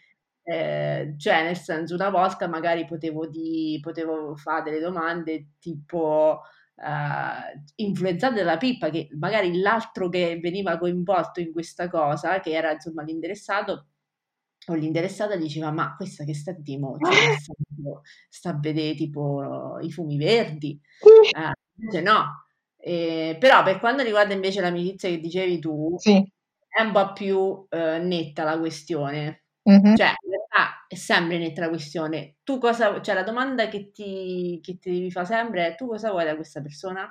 Eh, 0.47 1.15
cioè, 1.17 1.43
nel 1.43 1.57
senso, 1.57 1.95
una 1.95 2.11
volta 2.11 2.47
magari 2.47 2.85
potevo, 2.85 3.27
di, 3.27 3.79
potevo 3.83 4.37
fare 4.37 4.65
delle 4.65 4.81
domande 4.81 5.53
tipo 5.59 6.43
uh, 6.75 7.61
influenzate 7.77 8.35
dalla 8.35 8.59
pippa, 8.59 8.91
che 8.91 9.09
magari 9.19 9.59
l'altro 9.59 10.09
che 10.09 10.39
veniva 10.41 10.79
coinvolto 10.79 11.41
in 11.41 11.53
questa 11.53 11.89
cosa, 11.89 12.41
che 12.41 12.51
era 12.53 12.73
insomma 12.73 13.03
l'interessato, 13.03 13.87
o 14.67 14.75
l'interessata 14.75 15.37
diceva: 15.37 15.71
Ma 15.71 15.95
questa 15.97 16.25
che 16.25 16.35
sta 16.35 16.53
di 16.53 16.79
mo? 16.79 16.97
Cioè, 16.99 17.11
sta 18.29 18.51
a 18.51 18.59
vedere 18.59 18.95
tipo 18.95 19.79
i 19.81 19.91
fumi 19.91 20.17
verdi? 20.19 20.79
Eh, 21.35 22.01
no. 22.01 22.43
Eh, 22.77 23.37
però 23.41 23.63
per 23.63 23.81
quanto 23.81 24.03
riguarda 24.03 24.35
invece 24.35 24.61
l'amicizia 24.61 25.09
che 25.09 25.19
dicevi 25.19 25.59
tu, 25.59 25.95
sì. 25.97 26.23
è 26.69 26.83
un 26.83 26.93
po' 26.93 27.13
più 27.15 27.67
eh, 27.71 27.99
netta 27.99 28.45
la 28.45 28.59
questione. 28.59 29.45
Mm-hmm. 29.69 29.95
Cioè, 29.95 30.13
è 30.95 30.97
sempre 30.97 31.39
netta 31.39 31.63
la 31.63 31.69
questione. 31.69 32.37
Tu 32.43 32.59
cosa, 32.59 33.01
cioè 33.03 33.15
la 33.15 33.23
domanda 33.23 33.69
che 33.69 33.91
ti, 33.93 34.59
che 34.63 34.79
ti 34.79 34.91
devi 34.91 35.11
fare 35.11 35.27
sempre 35.27 35.67
è 35.67 35.75
tu 35.75 35.87
cosa 35.87 36.11
vuoi 36.11 36.25
da 36.25 36.35
questa 36.35 36.63
persona? 36.63 37.09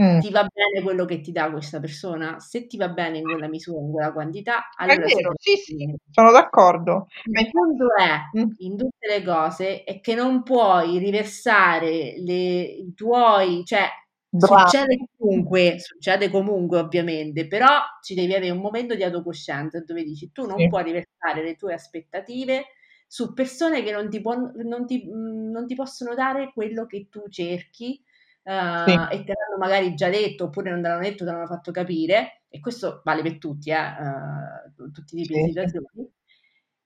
Mm. 0.00 0.20
Ti 0.20 0.30
va 0.30 0.46
bene 0.46 0.84
quello 0.84 1.04
che 1.04 1.20
ti 1.20 1.32
dà 1.32 1.50
questa 1.50 1.80
persona? 1.80 2.38
Se 2.38 2.66
ti 2.66 2.76
va 2.76 2.88
bene 2.88 3.18
in 3.18 3.24
quella 3.24 3.48
misura, 3.48 3.80
in 3.80 3.90
quella 3.90 4.12
quantità, 4.12 4.68
allora 4.76 5.04
è 5.04 5.14
vero, 5.14 5.32
sì, 5.36 5.56
sì, 5.56 5.96
sono 6.10 6.30
d'accordo. 6.30 7.06
Il 7.24 7.50
punto 7.50 7.86
è, 7.96 8.38
mm. 8.38 8.50
in 8.58 8.76
tutte 8.76 9.08
le 9.08 9.24
cose, 9.24 9.82
è 9.82 10.00
che 10.00 10.14
non 10.14 10.42
puoi 10.44 10.98
riversare 10.98 12.14
le, 12.18 12.62
i 12.62 12.92
tuoi, 12.94 13.64
cioè 13.64 13.88
Succede 14.30 15.08
comunque, 15.16 15.76
succede 15.78 16.28
comunque 16.28 16.78
ovviamente, 16.78 17.46
però 17.46 17.80
ci 18.02 18.14
devi 18.14 18.34
avere 18.34 18.50
un 18.50 18.60
momento 18.60 18.94
di 18.94 19.02
autocoscienza 19.02 19.80
dove 19.80 20.04
dici 20.04 20.30
tu 20.32 20.44
non 20.44 20.58
sì. 20.58 20.68
puoi 20.68 20.82
riversare 20.82 21.42
le 21.42 21.56
tue 21.56 21.72
aspettative 21.72 22.64
su 23.08 23.32
persone 23.32 23.82
che 23.82 23.90
non 23.90 24.08
ti, 24.10 24.20
può, 24.20 24.34
non 24.36 24.86
ti, 24.86 25.08
non 25.10 25.66
ti 25.66 25.74
possono 25.74 26.14
dare 26.14 26.52
quello 26.52 26.86
che 26.86 27.08
tu 27.10 27.28
cerchi 27.28 28.00
uh, 28.44 28.84
sì. 28.86 28.92
e 28.92 29.24
te 29.24 29.32
l'hanno 29.32 29.58
magari 29.58 29.94
già 29.94 30.10
detto 30.10 30.44
oppure 30.44 30.70
non 30.70 30.82
te 30.82 30.88
l'hanno 30.88 31.02
detto, 31.02 31.24
te 31.24 31.30
l'hanno 31.32 31.46
fatto 31.46 31.72
capire 31.72 32.42
e 32.48 32.60
questo 32.60 33.00
vale 33.04 33.22
per 33.22 33.38
tutti, 33.38 33.70
eh, 33.70 33.76
uh, 33.76 34.90
tutti 34.92 35.14
i 35.18 35.22
tipi 35.22 35.34
sì. 35.34 35.40
di 35.40 35.48
situazioni 35.48 36.12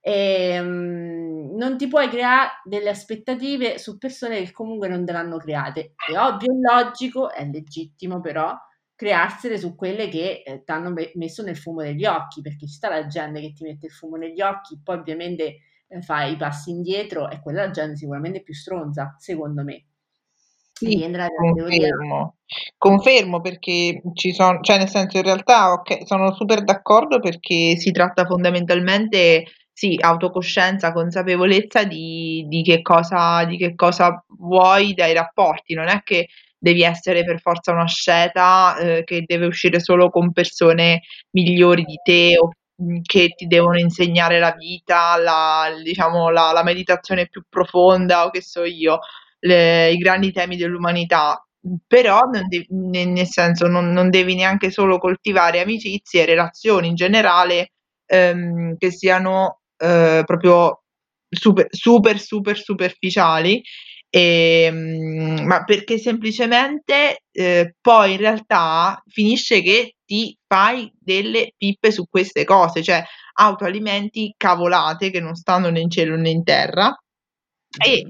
e, 0.05 0.59
um, 0.59 1.57
non 1.57 1.79
ti 1.79 1.87
puoi 1.87 2.09
creare 2.09 2.61
delle 2.65 2.91
aspettative 2.91 3.79
su 3.79 3.99
persone 3.99 4.43
che 4.43 4.51
comunque 4.51 4.89
non 4.89 5.05
te 5.05 5.13
l'hanno 5.13 5.37
create. 5.37 5.95
È 5.95 6.17
ovvio, 6.19 6.53
è 6.53 6.57
logico, 6.57 7.31
è 7.31 7.45
legittimo 7.47 8.21
però 8.21 8.53
crearsele 8.97 9.59
su 9.59 9.75
quelle 9.77 10.09
che 10.09 10.43
eh, 10.45 10.63
ti 10.65 10.73
hanno 10.73 10.93
messo 11.15 11.43
nel 11.43 11.57
fumo 11.57 11.83
degli 11.83 12.05
occhi, 12.05 12.41
perché 12.41 12.67
ci 12.67 12.75
sta 12.75 12.89
la 12.89 13.07
gente 13.07 13.41
che 13.41 13.53
ti 13.53 13.63
mette 13.65 13.87
il 13.87 13.93
fumo 13.93 14.17
negli 14.17 14.41
occhi, 14.41 14.81
poi 14.83 14.99
ovviamente 14.99 15.59
fai 16.01 16.33
i 16.33 16.37
passi 16.37 16.71
indietro 16.71 17.29
e 17.31 17.41
quella 17.41 17.71
gente 17.71 17.97
sicuramente 17.97 18.43
più 18.43 18.55
stronza, 18.55 19.17
secondo 19.19 19.63
me. 19.63 19.85
Sì, 20.73 20.99
confermo. 20.99 22.37
confermo 22.77 23.41
perché 23.41 24.03
ci 24.15 24.33
sono, 24.33 24.61
cioè 24.63 24.79
nel 24.79 24.89
senso 24.89 25.19
in 25.19 25.23
realtà 25.23 25.73
ok, 25.73 26.07
sono 26.07 26.35
super 26.35 26.65
d'accordo 26.65 27.21
perché 27.21 27.77
si 27.77 27.93
tratta 27.93 28.25
fondamentalmente 28.25 29.45
sì, 29.73 29.97
autocoscienza, 30.01 30.93
consapevolezza 30.93 31.85
di, 31.85 32.45
di, 32.49 32.63
che 32.63 32.83
cosa, 32.83 33.45
di 33.45 33.57
che 33.57 33.75
cosa 33.75 34.25
vuoi 34.39 34.95
dai 34.95 35.15
rapporti, 35.15 35.75
non 35.75 35.89
è 35.89 36.03
che 36.03 36.29
devi 36.59 36.83
essere 36.83 37.25
per 37.25 37.41
forza 37.41 37.73
una 37.73 37.87
sceta 37.87 38.77
eh, 38.77 39.05
che 39.05 39.25
deve 39.27 39.47
uscire 39.47 39.81
solo 39.81 40.11
con 40.11 40.33
persone 40.33 41.03
migliori 41.31 41.85
di 41.85 41.99
te 42.05 42.39
o 42.39 42.51
che 43.03 43.31
ti 43.37 43.47
devono 43.47 43.79
insegnare 43.79 44.39
la 44.39 44.53
vita, 44.59 45.17
la 45.19 45.69
diciamo 45.83 46.31
la 46.31 46.53
la 46.53 46.63
meditazione 46.63 47.29
più 47.29 47.43
profonda 47.49 48.25
o 48.27 48.31
che 48.31 48.43
so 48.43 48.65
io, 48.65 48.99
le 49.41 49.91
i 49.93 49.97
grandi 49.99 50.33
temi 50.33 50.57
dell'umanità. 50.57 51.45
Però 51.87 52.21
non 52.23 52.49
de 52.49 52.67
ne 52.71 53.05
nel 53.05 53.27
senso 53.27 53.67
non 53.69 53.91
non 53.93 54.11
devi 54.11 54.35
neanche 54.35 54.71
solo 54.73 54.99
coltivare 54.99 55.61
amicizie 55.61 56.23
e 56.23 56.27
relazioni 56.27 56.89
in 56.89 56.95
generale, 56.97 57.73
ehm, 58.07 58.77
che 58.79 58.91
siano, 58.91 59.61
uhm, 59.79 60.25
proprio 60.25 60.83
super, 61.31 61.67
super, 61.71 62.19
super 62.21 62.59
superficiali, 62.59 63.63
ehm, 64.15 65.45
ma 65.47 65.65
perché 65.65 65.99
semplicemente, 65.99 67.23
ehm, 67.33 67.71
poi 67.81 68.13
in 68.13 68.19
realtà 68.19 69.03
finisce 69.09 69.63
che 69.63 69.95
ti 70.05 70.37
fai 70.47 70.93
delle 71.01 71.53
pippe 71.57 71.91
su 71.93 72.07
queste 72.11 72.45
cose, 72.45 72.83
cioè 72.83 73.03
autoalimenti 73.35 74.35
cavolate 74.37 75.11
che 75.11 75.21
non 75.21 75.35
stanno 75.35 75.71
né 75.71 75.81
in 75.81 75.91
cielo 75.91 76.17
né 76.17 76.31
in 76.31 76.45
terra. 76.45 76.95
E, 77.85 78.05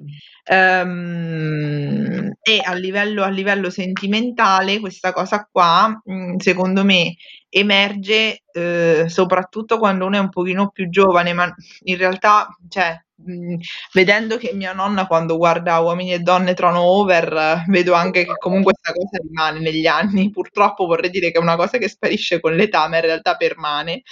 ehm, 0.45 2.33
e 2.43 2.61
a 2.65 2.75
livello 2.75 3.23
a 3.25 3.29
livello 3.31 3.71
sentimentale 3.71 4.81
questa 4.81 5.13
cosa 5.13 5.49
qua, 5.51 6.01
mhmm, 6.05 6.37
secondo 6.39 6.85
me 6.85 7.15
emerge, 7.51 8.43
uhm, 8.55 9.07
soprattutto 9.07 9.79
quando 9.79 10.07
uno 10.07 10.17
è 10.17 10.21
un 10.21 10.31
pochino 10.31 10.71
più 10.71 10.89
giovane, 10.91 11.33
ma 11.35 11.53
in 11.85 11.97
realtà 11.99 12.49
cioè, 12.69 13.05
mhmm, 13.25 13.57
vedendo 13.93 14.37
che 14.39 14.53
mia 14.55 14.73
nonna 14.73 15.07
quando 15.07 15.37
guarda 15.37 15.79
Uomini 15.81 16.13
e 16.15 16.19
donne 16.21 16.55
Trono 16.55 16.81
Over, 16.83 17.65
vedo 17.69 17.95
anche 17.95 18.25
che 18.25 18.33
comunque 18.39 18.73
'sta 18.75 18.93
cosa 18.93 19.19
rimane 19.23 19.61
negli 19.61 19.87
anni. 19.87 20.31
Purtroppo 20.31 20.87
vorrei 20.87 21.11
dire 21.11 21.31
che 21.31 21.39
è 21.39 21.43
una 21.43 21.57
cosa 21.57 21.79
che 21.79 21.89
sparisce 21.89 22.41
con 22.41 22.55
l'età, 22.55 22.89
ma 22.89 22.97
in 22.97 23.03
realtà 23.03 23.37
permane. 23.37 24.03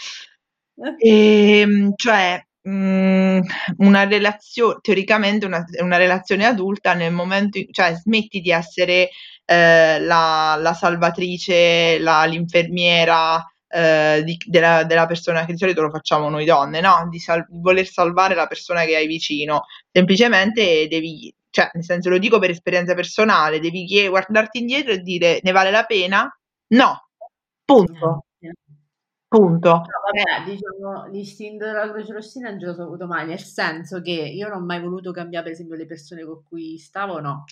Ehm, 0.98 1.92
cioè, 1.96 2.42
mhmm, 2.62 3.40
una 3.78 4.04
relazio 4.04 4.80
teoricamente 4.80 5.46
una 5.46 5.64
una 5.82 5.96
relazione 5.98 6.46
adulta 6.46 6.94
nel 6.94 7.12
momento 7.12 7.58
in 7.58 7.66
cioè 7.72 7.94
smetti 7.94 8.40
di 8.40 8.50
essere, 8.50 9.10
ehm, 9.44 10.04
la 10.06 10.56
la 10.60 10.74
salvatrice, 10.74 11.98
la 12.00 12.24
l'infermiera, 12.24 13.44
ehm, 13.70 14.20
di 14.22 14.36
della 14.46 14.84
della 14.84 15.06
persona 15.06 15.44
che 15.46 15.52
di 15.52 15.58
solito 15.58 15.82
lo 15.82 15.90
facciamo 15.90 16.28
noi 16.28 16.44
donne, 16.44 16.80
no, 16.80 17.06
di 17.10 17.18
sal 17.18 17.46
voler 17.50 17.86
salvare 17.86 18.34
la 18.34 18.46
persona 18.46 18.84
che 18.84 18.96
hai 18.96 19.06
vicino. 19.06 19.62
Semplicemente 19.92 20.88
devi 20.88 21.32
cioè, 21.50 21.70
nel 21.74 21.84
senso 21.84 22.10
lo 22.10 22.18
dico 22.18 22.38
per 22.38 22.50
esperienza 22.50 22.94
personale, 22.94 23.60
devi 23.60 23.84
chie 23.86 24.08
guardarti 24.08 24.58
indietro 24.60 24.92
e 24.92 24.98
dire: 25.00 25.40
"Ne 25.42 25.52
vale 25.52 25.70
la 25.70 25.84
pena? 25.84 26.28
No. 26.68 27.08
Punto." 27.64 28.24
Punto. 29.28 29.68
No 29.70 29.82
vabbè, 30.12 30.50
diciamo 30.50 31.06
l'istinto 31.12 31.64
della 31.64 31.88
crocerossina 31.92 32.50
non 32.50 32.58
ce 32.58 32.66
l'ho 32.66 32.82
avuto 32.82 33.06
mai, 33.06 33.26
nel 33.26 33.38
senso 33.38 34.00
che 34.02 34.10
io 34.12 34.48
non 34.48 34.62
ho 34.62 34.64
mai 34.66 34.80
voluto 34.80 35.12
cambià 35.12 35.42
per 35.42 35.52
esempio 35.52 35.76
le 35.76 35.86
persone 35.86 36.24
con 36.24 36.42
cui 36.48 36.78
stavo, 36.78 37.20
no. 37.20 37.44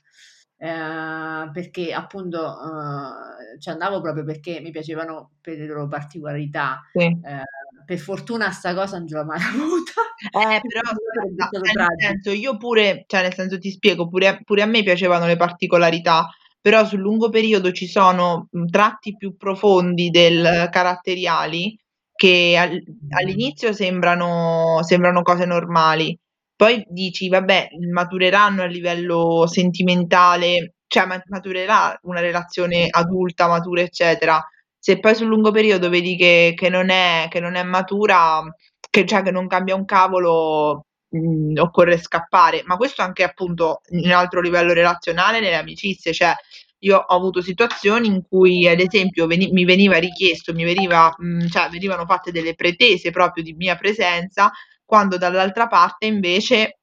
Ehm, 0.61 1.53
perché 1.53 1.93
appunto, 1.93 2.39
uhm, 2.45 3.59
ci 3.61 3.69
andavo 3.69 4.01
proprio 4.01 4.25
perché 4.25 4.61
mi 4.61 4.71
piacevano 4.73 5.33
per 5.41 5.57
le 5.57 5.67
loro 5.67 5.87
particolarità. 5.89 6.81
Sì. 6.93 7.05
Ehm, 7.05 7.43
per 7.87 7.99
fortuna 7.99 8.51
'sta 8.51 8.75
cosa 8.75 8.99
non 8.99 9.07
ce 9.09 9.15
l'ho 9.17 9.25
mai 9.25 9.39
avuta. 9.55 9.93
Eh, 10.33 10.61
però 10.67 10.81
aspetta, 10.91 11.49
cioè 11.63 11.75
nel 11.75 11.87
senso 11.97 12.31
io 12.33 12.57
pure 12.57 13.05
cioè 13.07 13.23
nel 13.23 13.35
senso 13.35 13.59
ti 13.59 13.71
spiego, 13.71 14.09
pure 14.09 14.27
a 14.29 14.39
pure 14.45 14.63
a 14.63 14.67
me 14.67 14.83
piacevano 14.83 15.27
le 15.27 15.37
particolarità, 15.37 16.29
però 16.61 16.85
sul 16.85 16.99
lungo 17.01 17.29
periodo 17.31 17.71
ci 17.73 17.87
sono, 17.87 18.49
tratti 18.71 19.17
più 19.17 19.37
profondi 19.37 20.11
del 20.11 20.69
caratteriali 20.71 21.79
che 22.15 22.57
Mh-mh. 22.59 23.17
all'inizio 23.17 23.73
sembrano 23.73 24.81
sembrano 24.83 25.23
cose 25.23 25.45
normali, 25.47 26.19
poi 26.59 26.85
dici: 26.91 27.29
"Vabbè, 27.31 27.69
matureranno 27.93 28.63
a 28.65 28.67
livello 28.67 29.47
sentimentale, 29.49 30.75
cioè 30.89 31.07
ma 31.07 31.23
maturerà 31.29 31.99
una 32.05 32.21
relazione 32.21 32.89
adulta, 32.91 33.49
matura, 33.49 33.83
eccetera." 33.83 34.45
Se 34.81 34.99
poi 35.01 35.15
sul 35.15 35.29
lungo 35.29 35.53
periodo 35.53 35.89
vedi 35.91 36.17
che 36.17 36.55
che 36.57 36.69
non 36.71 36.91
è 36.91 37.29
che 37.31 37.41
non 37.41 37.55
è 37.57 37.63
matura, 37.65 38.43
che 38.91 39.07
cioè 39.07 39.23
che 39.23 39.31
non 39.31 39.47
cambia 39.49 39.75
un 39.77 39.85
cavolo, 39.85 40.87
mhmm, 41.11 41.59
occorre 41.61 41.99
scappare. 41.99 42.63
Ma 42.67 42.77
questo 42.77 43.03
anche 43.03 43.23
appunto 43.25 43.81
in 43.91 44.13
altro 44.13 44.41
livello 44.41 44.73
relazionale 44.75 45.41
nelle 45.41 45.57
amicizie, 45.57 46.13
cioè 46.13 46.35
io 46.83 46.97
ho 46.99 47.17
avuto 47.17 47.43
situazioni 47.43 48.07
in 48.09 48.23
cui 48.29 48.69
ad 48.69 48.81
esempio 48.81 49.27
veni 49.27 49.51
mi 49.53 49.65
veniva 49.65 49.99
richiesto, 49.99 50.53
mi 50.55 50.65
veniva 50.65 51.13
mhmm, 51.17 51.49
cioè 51.49 51.69
venivano 51.71 52.07
fatte 52.07 52.31
delle 52.33 52.55
pretese 52.55 53.11
proprio 53.11 53.43
di 53.45 53.55
mia 53.55 53.77
presenza, 53.77 54.51
quando 54.89 55.19
dall'altra 55.19 55.67
parte 55.69 56.07
invece 56.07 56.79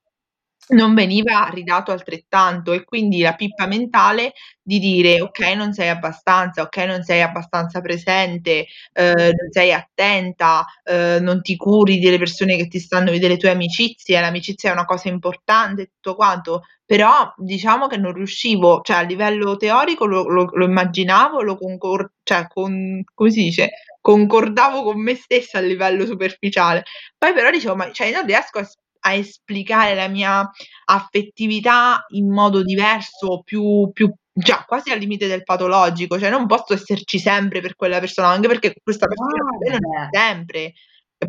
non 0.68 0.94
veniva 0.96 1.48
ridato 1.52 1.92
altrettanto 1.92 2.72
e 2.74 2.84
quindi 2.86 3.22
la 3.22 3.34
pippa 3.36 3.68
mentale 3.68 4.34
di 4.62 4.80
dire: 4.80 5.22
"Okay, 5.22 5.56
non 5.56 5.74
sei 5.74 5.90
abbastanza, 5.90 6.62
okay, 6.64 6.88
non 6.88 7.04
sei 7.04 7.22
abbastanza 7.24 7.82
presente, 7.82 8.68
uhm, 9.00 9.14
non 9.16 9.52
sei 9.52 9.74
attenta, 9.74 10.66
uhm, 10.86 11.24
non 11.24 11.42
ti 11.42 11.56
curi 11.56 12.00
delle 12.00 12.18
persone 12.20 12.58
che 12.58 12.68
ti 12.68 12.80
stanno 12.80 13.12
delle 13.18 13.38
tue 13.38 13.50
amicizie, 13.52 14.20
l'amicizia 14.22 14.70
è 14.70 14.74
una 14.74 14.86
cosa 14.86 15.10
importante 15.10 15.88
tutto 15.88 16.16
quanto." 16.16 16.64
Però 16.86 17.34
diciamo 17.38 17.88
che 17.88 17.98
non 17.98 18.14
riuscivo 18.14 18.82
cioè 18.84 18.94
a 18.98 19.02
livello 19.02 19.58
teorico 19.58 20.06
lo 20.06 20.28
lo 20.30 20.50
lo 20.54 20.66
immaginavo, 20.66 21.42
lo 21.42 21.58
concor 21.58 22.12
cioè 22.24 22.48
con 22.48 23.04
come 23.14 23.32
si 23.32 23.44
dice, 23.44 23.70
concordavo 24.06 24.84
con 24.84 25.02
me 25.02 25.16
stessa 25.16 25.58
a 25.58 25.62
livello 25.62 26.06
superficiale. 26.06 26.84
Poi 27.18 27.34
però 27.34 27.50
dicevo: 27.50 27.76
"Ma 27.76 27.92
cioè 27.92 28.08
io 28.10 28.18
non 28.18 28.26
riesco 28.28 28.60
a 28.60 28.68
a 29.08 29.14
esplicare 29.14 29.94
la 29.94 30.08
mia 30.08 30.50
affettività 30.86 32.06
in 32.16 32.28
modo 32.32 32.64
diverso, 32.64 33.42
più 33.44 33.92
più 33.94 34.12
già 34.34 34.64
quasi 34.68 34.90
al 34.92 34.98
limite 35.00 35.28
del 35.28 35.44
patologico, 35.44 36.18
cioè 36.20 36.30
non 36.32 36.48
posso 36.48 36.74
esserci 36.74 37.20
sempre 37.20 37.62
per 37.62 37.76
quella 37.76 38.00
persona, 38.00 38.30
anche 38.30 38.48
perché 38.48 38.74
questa 38.84 39.06
persona 39.08 39.30
No, 39.30 39.70
non 39.70 39.80
c'è 39.80 40.08
sempre, 40.10 40.74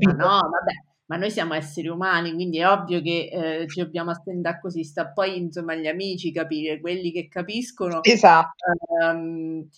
Ma 0.03 0.13
capito? 0.13 0.13
no, 0.13 0.27
vabbè, 0.41 0.73
ma 1.07 1.17
noi 1.17 1.31
siamo 1.31 1.55
esseri 1.55 1.89
umani, 1.89 2.33
quindi 2.35 2.59
è 2.59 2.69
ovvio 2.69 3.01
che, 3.01 3.29
ehm, 3.33 3.67
ci 3.69 3.81
dobbiamo 3.81 4.11
attendà 4.11 4.59
così. 4.59 4.85
Sta 4.85 5.11
poi 5.13 5.39
insomma 5.39 5.73
agli 5.73 5.87
amici 5.87 6.33
capire, 6.33 6.81
quelli 6.81 7.11
che 7.13 7.29
capiscono, 7.29 8.05
Esatto. 8.05 8.65
ehm, 9.03 9.69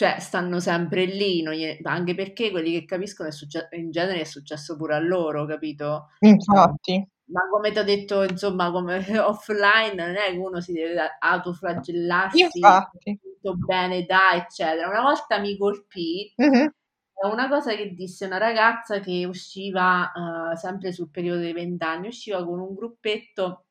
cioè 0.00 0.18
stanno 0.18 0.60
sempre 0.60 1.04
lì, 1.04 1.42
glie 1.42 1.78
anche 1.82 2.14
perché 2.14 2.50
quelli 2.50 2.72
che 2.72 2.86
capiscono 2.86 3.28
è 3.28 3.32
succe 3.32 3.68
in 3.72 3.90
genere 3.90 4.20
è 4.22 4.24
successo 4.24 4.74
pure 4.78 4.94
a 4.94 4.98
loro, 4.98 5.44
capito? 5.44 6.06
Ehm, 6.22 6.30
Infatti. 6.30 7.06
ma 7.32 7.42
come 7.50 7.70
t'ho 7.70 7.84
detto 7.84 8.22
insomma 8.22 8.70
come 8.70 8.96
offline, 9.20 9.94
non 9.94 10.16
è 10.16 10.30
che 10.30 10.38
uno 10.38 10.58
si 10.62 10.72
deve 10.72 11.16
autoflagellarsi, 11.18 12.60
Infatti. 12.60 13.20
tutto 13.20 13.56
bene 13.56 14.06
dai, 14.06 14.38
eccetera. 14.38 14.88
Una 14.88 15.02
volta 15.02 15.38
mi 15.38 15.58
colpì, 15.58 16.34
Mh-mh. 16.38 16.56
ehm, 17.22 17.30
una 17.32 17.48
cosa 17.50 17.74
che 17.76 17.92
disse 17.92 18.24
una 18.24 18.38
ragazza 18.38 19.00
che 19.00 19.26
usciva, 19.26 20.10
uhm, 20.14 20.54
sempre 20.54 20.92
sul 20.92 21.10
periodo 21.10 21.40
dei 21.40 21.52
20 21.52 21.84
anni, 21.84 22.08
usciva 22.08 22.42
con 22.42 22.58
un 22.58 22.72
gruppetto 22.74 23.66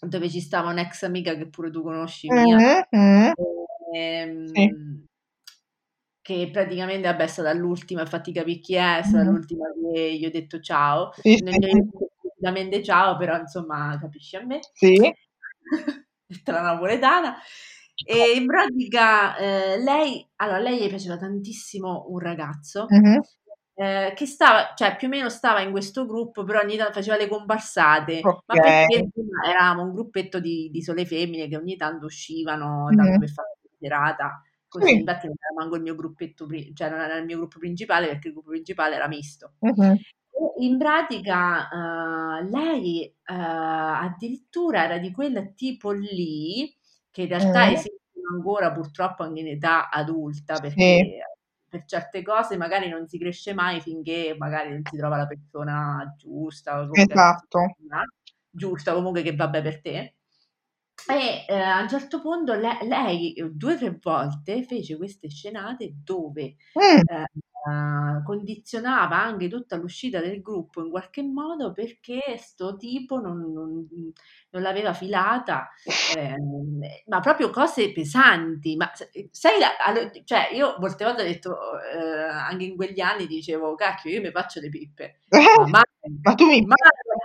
dove 0.00 0.30
ci 0.30 0.40
stava 0.40 0.70
un'ex 0.70 1.02
amica 1.02 1.34
che 1.34 1.48
pure 1.48 1.72
tu 1.72 1.82
conosci 1.82 2.30
mia, 2.30 2.56
Mh-mh, 2.56 2.82
mh. 2.92 3.32
Sì. 4.54 4.64
Che 6.26 6.50
praticamente 6.52 7.06
vabbè 7.08 7.22
è 7.22 7.26
stata 7.28 7.52
l'ultima 7.52 8.02
a 8.02 8.06
fatti 8.06 8.32
capì 8.32 8.58
chi 8.58 8.74
è, 8.74 8.98
è 8.98 9.02
stata 9.04 9.22
Mh-mh. 9.22 9.30
l'ultima 9.30 9.66
che 9.72 10.16
gli 10.18 10.24
ho 10.26 10.30
detto 10.30 10.58
ciao. 10.60 11.12
Sì, 11.22 11.36
Non 11.38 11.52
sì, 11.52 11.58
gli 11.58 11.64
ho 11.64 11.68
detto 12.68 12.82
ciao, 12.82 13.16
però 13.16 13.38
insomma 13.38 13.96
capisci 14.00 14.34
a 14.36 14.44
me. 14.44 14.70
Sì. 14.74 15.12
Detta 16.28 16.52
la 16.52 16.60
napoletana. 16.62 17.36
E 18.04 18.32
in 18.36 18.46
pratica, 18.46 19.36
ehm, 19.38 19.82
lei 19.84 20.28
allora 20.36 20.58
lei 20.58 20.80
gli 20.84 20.88
piaceva 20.88 21.16
tantissimo 21.16 22.06
un 22.08 22.18
ragazzo, 22.18 22.90
Mh-mh. 22.90 23.26
ehm, 23.74 24.14
che 24.14 24.26
stava 24.26 24.72
cioè 24.76 24.96
più 24.96 25.06
o 25.08 25.10
meno 25.10 25.28
stava 25.30 25.60
in 25.60 25.70
questo 25.70 26.06
gruppo, 26.06 26.44
però 26.44 26.60
ogni 26.60 26.76
tan 26.76 26.92
faceva 26.92 27.16
le 27.16 27.28
comparsate, 27.28 28.38
ma 28.46 28.58
perché 28.58 29.00
Okay. 29.00 29.10
eravamo 29.48 29.82
un 29.84 29.92
gruppetto 29.94 30.40
di 30.40 30.70
di 30.70 30.82
sole 30.82 31.06
femmine 31.06 31.48
che 31.48 31.56
ogni 31.56 31.76
tanto 31.76 32.06
uscivano, 32.06 32.92
tanto 32.94 33.16
Mh-mh. 33.16 33.18
per 33.18 33.30
fare 33.30 33.48
una 33.60 33.60
chiacchierata, 33.78 34.42
così. 34.68 34.94
Sì. 34.94 34.98
Infatti 34.98 35.26
non 35.26 35.36
era 35.38 35.54
manco 35.60 35.76
il 35.76 35.82
mio 35.82 35.94
gruppetto 35.94 36.46
cioè 36.74 36.88
non 36.90 37.00
era 37.00 37.16
il 37.16 37.24
mio 37.24 37.38
gruppo 37.38 37.58
principale, 37.58 38.08
perché 38.08 38.28
il 38.28 38.34
gruppo 38.34 38.50
principale 38.50 38.94
era 38.96 39.08
misto. 39.08 39.54
E 40.30 40.64
in 40.66 40.78
pratica, 40.78 41.68
uhm, 41.72 42.50
lei, 42.50 43.14
uhm, 43.28 43.36
addirittura 43.36 44.84
era 44.84 44.98
di 44.98 45.12
quel 45.12 45.54
tipo 45.54 45.92
lì, 45.92 46.74
che 47.10 47.22
in 47.22 47.28
realtà 47.28 47.68
Mh. 47.68 47.72
esistono 47.72 48.36
ancora 48.36 48.72
purtroppo 48.72 49.22
anche 49.24 49.40
in 49.40 49.48
età 49.48 49.88
adulta, 49.90 50.60
Sì. 50.74 51.06
perché 51.06 51.32
per 51.68 51.84
certe 51.86 52.22
cose 52.22 52.56
magari 52.56 52.88
non 52.88 53.06
si 53.08 53.18
cresce 53.18 53.54
mai 53.54 53.80
finché 53.80 54.34
magari 54.38 54.70
non 54.72 54.84
si 54.86 54.96
trova 54.96 55.16
la 55.18 55.26
persona 55.26 56.14
giusta 56.18 56.80
o 56.82 56.86
Esatto. 56.94 57.76
giusta, 58.50 58.94
comunque 58.94 59.22
che 59.22 59.34
va 59.36 59.48
be 59.48 59.62
per 59.62 59.80
te. 59.82 60.15
E, 61.04 61.44
ehm, 61.46 61.60
a 61.60 61.80
un 61.82 61.88
certo 61.88 62.20
punto 62.20 62.54
le 62.54 62.78
lei 62.82 63.34
2 63.52 63.74
o 63.74 63.76
3 63.76 63.98
volte 64.02 64.62
fece 64.64 64.96
queste 64.96 65.28
scenate 65.30 65.92
dove, 66.02 66.56
Mh. 66.76 67.02
ehm 67.04 67.24
uh, 67.66 68.22
condizionava 68.22 69.20
anche 69.20 69.48
tutta 69.48 69.76
l'uscita 69.76 70.20
del 70.20 70.40
gruppo 70.40 70.82
in 70.82 70.90
qualche 70.90 71.22
modo 71.22 71.72
perché 71.72 72.36
sto 72.38 72.76
tipo 72.76 73.18
non, 73.18 73.52
non, 73.52 73.86
non 74.50 74.62
l'aveva 74.62 74.92
filata, 74.92 75.68
eh, 76.16 76.36
ma 77.06 77.20
proprio 77.20 77.50
cose 77.50 77.92
pesanti. 77.92 78.76
Ma 78.76 78.90
sai, 79.30 79.54
cioè 80.24 80.50
io 80.52 80.76
molte 80.78 81.04
volte 81.04 81.22
ho 81.22 81.24
detto, 81.26 81.56
eh, 81.80 82.28
anche 82.28 82.64
in 82.64 82.76
quegli 82.76 83.00
anni 83.00 83.26
dicevo, 83.26 83.74
cacchio, 83.74 84.10
io 84.10 84.20
mi 84.20 84.30
faccio 84.30 84.60
le 84.60 84.68
pippe, 84.68 85.18
ma, 85.68 85.80
ma 86.22 86.34
tu 86.34 86.46
mi... 86.46 86.64
Ma 86.64 86.74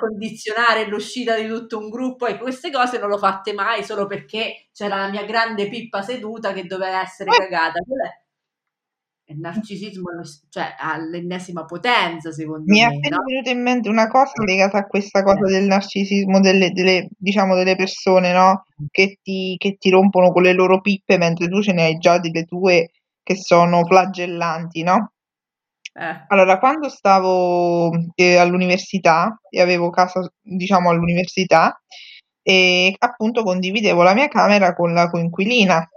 condizionare 0.02 0.88
l'uscita 0.88 1.36
di 1.36 1.48
tutto 1.48 1.78
un 1.78 1.89
gruppo 1.89 2.26
e 2.26 2.39
queste 2.39 2.72
cose 2.72 2.98
non 2.98 3.10
l'ho 3.10 3.20
fatte 3.20 3.54
mai 3.54 3.84
solo 3.84 4.08
perché 4.08 4.70
c'era 4.74 4.96
la 4.96 5.10
mia 5.10 5.26
grande 5.26 5.70
pippa 5.70 6.02
seduta 6.02 6.54
che 6.54 6.66
doveva 6.66 7.02
essere 7.02 7.30
cagata. 7.30 7.80
Il 9.32 9.40
narcisismo 9.40 10.10
cioè, 10.50 10.76
all'ennesima 10.78 11.64
potenza, 11.66 12.32
secondo 12.32 12.64
Mi 12.66 12.80
me. 12.80 12.88
Mi 12.88 12.94
è 12.94 12.98
appena 12.98 13.16
no? 13.18 13.24
venuta 13.24 13.50
in 13.50 13.62
mente 13.62 13.90
una 13.90 14.08
cosa 14.08 14.44
legata 14.44 14.80
a 14.80 14.86
questa 14.86 15.24
cosa 15.24 15.46
del 15.46 15.66
narcisismo 15.66 16.40
delle, 16.42 16.72
delle, 16.72 17.08
diciamo, 17.18 17.56
delle 17.56 17.76
persone, 17.76 18.34
no? 18.34 18.66
Che 18.90 19.20
ti, 19.22 19.56
che 19.58 19.78
ti 19.80 19.90
rompono 19.90 20.32
con 20.32 20.44
le 20.44 20.54
loro 20.54 20.82
pippe 20.82 21.18
mentre 21.18 21.48
tu 21.48 21.62
ce 21.62 21.72
ne 21.72 21.84
hai 21.84 21.98
già 21.98 22.20
delle 22.20 22.44
tue 22.44 22.92
che 23.24 23.36
sono 23.38 23.86
flagellanti, 23.86 24.84
no? 24.84 25.14
Eh. 25.94 26.26
Allora, 26.28 26.58
quando 26.58 26.90
stavo 26.90 27.92
eh, 28.16 28.38
all'università 28.38 29.40
e 29.50 29.62
avevo 29.62 29.90
casa, 29.90 30.30
diciamo, 30.42 30.90
all'università, 30.90 31.82
e 32.44 32.96
appunto 32.98 33.44
condividevo 33.44 34.02
la 34.02 34.14
mia 34.14 34.28
camera 34.28 34.74
con 34.74 34.94
la 34.94 35.10
coinquilina, 35.10 35.88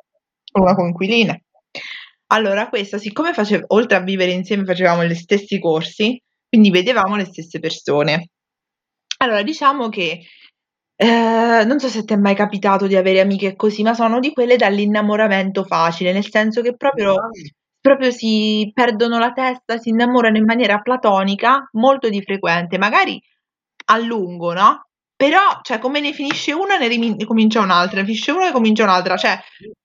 con 0.51 0.63
una 0.63 0.75
coinquilina. 0.75 1.37
Allora, 2.35 2.69
questa, 2.69 2.99
siccome 2.99 3.33
faceva, 3.33 3.65
oltre 3.69 3.97
a 3.97 4.01
vivere 4.01 4.33
insieme, 4.33 4.65
facevamo 4.65 5.05
gli 5.05 5.15
stessi 5.15 5.59
corsi, 5.61 6.21
quindi 6.49 6.71
vedevamo 6.71 7.17
le 7.17 7.25
stesse 7.27 7.61
persone. 7.61 8.31
Allora, 9.19 9.43
diciamo 9.43 9.89
che 9.89 10.21
eh, 10.97 11.65
non 11.65 11.79
so 11.79 11.89
se 11.89 12.05
ti 12.05 12.13
è 12.15 12.17
mai 12.17 12.35
capitato 12.35 12.87
di 12.87 12.97
avere 12.97 13.21
amiche 13.21 13.55
così, 13.57 13.83
ma 13.83 13.95
sono 13.95 14.21
di 14.21 14.33
quelle 14.33 14.57
dall'innamoramento 14.57 15.65
facile, 15.65 16.13
nel 16.13 16.29
senso 16.29 16.63
che 16.63 16.77
proprio 16.77 17.17
proprio 17.81 18.11
si 18.11 18.71
perdono 18.75 19.19
la 19.19 19.33
testa, 19.33 19.79
si 19.79 19.91
innamorano 19.91 20.39
in 20.39 20.45
maniera 20.45 20.81
platonica 20.81 21.69
molto 21.73 22.09
di 22.09 22.23
frequente, 22.23 22.79
magari 22.79 23.21
a 23.87 23.99
lungo, 23.99 24.55
no? 24.55 24.84
Però, 25.17 25.61
cioè, 25.63 25.79
come 25.79 26.01
ne 26.01 26.13
finisce 26.13 26.53
una, 26.53 26.77
ne, 26.77 26.89
rim- 26.89 27.15
ne 27.17 27.25
comincia 27.25 27.61
un'altra, 27.61 28.01
ne 28.01 28.05
finisce 28.07 28.33
una, 28.33 28.47
ne 28.47 28.53
comincia 28.53 28.83
un'altra, 28.83 29.17
cioè, 29.17 29.39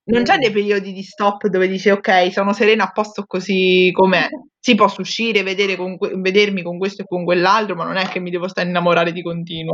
non 0.05 0.23
c'è 0.23 0.37
dei 0.37 0.51
periodi 0.51 0.91
di 0.91 1.03
stop 1.03 1.45
dove 1.47 1.67
dici, 1.67 1.89
ok, 1.89 2.31
sono 2.31 2.51
serena 2.53 2.85
a 2.85 2.91
posto 2.91 3.25
così 3.25 3.91
com'è. 3.93 4.27
Si 4.59 4.75
posso 4.75 5.01
uscire, 5.01 5.43
vedere 5.43 5.75
con 5.75 5.97
que- 5.97 6.13
vedermi 6.15 6.63
con 6.63 6.77
questo 6.79 7.03
e 7.03 7.05
con 7.05 7.23
quell'altro, 7.23 7.75
ma 7.75 7.85
non 7.85 7.97
è 7.97 8.07
che 8.07 8.19
mi 8.19 8.31
devo 8.31 8.47
stare 8.47 8.67
a 8.67 8.69
innamorare 8.71 9.11
di 9.11 9.21
continuo. 9.21 9.73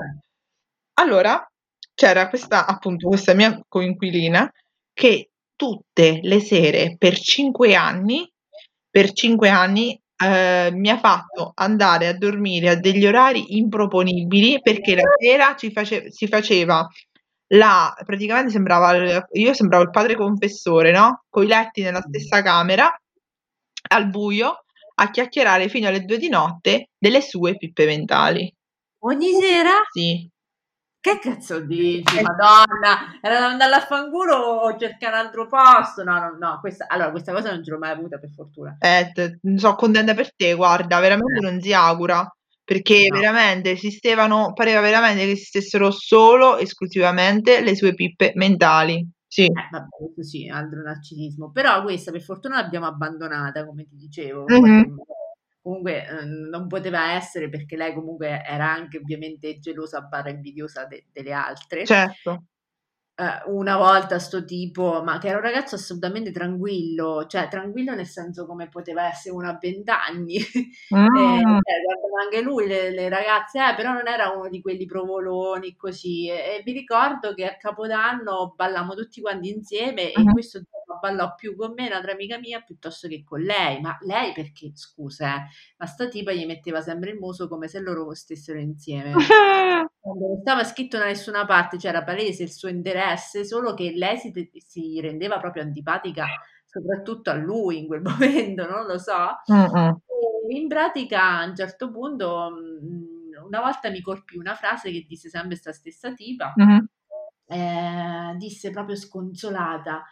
Allora, 0.95 1.45
c'era 1.93 2.29
questa, 2.29 2.65
appunto, 2.65 3.07
questa 3.07 3.33
mia 3.33 3.59
coinquilina 3.67 4.51
che 4.93 5.29
tutte 5.55 6.19
le 6.21 6.39
sere 6.41 6.95
per 6.97 7.17
cinque 7.17 7.75
anni, 7.75 8.29
per 8.89 9.11
cinque 9.13 9.49
anni 9.49 9.99
eh, 10.23 10.69
mi 10.73 10.89
ha 10.89 10.97
fatto 10.97 11.51
andare 11.55 12.07
a 12.07 12.17
dormire 12.17 12.69
a 12.69 12.75
degli 12.75 13.05
orari 13.05 13.57
improponibili 13.57 14.61
perché 14.61 14.95
la 14.95 15.03
sera 15.19 15.55
ci 15.55 15.71
face, 15.71 16.11
si 16.11 16.27
faceva 16.27 16.87
la 17.49 17.93
praticamente 18.05 18.51
sembrava 18.51 19.23
io 19.33 19.53
sembravo 19.53 19.83
il 19.83 19.89
padre 19.91 20.15
confessore, 20.15 20.91
no? 20.91 21.23
Con 21.29 21.43
i 21.43 21.47
letti 21.47 21.81
nella 21.81 22.01
stessa 22.01 22.41
camera 22.41 22.91
al 23.89 24.09
buio 24.09 24.63
a 24.95 25.11
chiacchierare 25.11 25.69
fino 25.69 25.87
alle 25.87 26.05
due 26.05 26.17
di 26.17 26.29
notte 26.29 26.89
delle 26.97 27.21
sue 27.21 27.57
pippe 27.57 27.85
mentali. 27.85 28.51
Ogni 28.99 29.33
sera? 29.33 29.71
Sì. 29.91 30.27
Che 31.05 31.19
cazzo 31.19 31.59
dici, 31.59 32.19
madonna? 32.19 33.19
Era 33.21 33.37
da 33.37 33.45
andare 33.45 33.75
a 33.75 33.79
fanculo 33.79 34.33
o 34.37 34.75
cercare 34.75 35.13
un 35.15 35.25
altro 35.25 35.45
posto? 35.45 36.03
No, 36.03 36.17
no, 36.17 36.35
no, 36.35 36.57
questa, 36.59 36.87
allora 36.87 37.11
questa 37.11 37.31
cosa 37.31 37.51
non 37.51 37.63
ce 37.63 37.69
l'ho 37.69 37.77
mai 37.77 37.91
avuta 37.91 38.17
per 38.17 38.31
fortuna. 38.31 38.75
Eh, 38.79 39.11
te, 39.13 39.37
so 39.55 39.75
contenta 39.75 40.15
per 40.15 40.33
te, 40.35 40.55
guarda, 40.55 40.99
veramente 40.99 41.41
non 41.41 41.61
si 41.61 41.73
augura, 41.73 42.27
perché 42.63 43.05
no. 43.07 43.19
veramente 43.19 43.69
esistevano, 43.69 44.53
pareva 44.53 44.81
veramente 44.81 45.25
che 45.25 45.33
esistessero 45.33 45.91
solo, 45.91 46.57
esclusivamente, 46.57 47.61
le 47.61 47.75
sue 47.75 47.93
pippe 47.93 48.31
mentali. 48.33 49.07
Sì. 49.27 49.43
Eh, 49.43 49.67
vabbè, 49.69 49.85
questo 50.11 50.23
sì, 50.23 50.49
altro 50.49 50.81
narcisismo. 50.81 51.51
Però 51.51 51.83
questa 51.83 52.09
per 52.09 52.23
fortuna 52.23 52.59
l'abbiamo 52.59 52.87
abbandonata, 52.87 53.63
come 53.63 53.83
ti 53.83 53.95
dicevo. 53.95 54.45
Mm-hmm 54.51 54.95
comunque 55.65 56.05
eh, 56.07 56.25
non 56.25 56.67
poteva 56.67 57.13
essere 57.13 57.49
perché 57.49 57.75
lei 57.75 57.91
comunque 57.95 58.43
era 58.45 58.71
anche 58.71 58.97
ovviamente 58.99 59.57
gelosa 59.57 60.01
barra 60.01 60.29
invidiosa 60.29 60.85
de- 60.85 61.05
delle 61.11 61.31
altre. 61.33 61.83
Certo. 61.85 62.43
Uh, 63.17 63.55
una 63.55 63.77
volta 63.77 64.19
sto 64.19 64.43
tipo, 64.43 65.01
ma 65.01 65.17
che 65.19 65.29
era 65.29 65.37
un 65.37 65.43
ragazzo 65.43 65.75
assolutamente 65.75 66.31
tranquillo, 66.31 67.25
cioè 67.27 67.47
tranquillo 67.47 67.95
nel 67.95 68.07
senso 68.07 68.45
come 68.45 68.67
poteva 68.67 69.07
essere 69.07 69.33
uno 69.33 69.47
a 69.47 69.57
vent'anni, 69.57 70.35
mm. 70.93 71.15
eh, 71.15 71.41
guardava 71.41 72.23
anche 72.23 72.41
lui 72.41 72.67
le, 72.67 72.91
le 72.91 73.07
ragazze, 73.07 73.59
eh, 73.59 73.73
però 73.73 73.93
non 73.93 74.09
era 74.09 74.31
uno 74.31 74.49
di 74.49 74.59
quelli 74.59 74.85
provoloni 74.85 75.77
così, 75.77 76.27
e, 76.27 76.33
e 76.33 76.63
mi 76.65 76.73
ricordo 76.73 77.33
che 77.33 77.45
a 77.45 77.55
Capodanno 77.55 78.53
ballammo 78.53 78.95
tutti 78.95 79.21
quanti 79.21 79.49
insieme 79.49 80.11
mm-hmm. 80.17 80.27
e 80.27 80.31
questo 80.33 80.59
giorno 80.59 80.99
ballò 80.99 81.35
più 81.35 81.55
con 81.55 81.71
me 81.73 81.87
un'altra 81.87 82.11
amica 82.11 82.37
mia 82.37 82.59
piuttosto 82.59 83.07
che 83.07 83.23
con 83.23 83.39
lei, 83.39 83.79
ma 83.79 83.97
lei 84.01 84.33
perché, 84.33 84.71
scusa, 84.73 85.37
eh, 85.37 85.47
ma 85.77 85.85
sta 85.85 86.09
tipa 86.09 86.33
gli 86.33 86.45
metteva 86.45 86.81
sempre 86.81 87.11
il 87.11 87.17
muso 87.17 87.47
come 87.47 87.69
se 87.69 87.79
loro 87.79 88.13
stessero 88.13 88.59
insieme. 88.59 89.13
non 90.13 90.39
stava 90.41 90.63
scritto 90.63 90.97
da 90.97 91.05
nessuna 91.05 91.45
parte, 91.45 91.77
c'era 91.77 92.03
palese 92.03 92.43
il 92.43 92.51
suo 92.51 92.69
interesse, 92.69 93.43
solo 93.43 93.73
che 93.73 93.91
lei 93.91 94.17
si, 94.17 94.31
si, 94.65 95.01
rendeva 95.01 95.39
proprio 95.39 95.63
antipatica 95.63 96.25
soprattutto 96.65 97.29
a 97.29 97.35
lui 97.35 97.79
in 97.79 97.87
quel 97.87 98.01
momento, 98.03 98.69
non 98.69 98.85
lo 98.85 98.97
so. 98.97 99.41
In 100.49 100.67
pratica 100.67 101.39
a 101.39 101.45
un 101.45 101.55
certo 101.55 101.89
punto 101.89 102.51
una 103.45 103.61
volta 103.61 103.89
mi 103.89 104.01
colpì 104.01 104.37
una 104.37 104.55
frase 104.55 104.91
che 104.91 105.05
disse 105.07 105.29
sempre 105.29 105.49
questa 105.49 105.71
stessa 105.71 106.13
tipa, 106.13 106.53
mm-hmm. 106.59 106.85
eh, 107.47 108.35
disse 108.37 108.69
proprio 108.71 108.95
sconsolata, 108.95 110.03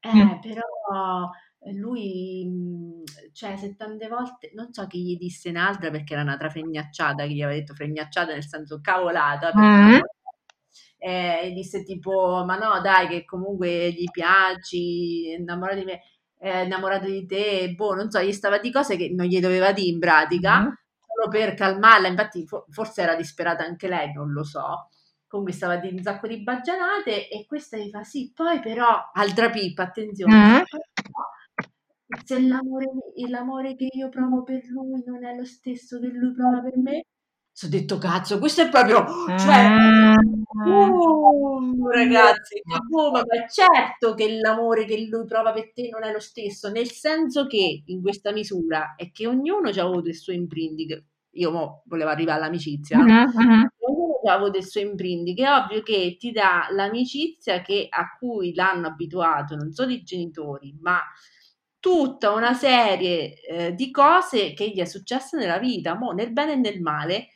eh, 0.00 0.12
mm. 0.12 0.40
però 0.40 1.30
lui, 1.70 3.02
cioè, 3.32 3.56
se 3.56 3.76
tante 3.76 4.08
volte, 4.08 4.50
non 4.54 4.72
so 4.72 4.86
chi 4.86 5.02
gli 5.04 5.16
disse 5.16 5.50
un'altra 5.50 5.90
perché 5.90 6.14
era 6.14 6.22
un'altra 6.22 6.50
fregnacciata, 6.50 7.24
che 7.24 7.32
gli 7.32 7.42
aveva 7.42 7.58
detto 7.58 7.74
fregnacciata 7.74 8.32
nel 8.32 8.46
senso 8.46 8.80
cavolata, 8.80 9.52
mm. 9.56 9.98
eh, 10.98 11.40
e 11.44 11.52
disse 11.52 11.84
tipo, 11.84 12.44
ma 12.44 12.56
no 12.56 12.80
dai 12.80 13.06
che 13.06 13.24
comunque 13.24 13.92
gli 13.92 14.10
piaci, 14.10 15.34
innamorato 15.38 15.78
di 15.78 15.84
me, 15.84 16.00
eh, 16.38 16.64
innamorato 16.64 17.06
di 17.06 17.26
te, 17.26 17.72
boh, 17.76 17.94
non 17.94 18.10
so, 18.10 18.20
gli 18.20 18.32
stava 18.32 18.58
di 18.58 18.72
cose 18.72 18.96
che 18.96 19.10
non 19.14 19.26
gli 19.26 19.38
doveva 19.38 19.72
dire 19.72 19.88
in 19.88 20.00
pratica, 20.00 20.60
mm. 20.62 20.68
solo 21.06 21.28
per 21.30 21.54
calmarla, 21.54 22.08
infatti 22.08 22.44
forse 22.70 23.02
era 23.02 23.14
disperata 23.14 23.62
anche 23.62 23.86
lei, 23.86 24.12
non 24.12 24.32
lo 24.32 24.42
so. 24.42 24.88
Comunque 25.28 25.54
stava 25.54 25.76
di 25.76 25.88
un 25.88 26.02
sacco 26.02 26.26
di 26.26 26.42
baggianate 26.42 27.30
e 27.30 27.46
questa 27.46 27.78
gli 27.78 27.88
fa 27.88 28.02
sì, 28.02 28.32
poi 28.34 28.60
però, 28.60 29.10
altra 29.14 29.48
pippa, 29.48 29.84
attenzione, 29.84 30.34
mm 30.34 30.62
se 32.24 32.40
l'amore, 32.40 32.86
l'amore, 33.28 33.74
che 33.76 33.88
io 33.90 34.08
provo 34.08 34.42
per 34.42 34.62
lui 34.68 35.02
non 35.04 35.24
è 35.24 35.34
lo 35.34 35.44
stesso 35.44 35.98
che 36.00 36.08
lui 36.08 36.32
prova 36.32 36.60
per 36.60 36.76
me, 36.78 37.04
ho 37.64 37.68
detto 37.68 37.98
cazzo, 37.98 38.38
questo 38.38 38.62
è 38.62 38.68
proprio, 38.70 39.04
cioè, 39.38 40.14
uh, 40.66 41.88
ragazzi, 41.90 42.62
uh, 42.64 43.10
ma 43.10 43.22
certo 43.46 44.14
che 44.14 44.38
l'amore 44.40 44.86
che 44.86 45.06
lui 45.06 45.26
prova 45.26 45.52
per 45.52 45.70
te 45.72 45.90
non 45.90 46.02
è 46.02 46.10
lo 46.10 46.18
stesso, 46.18 46.70
nel 46.70 46.90
senso 46.90 47.46
che 47.46 47.82
in 47.84 48.00
questa 48.00 48.32
misura 48.32 48.94
è 48.96 49.10
che 49.12 49.26
ognuno 49.26 49.68
ha 49.68 49.82
avuto 49.82 50.08
il 50.08 50.16
suo 50.16 50.32
imprinting, 50.32 51.04
io 51.34 51.50
mo 51.50 51.82
volevo 51.86 52.08
arrivare 52.08 52.40
all'amicizia, 52.40 52.98
mm-hmm. 52.98 53.26
ognuno 53.80 54.20
ha 54.24 54.32
avuto 54.32 54.56
il 54.56 54.66
suo 54.66 54.80
imprinting, 54.80 55.38
è 55.38 55.52
ovvio 55.52 55.82
che 55.82 56.16
ti 56.18 56.32
dà 56.32 56.68
l'amicizia 56.70 57.60
che, 57.60 57.86
a 57.88 58.16
cui 58.18 58.54
l'hanno 58.54 58.86
abituato 58.88 59.56
non 59.56 59.72
solo 59.72 59.92
i 59.92 60.02
genitori, 60.02 60.74
ma 60.80 61.00
tutta 61.82 62.30
una 62.30 62.54
serie 62.54 63.34
eh, 63.40 63.74
di 63.74 63.90
cose 63.90 64.52
che 64.52 64.70
gli 64.70 64.78
è 64.78 64.84
successo 64.84 65.36
nella 65.36 65.58
vita, 65.58 65.96
mo, 65.96 66.12
nel 66.12 66.32
bene 66.32 66.52
e 66.52 66.56
nel 66.56 66.80
male, 66.80 67.30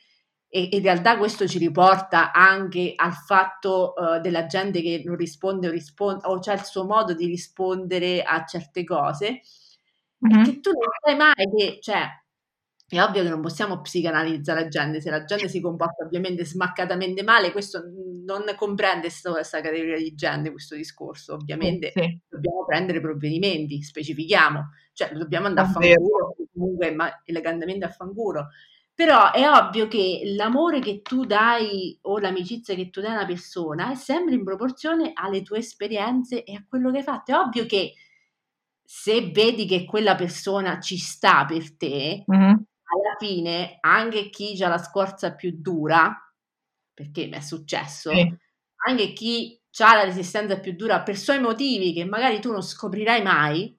e, 0.47 0.69
in 0.71 0.81
realtà 0.81 1.17
questo 1.17 1.45
ci 1.49 1.57
riporta 1.57 2.31
anche 2.31 2.93
al 2.95 3.11
fatto 3.11 3.93
uh, 3.93 4.21
della 4.21 4.45
gente 4.45 4.81
che 4.81 5.01
non 5.03 5.17
risponde 5.17 5.67
o 5.67 5.71
risponde 5.71 6.25
o 6.27 6.39
c'è 6.39 6.53
il 6.53 6.63
suo 6.63 6.85
modo 6.85 7.13
di 7.13 7.25
rispondere 7.25 8.23
a 8.23 8.45
certe 8.45 8.85
cose, 8.85 9.41
mm-hmm. 10.25 10.43
che 10.45 10.59
tu 10.61 10.71
non 10.71 10.91
sai 11.03 11.17
mai 11.17 11.33
che, 11.53 11.79
cioè, 11.81 12.07
è 12.89 13.01
ovvio 13.01 13.21
che 13.21 13.29
non 13.29 13.41
possiamo 13.41 13.81
psicanalizzare 13.81 14.61
la 14.61 14.67
gente, 14.69 15.01
se 15.01 15.09
la 15.09 15.25
gente 15.25 15.49
si 15.49 15.59
comporta 15.59 16.05
ovviamente 16.05 16.45
smaccatamente 16.45 17.21
male, 17.21 17.51
questo 17.51 17.83
non 18.25 18.43
comprende 18.55 19.09
questa 19.21 19.59
categoria 19.59 19.97
di 19.97 20.15
gente, 20.15 20.51
questo 20.51 20.75
discorso, 20.75 21.33
ovviamente 21.33 21.91
sì. 21.93 22.17
dobbiamo 22.29 22.63
prendere 22.65 23.01
provvedimenti, 23.01 23.81
specifichiamo, 23.81 24.69
cioè 24.93 25.11
dobbiamo 25.11 25.47
andare 25.47 25.67
a 25.67 25.71
fare 25.71 25.95
un 25.97 26.07
culo 26.07 26.35
comunque 26.53 26.91
ma 26.91 27.21
elegantemente 27.25 27.85
a 27.85 27.89
fanculo. 27.89 28.47
Però 28.93 29.31
è 29.31 29.47
ovvio 29.47 29.87
che 29.87 30.21
l'amore 30.35 30.79
che 30.79 31.01
tu 31.03 31.25
dai 31.25 31.95
o 32.03 32.17
l'amicizia 32.17 32.73
che 32.73 32.89
tu 32.89 32.99
dai 32.99 33.11
a 33.11 33.15
una 33.17 33.25
persona 33.27 33.91
è 33.91 33.95
sempre 33.95 34.33
in 34.33 34.43
proporzione 34.43 35.11
alle 35.13 35.43
tue 35.43 35.59
esperienze 35.59 36.43
e 36.43 36.55
a 36.55 36.65
quello 36.67 36.89
che 36.89 36.97
hai 36.99 37.03
fatto. 37.03 37.31
È 37.31 37.35
ovvio 37.35 37.65
che 37.67 37.93
se 38.83 39.29
vedi 39.31 39.67
che 39.67 39.85
quella 39.85 40.15
persona 40.15 40.79
ci 40.79 40.97
sta 40.97 41.45
per 41.45 41.75
te, 41.75 42.23
Mh-mh. 42.25 42.63
Fine 43.19 43.77
anche 43.81 44.29
chi 44.29 44.61
ha 44.63 44.67
la 44.69 44.77
scorza 44.77 45.33
più 45.35 45.51
dura, 45.59 46.15
perché 46.93 47.25
mi 47.27 47.33
è 47.37 47.41
successo, 47.41 48.11
Sì. 48.11 48.35
anche 48.87 49.13
chi 49.13 49.59
ha 49.79 49.95
la 49.95 50.03
resistenza 50.03 50.59
più 50.59 50.73
dura 50.75 51.01
per 51.03 51.17
suoi 51.17 51.39
motivi 51.39 51.93
che 51.93 52.05
magari 52.05 52.39
tu 52.39 52.51
non 52.51 52.61
scoprirai 52.63 53.21
mai, 53.21 53.77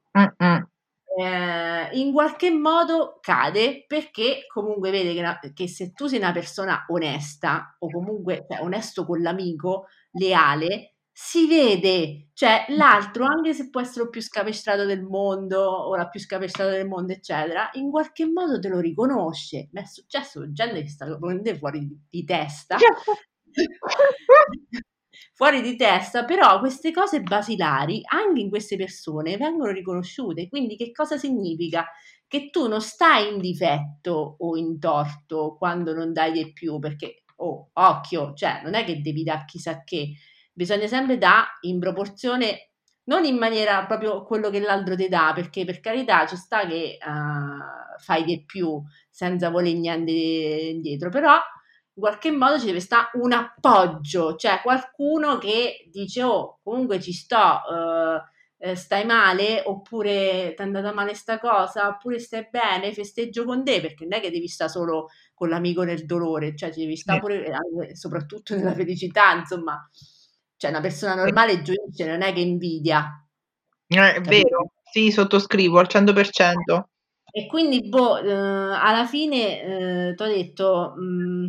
eh, 1.21 1.89
in 1.99 2.13
qualche 2.13 2.51
modo 2.51 3.19
cade 3.21 3.85
perché 3.87 4.45
comunque 4.53 4.91
vede 4.91 5.13
che, 5.15 5.19
una- 5.21 5.39
che 5.55 5.69
se 5.69 5.93
tu 5.93 6.07
sei 6.07 6.19
una 6.19 6.33
persona 6.33 6.85
onesta 6.89 7.77
o 7.81 7.91
comunque 7.91 8.45
cioè, 8.49 8.61
onesto 8.63 9.05
con 9.07 9.21
l'amico, 9.23 9.87
leale, 10.13 10.95
si 11.21 11.49
vede, 11.49 12.29
cioè 12.33 12.67
l'altro, 12.69 13.25
anche 13.25 13.53
se 13.53 13.71
può 13.71 13.81
essere 13.81 14.05
il 14.05 14.11
più 14.11 14.23
scapestrato 14.23 14.85
del 14.85 15.03
mondo 15.03 15.61
o 15.61 15.97
la 15.97 16.09
più 16.09 16.21
scapestrata 16.21 16.71
del 16.71 16.87
mondo, 16.87 17.13
eccetera, 17.13 17.71
in 17.73 17.91
qualche 17.91 18.25
modo 18.25 18.61
te 18.61 18.69
lo 18.69 18.79
riconosce. 18.79 19.69
Mi 19.73 19.83
è 19.83 19.85
successo 19.85 20.53
gente 20.53 20.81
che 20.81 20.89
sta 20.89 21.07
veramente 21.07 21.59
fuori 21.59 21.81
di, 21.81 21.99
di 22.09 22.25
testa. 22.25 22.77
fuori 25.35 25.61
di 25.61 25.75
testa, 25.75 26.25
però 26.25 26.61
queste 26.61 26.93
cose 26.93 27.21
basilari 27.21 28.01
anche 28.05 28.41
in 28.41 28.49
queste 28.49 28.77
persone 28.77 29.37
vengono 29.37 29.73
riconosciute. 29.73 30.49
Quindi 30.49 30.77
che 30.77 30.93
cosa 30.93 31.19
significa? 31.19 31.85
Che 32.29 32.49
tu 32.51 32.69
non 32.69 32.81
stai 32.81 33.33
in 33.33 33.41
difetto 33.41 34.37
o 34.39 34.57
in 34.57 34.79
torto 34.79 35.57
quando 35.59 35.95
non 35.95 36.13
dai 36.13 36.31
di 36.31 36.53
più, 36.53 36.79
perché, 36.79 37.25
oh, 37.39 37.71
occhio, 37.73 38.35
cioè 38.35 38.61
non 38.63 38.75
è 38.75 38.85
che 38.85 39.01
devi 39.01 39.25
dare 39.25 39.47
chissà 39.47 39.83
che, 39.83 40.13
bisogna 40.59 40.89
sempre 40.89 41.19
dare 41.19 41.47
in 41.61 41.79
proporzione, 41.79 42.71
non 43.05 43.25
in 43.25 43.37
maniera 43.37 43.87
proprio 43.87 44.25
quello 44.25 44.51
che 44.51 44.59
l'altro 44.59 44.97
ti 44.97 45.09
dà, 45.09 45.31
perché 45.33 45.65
per 45.65 45.79
carità 45.79 46.27
ci 46.27 46.35
sta 46.35 46.67
che 46.67 46.99
uh, 47.01 48.01
fai 48.01 48.25
di 48.25 48.45
più 48.45 48.83
senza 49.09 49.51
voler 49.51 49.75
niente 49.75 50.11
indietro, 50.11 51.11
però 51.11 51.35
in 51.35 52.03
qualche 52.03 52.33
modo 52.33 52.59
ci 52.59 52.67
deve 52.67 52.81
stare 52.81 53.11
un 53.15 53.33
appoggio, 53.33 54.35
cioè 54.35 54.61
qualcuno 54.61 55.39
che 55.39 55.89
dice 55.93 56.25
oh 56.25 56.59
comunque 56.65 57.01
ci 57.01 57.13
sto, 57.13 57.61
eh, 58.61 58.75
stai 58.75 59.05
male 59.07 59.63
oppure 59.65 60.55
ti 60.57 60.63
è 60.63 60.65
andata 60.65 60.93
male 60.93 61.15
sta 61.15 61.39
cosa 61.39 61.87
oppure 61.87 62.19
stai 62.19 62.49
bene, 62.51 62.93
festeggio 62.93 63.45
con 63.45 63.63
te 63.63 63.81
perché 63.81 64.05
non 64.05 64.19
è 64.19 64.21
che 64.21 64.33
devi 64.33 64.49
stare 64.49 64.71
solo 64.71 65.09
con 65.35 65.49
l'amico 65.51 65.85
nel 65.85 66.05
dolore, 66.05 66.57
cioè 66.57 66.73
ci 66.73 66.81
devi 66.81 66.97
stare 66.97 67.21
pure 67.21 67.47
soprattutto 67.95 68.57
nella 68.57 68.75
felicità, 68.75 69.33
insomma, 69.35 69.89
cioè 70.59 70.71
una 70.71 70.81
persona 70.81 71.15
normale 71.15 71.63
gioisce, 71.63 72.05
non 72.07 72.21
è 72.23 72.33
che 72.35 72.41
invidia. 72.41 73.27
Eh, 73.87 73.97
è 73.97 74.15
capito? 74.15 74.29
vero, 74.29 74.73
sì, 74.91 75.11
sottoscrivo 75.11 75.79
al 75.79 75.87
100%. 75.89 76.83
E 77.31 77.47
quindi, 77.47 77.89
boh, 77.89 78.19
eh, 78.19 78.33
alla 78.33 79.07
fine 79.07 79.63
eh, 79.63 80.15
ti 80.15 80.23
ho 80.23 80.27
detto, 80.27 80.95
mh, 80.97 81.47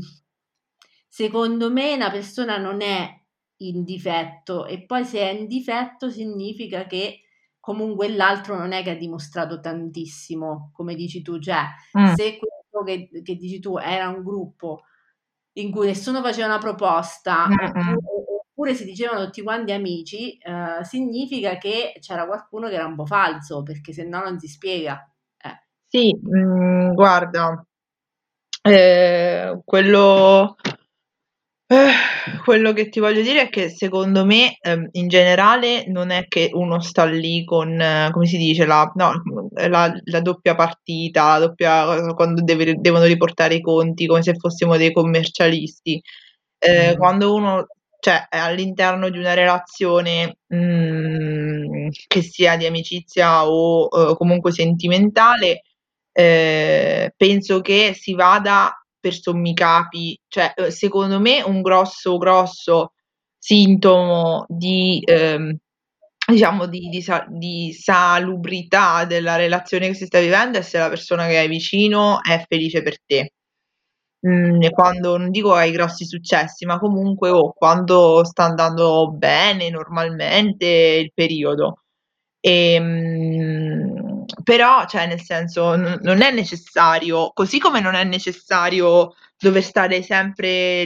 secondo 1.07 1.71
me 1.71 1.95
una 1.95 2.11
persona 2.11 2.57
non 2.57 2.81
è 2.81 3.17
in 3.61 3.83
difetto 3.83 4.65
e 4.65 4.85
poi 4.85 5.03
se 5.03 5.19
è 5.19 5.31
in 5.31 5.47
difetto 5.47 6.09
significa 6.09 6.85
che 6.85 7.23
comunque 7.59 8.07
l'altro 8.07 8.57
non 8.57 8.71
è 8.71 8.83
che 8.83 8.91
ha 8.91 8.95
dimostrato 8.95 9.59
tantissimo, 9.59 10.71
come 10.73 10.95
dici 10.95 11.21
tu, 11.21 11.39
cioè 11.39 11.63
mm. 11.97 12.13
se 12.13 12.37
quello 12.37 12.85
che, 12.85 13.21
che, 13.21 13.35
dici 13.35 13.59
tu 13.59 13.77
era 13.77 14.07
un 14.09 14.23
gruppo 14.23 14.83
in 15.53 15.71
cui 15.71 15.87
nessuno 15.87 16.21
faceva 16.21 16.47
una 16.47 16.57
proposta 16.57 17.45
oppure, 17.45 18.18
oppure, 18.59 18.75
si 18.75 18.83
dicevano 18.83 19.25
tutti 19.25 19.41
quanti 19.41 19.71
amici, 19.71 20.37
eh, 20.37 20.83
significa 20.83 21.57
che 21.57 21.93
c'era 22.01 22.25
qualcuno 22.25 22.67
che 22.67 22.75
era 22.75 22.85
un 22.85 22.95
po' 22.95 23.05
falso, 23.05 23.63
perché 23.63 23.93
se 23.93 24.03
no 24.03 24.21
non 24.21 24.37
si 24.37 24.47
spiega. 24.47 25.09
Eh. 25.41 25.63
Sì, 25.87 26.13
mh, 26.21 26.39
mm, 26.39 26.93
guarda, 26.93 27.65
eh, 28.61 29.61
quello 29.63 30.57
eh, 31.71 31.91
quello 32.43 32.73
che 32.73 32.89
ti 32.89 32.99
voglio 32.99 33.21
dire 33.21 33.43
è 33.43 33.49
che 33.49 33.69
secondo 33.69 34.25
me, 34.25 34.57
ehm, 34.59 34.89
in 34.93 35.07
generale 35.07 35.85
non 35.87 36.09
è 36.09 36.27
che 36.27 36.49
uno 36.51 36.81
sta 36.81 37.05
lì 37.05 37.45
con, 37.45 37.77
come 38.11 38.25
si 38.25 38.37
dice, 38.37 38.65
la, 38.65 38.91
no, 38.95 39.11
la, 39.69 39.93
la 40.03 40.19
doppia 40.21 40.55
partita, 40.55 41.37
la 41.37 41.45
doppia, 41.45 42.13
quando 42.15 42.41
deve, 42.43 42.75
devono 42.75 43.05
riportare 43.05 43.55
i 43.55 43.61
conti 43.61 44.07
come 44.07 44.23
se 44.23 44.33
fossimo 44.35 44.77
dei 44.77 44.91
commercialisti. 44.91 46.01
Eh, 46.57 46.95
mm. 46.95 46.97
Quando 46.97 47.33
uno 47.33 47.65
cioè, 47.99 48.27
all'interno 48.29 49.09
di 49.09 49.17
una 49.17 49.33
relazione 49.33 50.37
mh, 50.47 50.55
mm, 50.57 51.87
che 52.07 52.21
sia 52.21 52.55
di 52.57 52.65
amicizia 52.65 53.47
o 53.47 53.89
eh, 53.91 54.15
comunque 54.15 54.51
sentimentale, 54.51 55.63
eh, 56.11 57.13
penso 57.15 57.61
che 57.61 57.93
si 57.93 58.13
vada 58.13 58.73
per 58.99 59.13
sommi 59.13 59.53
capi, 59.53 60.19
cioè 60.27 60.53
uhm, 60.57 60.67
secondo 60.69 61.19
me 61.19 61.41
un 61.41 61.61
grosso, 61.61 62.17
grosso 62.17 62.93
sintomo 63.37 64.45
di, 64.47 65.01
ehm, 65.05 65.55
diciamo 66.27 66.67
di, 66.67 66.89
di, 66.89 67.05
di, 67.29 67.73
salubrità 67.73 69.05
della 69.05 69.35
relazione 69.35 69.87
che 69.87 69.93
si 69.95 70.05
sta 70.05 70.19
vivendo 70.19 70.57
è 70.57 70.61
se 70.61 70.77
la 70.77 70.89
persona 70.89 71.27
che 71.27 71.37
hai 71.37 71.47
vicino 71.47 72.19
è 72.23 72.43
felice 72.47 72.81
per 72.81 73.01
te. 73.05 73.33
Mm, 74.27 74.61
e 74.63 74.71
quando 74.71 75.17
non 75.17 75.29
dico 75.31 75.53
hai 75.53 75.71
grossi 75.71 76.05
successi, 76.05 76.65
ma 76.65 76.77
comunque 76.77 77.29
oh, 77.29 77.53
quando 77.53 78.23
sta 78.25 78.43
andando 78.43 79.11
bene 79.11 79.69
normalmente 79.69 80.65
il 80.65 81.11
periodo. 81.13 81.83
Ehm, 82.41 84.25
però, 84.43 84.85
cioè, 84.87 85.07
nel 85.07 85.21
senso, 85.21 85.75
n- 85.75 85.99
non 86.01 86.21
è 86.21 86.31
necessario, 86.31 87.31
così 87.33 87.59
come 87.59 87.79
non 87.81 87.95
è 87.95 88.03
necessario 88.03 89.13
dover 89.37 89.63
stare 89.63 90.01
sempre, 90.03 90.85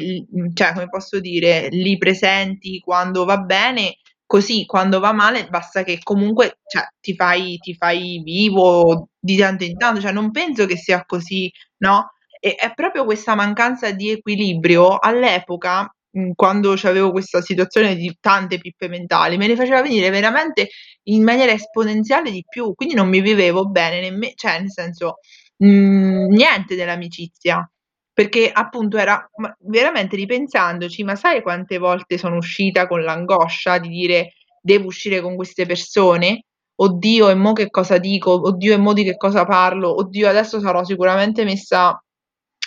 cioè, 0.53 0.73
come 0.73 0.87
posso 0.89 1.19
dire, 1.19 1.69
lì 1.69 1.97
presenti 1.97 2.79
quando 2.79 3.25
va 3.25 3.37
bene, 3.39 3.97
così 4.25 4.65
quando 4.65 4.99
va 4.99 5.11
male 5.11 5.47
basta 5.47 5.83
che 5.83 5.99
comunque 6.03 6.59
cioè, 6.67 6.87
ti, 6.99 7.15
fai, 7.15 7.57
ti 7.57 7.73
fai 7.75 8.21
vivo 8.23 9.09
di 9.19 9.35
tanto 9.37 9.63
in 9.63 9.77
tanto, 9.77 10.01
cioè, 10.01 10.11
non 10.11 10.31
penso 10.31 10.65
che 10.65 10.77
sia 10.77 11.03
così, 11.05 11.51
no? 11.77 12.11
E 12.45 12.55
è 12.55 12.73
proprio 12.73 13.05
questa 13.05 13.35
mancanza 13.35 13.91
di 13.91 14.09
equilibrio 14.11 14.97
all'epoca 14.99 15.89
Mhmm, 16.15 16.33
quando 16.35 16.73
c'avevo 16.75 17.09
questa 17.11 17.41
situazione 17.41 17.95
di 17.95 18.15
tante 18.19 18.59
pippe 18.59 18.87
mentali, 18.87 19.35
me 19.37 19.47
ne 19.47 19.55
faceva 19.55 19.81
venire 19.81 20.09
veramente 20.11 20.67
in 21.03 21.23
maniera 21.23 21.53
esponenziale 21.53 22.29
di 22.31 22.43
più, 22.47 22.73
quindi 22.75 22.93
non 22.93 23.07
mi 23.09 23.19
vivevo 23.21 23.65
bene 23.69 23.99
nemme 24.01 24.33
cioè 24.35 24.59
nel 24.59 24.69
senso, 24.71 25.19
mhmm, 25.57 26.27
niente 26.33 26.75
dell'amicizia. 26.75 27.67
Perché 28.13 28.51
appunto 28.51 28.97
era 28.97 29.27
ma 29.37 29.55
veramente 29.61 30.15
ripensandoci, 30.17 31.03
ma 31.03 31.15
sai 31.15 31.41
quante 31.41 31.77
volte 31.79 32.17
sono 32.19 32.35
uscita 32.37 32.85
con 32.87 33.01
l'angoscia 33.03 33.79
di 33.79 33.87
dire: 33.89 34.33
"Devo 34.61 34.87
uscire 34.87 35.19
con 35.21 35.35
queste 35.35 35.65
persone? 35.65 36.43
Oddio 36.75 37.29
e 37.29 37.35
mo 37.35 37.53
che 37.53 37.69
cosa 37.71 37.97
dico? 37.97 38.31
Oddio 38.47 38.73
e 38.73 38.77
mo 38.77 38.93
di 38.93 39.03
che 39.03 39.15
cosa 39.17 39.45
parlo? 39.45 39.95
Oddio 39.95 40.27
adesso 40.29 40.59
sarò 40.59 40.83
sicuramente 40.83 41.43
messa 41.43 41.99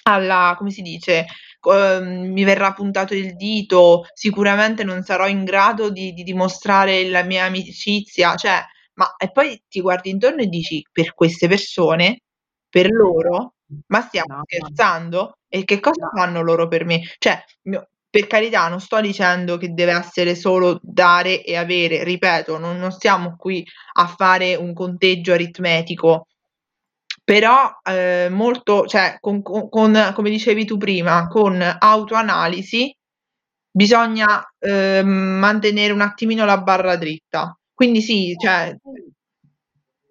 alla 0.07 0.55
come 0.57 0.71
si 0.71 0.83
dice, 0.83 1.27
Ehm, 1.67 2.33
mi 2.33 2.45
verrà 2.45 2.73
puntato 2.73 3.15
il 3.15 3.35
dito, 3.37 4.05
sicuramente 4.15 4.85
non 4.85 5.03
sarò 5.03 5.27
in 5.27 5.45
grado 5.45 5.91
di, 5.91 6.13
di 6.13 6.23
dimostrare 6.23 7.09
la 7.09 7.23
mia 7.23 7.45
amicizia, 7.45 8.35
cioè, 8.37 8.63
ma 8.95 9.15
e 9.17 9.31
poi 9.31 9.63
ti 9.69 9.81
guardi 9.81 10.11
intorno 10.11 10.43
e 10.43 10.47
dici 10.47 10.83
per 10.93 11.15
queste 11.15 11.49
persone, 11.49 12.21
per 12.69 12.91
loro, 12.91 13.55
ma 13.89 14.01
stiamo 14.03 14.37
no, 14.37 14.43
scherzando? 14.45 15.39
E 15.49 15.65
che 15.65 15.81
cosa 15.81 16.05
no. 16.05 16.11
fanno 16.21 16.43
loro 16.43 16.69
per 16.69 16.85
me? 16.85 17.03
Cioè, 17.19 17.43
no, 17.63 17.89
per 18.09 18.27
carità, 18.27 18.69
non 18.69 18.81
sto 18.81 19.01
dicendo 19.01 19.57
che 19.57 19.73
deve 19.73 19.93
essere 19.93 20.35
solo 20.35 20.79
dare 20.83 21.43
e 21.45 21.57
avere, 21.57 22.05
ripeto, 22.05 22.59
non, 22.59 22.79
non 22.79 22.93
stiamo 22.93 23.37
qui 23.37 23.65
a 23.95 24.07
fare 24.07 24.55
un 24.55 24.73
conteggio 24.73 25.33
aritmetico 25.33 26.27
però 27.27 27.69
eh, 27.83 28.29
molto, 28.31 28.87
cioè, 28.87 29.17
con, 29.21 29.43
con, 29.43 29.69
con, 29.69 30.13
come 30.15 30.31
dicevi 30.31 30.65
tu 30.65 30.77
prima, 30.77 31.27
con 31.27 31.61
autoanalisi 31.61 32.95
bisogna 33.71 34.49
eh, 34.61 35.03
mantenere 35.05 35.93
un 35.93 36.03
attimino 36.03 36.45
la 36.45 36.59
barra 36.63 36.97
dritta. 36.97 37.57
Quindi 37.75 38.01
sì, 38.01 38.35
cioè, 38.41 38.75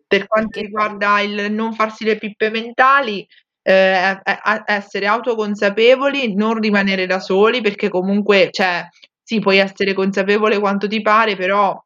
per 0.07 0.27
quanto 0.27 0.59
riguarda 0.59 1.19
il 1.21 1.51
non 1.51 1.73
farsi 1.73 2.03
le 2.05 2.17
pippe 2.17 2.49
mentali, 2.49 3.25
eh, 3.63 4.19
essere 4.65 5.07
autoconsapevoli, 5.07 6.35
non 6.35 6.59
rimanere 6.59 7.05
da 7.07 7.19
soli, 7.19 7.61
perché 7.61 7.89
comunque, 7.89 8.49
cioè, 8.51 8.87
sì, 9.23 9.39
puoi 9.39 9.57
essere 9.57 9.93
consapevole 9.93 10.59
quanto 10.59 10.87
ti 10.87 11.01
pare, 11.01 11.35
però 11.35 11.79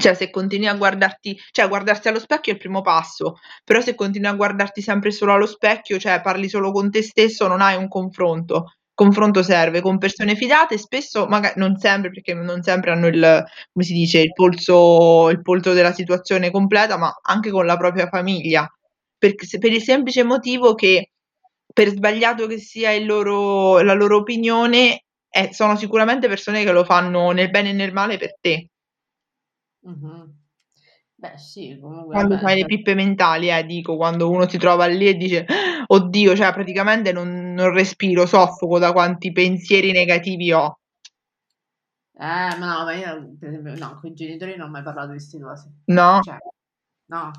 Cioè, 0.00 0.14
se 0.14 0.28
continui 0.30 0.66
a 0.66 0.74
guardarti 0.74 1.38
cioè 1.52 1.68
guardarsi 1.68 2.08
allo 2.08 2.18
specchio 2.18 2.50
è 2.52 2.54
il 2.56 2.60
primo 2.60 2.80
passo, 2.82 3.36
però 3.62 3.80
se 3.80 3.94
continui 3.94 4.28
a 4.28 4.32
guardarti 4.34 4.82
sempre 4.82 5.12
solo 5.12 5.32
allo 5.32 5.46
specchio, 5.46 5.98
cioè 6.00 6.20
parli 6.20 6.48
solo 6.48 6.72
con 6.72 6.90
te 6.90 7.00
stesso, 7.02 7.46
non 7.46 7.60
hai 7.60 7.76
un 7.76 7.86
confronto. 7.88 8.72
Confronto 8.92 9.42
serve 9.44 9.80
con 9.80 9.98
persone 9.98 10.34
fidate, 10.34 10.78
spesso 10.78 11.26
maga 11.26 11.52
non 11.56 11.76
sempre, 11.78 12.10
perché 12.10 12.34
non 12.34 12.62
sempre 12.62 12.90
hanno 12.90 13.06
il 13.06 13.44
come 13.72 13.84
si 13.84 13.92
dice, 13.92 14.18
il 14.20 14.32
polso 14.32 15.28
il 15.30 15.42
polso 15.42 15.72
della 15.72 15.92
situazione 15.92 16.50
completa, 16.50 16.96
ma 16.96 17.12
anche 17.22 17.50
con 17.50 17.64
la 17.64 17.76
propria 17.76 18.08
famiglia. 18.08 18.68
Se 19.46 19.58
per 19.58 19.72
il 19.72 19.82
semplice 19.82 20.22
motivo 20.24 20.74
che, 20.74 21.10
per 21.72 21.88
sbagliato 21.88 22.46
che 22.48 22.58
sia 22.58 22.90
loro 23.00 23.80
la 23.80 23.94
loro 23.94 24.16
opinione, 24.18 25.04
eh, 25.30 25.50
sono 25.52 25.76
sicuramente 25.76 26.28
persone 26.28 26.64
che 26.64 26.72
lo 26.72 26.84
fanno 26.84 27.30
nel 27.30 27.50
bene 27.50 27.70
e 27.70 27.72
nel 27.72 27.92
male 27.92 28.16
per 28.18 28.36
te. 28.40 28.68
Mh-mh. 29.84 30.32
Beh 31.16 31.38
sì, 31.38 31.78
comunque 31.80 32.14
Quando 32.14 32.38
vabbè 32.38 32.38
fai 32.38 32.56
le 32.58 32.64
cioè 32.64 32.66
pippe 32.66 32.94
mentali, 32.94 33.50
eh, 33.50 33.64
dico, 33.66 33.96
quando 33.96 34.30
uno 34.30 34.48
si 34.48 34.56
trova 34.56 34.86
lì 34.86 35.06
e 35.08 35.14
dice: 35.16 35.44
"Oddio, 35.86 36.34
cioè 36.36 36.52
praticamente 36.52 37.12
non 37.12 37.52
non 37.52 37.72
respiro, 37.72 38.24
soffoco 38.26 38.78
da 38.78 38.92
quanti 38.92 39.32
pensieri 39.32 39.90
negativi 39.92 40.52
ho". 40.52 40.78
Eh, 42.16 42.56
ma 42.58 42.78
no, 42.78 42.84
ma 42.84 42.92
io 42.94 43.34
per 43.38 43.48
esempio 43.48 43.74
no, 43.76 43.98
coi 43.98 44.14
genitori 44.14 44.56
non 44.56 44.68
ho 44.68 44.70
mai 44.70 44.82
parlato 44.84 45.12
di 45.12 45.18
'ste 45.20 45.40
cose. 45.40 45.68
No? 45.88 46.20
Cioè, 46.20 46.38
no. 47.06 47.30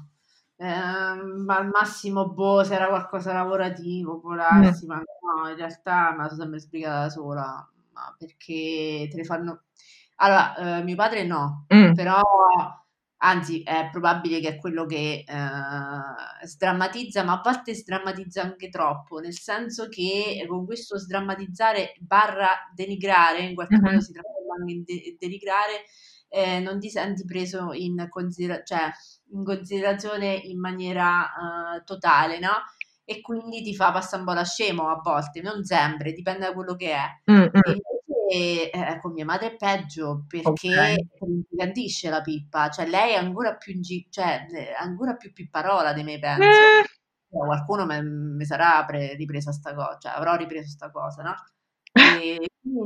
Ehm, 0.58 1.43
ma 1.46 1.58
al 1.58 1.68
massimo, 1.70 2.30
boh, 2.30 2.64
se 2.64 2.76
era 2.76 2.88
qualcosa 2.88 3.34
lavorativo, 3.34 4.20
può 4.20 4.36
Mh. 4.52 4.62
darsi, 4.64 4.86
ma 4.86 4.96
no, 4.98 5.50
in 5.50 5.56
realtà 5.56 6.12
me 6.12 6.24
la 6.24 6.30
so 6.30 6.36
sempre 6.36 6.60
spiegata 6.60 7.02
da 7.04 7.10
sola, 7.10 7.70
ma 7.93 8.16
perché 8.18 9.08
te 9.10 9.18
le 9.18 9.24
fanno 9.24 9.64
allora, 10.18 10.53
uhm, 10.80 10.84
mio 10.84 10.95
padre 10.95 11.24
no, 11.26 11.66
Mh. 11.70 11.91
però 11.93 12.22
anzi 13.18 13.63
è 13.63 13.89
probabile 13.91 14.39
che 14.39 14.49
è 14.49 14.57
quello 14.57 14.86
che, 14.86 15.24
ehm, 15.28 16.16
sdrammatizza, 16.43 17.24
ma 17.24 17.34
a 17.34 17.41
volte 17.43 17.74
sdrammatizza 17.74 18.41
anche 18.41 18.70
troppo, 18.70 19.20
nel 19.20 19.34
senso 19.38 19.88
che 19.89 20.45
con 20.47 20.66
questo 20.66 20.97
sdrammatizzare 20.99 21.93
barra 21.99 22.49
denigrare, 22.76 23.39
in 23.41 23.55
qualche 23.55 23.80
modo 23.82 23.99
Mh-mh. 23.99 24.01
si 24.01 24.11
trasforma 24.13 24.55
anche 24.59 24.74
in 24.74 24.84
de 24.84 25.16
denigrare, 25.20 25.84
ehm, 26.30 26.63
non 26.63 26.80
ti 26.80 26.89
senti 26.89 27.26
preso 27.26 27.72
in 27.74 28.07
considera 28.09 28.61
cioè 28.63 28.91
in 29.34 29.43
considerazione 29.43 30.34
in 30.36 30.59
maniera, 30.59 31.32
uhm, 31.78 31.84
totale, 31.86 32.39
no, 32.39 32.51
e 33.05 33.22
quindi 33.22 33.61
ti 33.63 33.76
fa 33.76 33.91
passa 33.91 34.18
un 34.18 34.26
po' 34.26 34.34
da 34.34 34.43
scemo 34.45 34.88
a 34.89 34.99
volte, 35.03 35.41
non 35.41 35.63
sempre, 35.63 36.11
dipende 36.13 36.45
da 36.47 36.53
quello 36.53 36.76
che 36.76 36.91
è. 36.93 37.05
Mh, 37.28 37.49
E 37.59 37.82
eh, 38.30 38.99
con 39.01 39.13
mia 39.13 39.26
madre 39.26 39.47
è 39.53 39.55
peggio, 39.55 40.26
perché 40.28 40.69
Okay. 40.69 41.07
ingigantisce 41.28 42.09
la 42.09 42.21
pippa, 42.21 42.69
cioè 42.69 42.88
lei 42.88 43.13
è 43.13 43.17
ancora 43.17 43.55
più 43.55 43.73
ingi 43.73 44.07
cioè 44.09 44.45
è 44.47 44.73
ancora 44.80 45.15
più 45.15 45.32
pipparola 45.34 45.93
di 45.93 46.03
me 46.03 46.19
penso. 46.19 46.73
Eh. 46.82 46.86
Qualcuno 47.30 47.86
me 47.86 48.01
mi 48.03 48.45
sarà 48.45 48.84
pre 48.86 49.15
ripresa 49.15 49.51
'sta 49.51 49.73
co 49.76 49.97
cioè 49.99 50.13
avrò 50.13 50.36
ripreso 50.36 50.69
'sta 50.69 50.89
cosa, 50.91 51.21
no, 51.23 51.36
quindi 51.91 52.38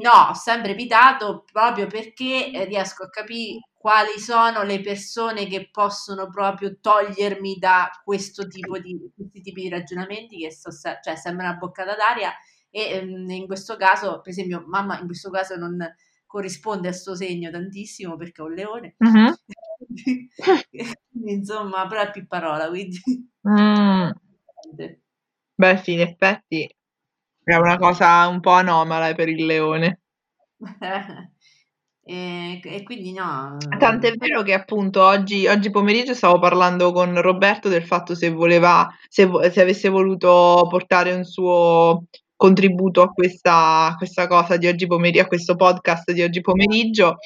no, 0.01 0.11
ho 0.31 0.33
sempre 0.33 0.71
evitato 0.71 1.43
proprio 1.51 1.87
perché, 1.87 2.51
ehm, 2.51 2.65
riesco 2.67 3.03
a 3.05 3.09
capì 3.09 3.59
quali 3.73 4.19
sono 4.19 4.63
le 4.63 4.81
persone 4.81 5.45
che 5.47 5.69
possono 5.71 6.29
proprio 6.29 6.79
togliermi 6.81 7.57
da 7.59 7.89
questo 8.03 8.47
tipo 8.47 8.77
di 8.79 8.97
questi 9.15 9.41
tipi 9.41 9.61
di 9.63 9.69
ragionamenti 9.69 10.37
che 10.39 10.51
so 10.51 10.69
cioè 10.71 11.15
sembra 11.15 11.49
una 11.49 11.57
boccata 11.57 11.95
d'aria 11.95 12.33
e, 12.69 12.81
ehm, 12.93 13.29
in 13.29 13.45
questo 13.47 13.75
caso, 13.77 14.21
per 14.21 14.31
esempio, 14.31 14.63
mamma 14.67 14.99
in 14.99 15.05
questo 15.05 15.29
caso 15.29 15.55
non 15.55 15.77
corrisponde 16.25 16.89
a 16.89 16.91
'sto 16.93 17.15
segno 17.15 17.49
tantissimo 17.51 18.15
perché 18.17 18.41
è 18.41 18.45
un 18.45 18.53
leone. 18.53 18.95
Quindi 21.11 21.31
insomma, 21.33 21.87
però 21.87 22.01
è 22.01 22.11
pipparola, 22.11 22.67
quindi 22.69 22.97
Mh. 23.41 24.11
Beh 25.55 25.77
sì, 25.83 25.93
in 25.93 26.01
effetti 26.01 26.69
è 27.43 27.55
una 27.55 27.77
cosa 27.77 28.27
un 28.27 28.39
po' 28.41 28.51
anomala 28.51 29.13
per 29.15 29.29
il 29.29 29.45
leone. 29.45 30.01
E 32.01 32.59
e 32.63 32.83
quindi 32.83 33.13
no, 33.13 33.57
Tant'è 33.77 34.13
vero 34.15 34.41
che 34.41 34.53
appunto 34.53 35.03
oggi 35.03 35.45
oggi 35.47 35.69
pomeriggio 35.69 36.15
stavo 36.15 36.39
parlando 36.39 36.91
con 36.91 37.21
Roberto 37.21 37.69
del 37.69 37.83
fatto 37.83 38.15
se 38.15 38.29
voleva 38.31 38.89
se 39.07 39.29
se 39.51 39.61
avesse 39.61 39.89
voluto 39.89 40.65
portare 40.69 41.13
un 41.13 41.23
suo 41.23 42.05
contributo 42.39 43.01
a 43.01 43.09
questa 43.11 43.93
questa 43.97 44.27
cosa 44.27 44.55
di 44.55 44.65
oggi 44.67 44.87
pomeri 44.87 45.19
a 45.19 45.27
questo 45.27 45.55
podcast 45.57 46.11
di 46.13 46.21
oggi 46.23 46.39
pomeriggio, 46.41 47.17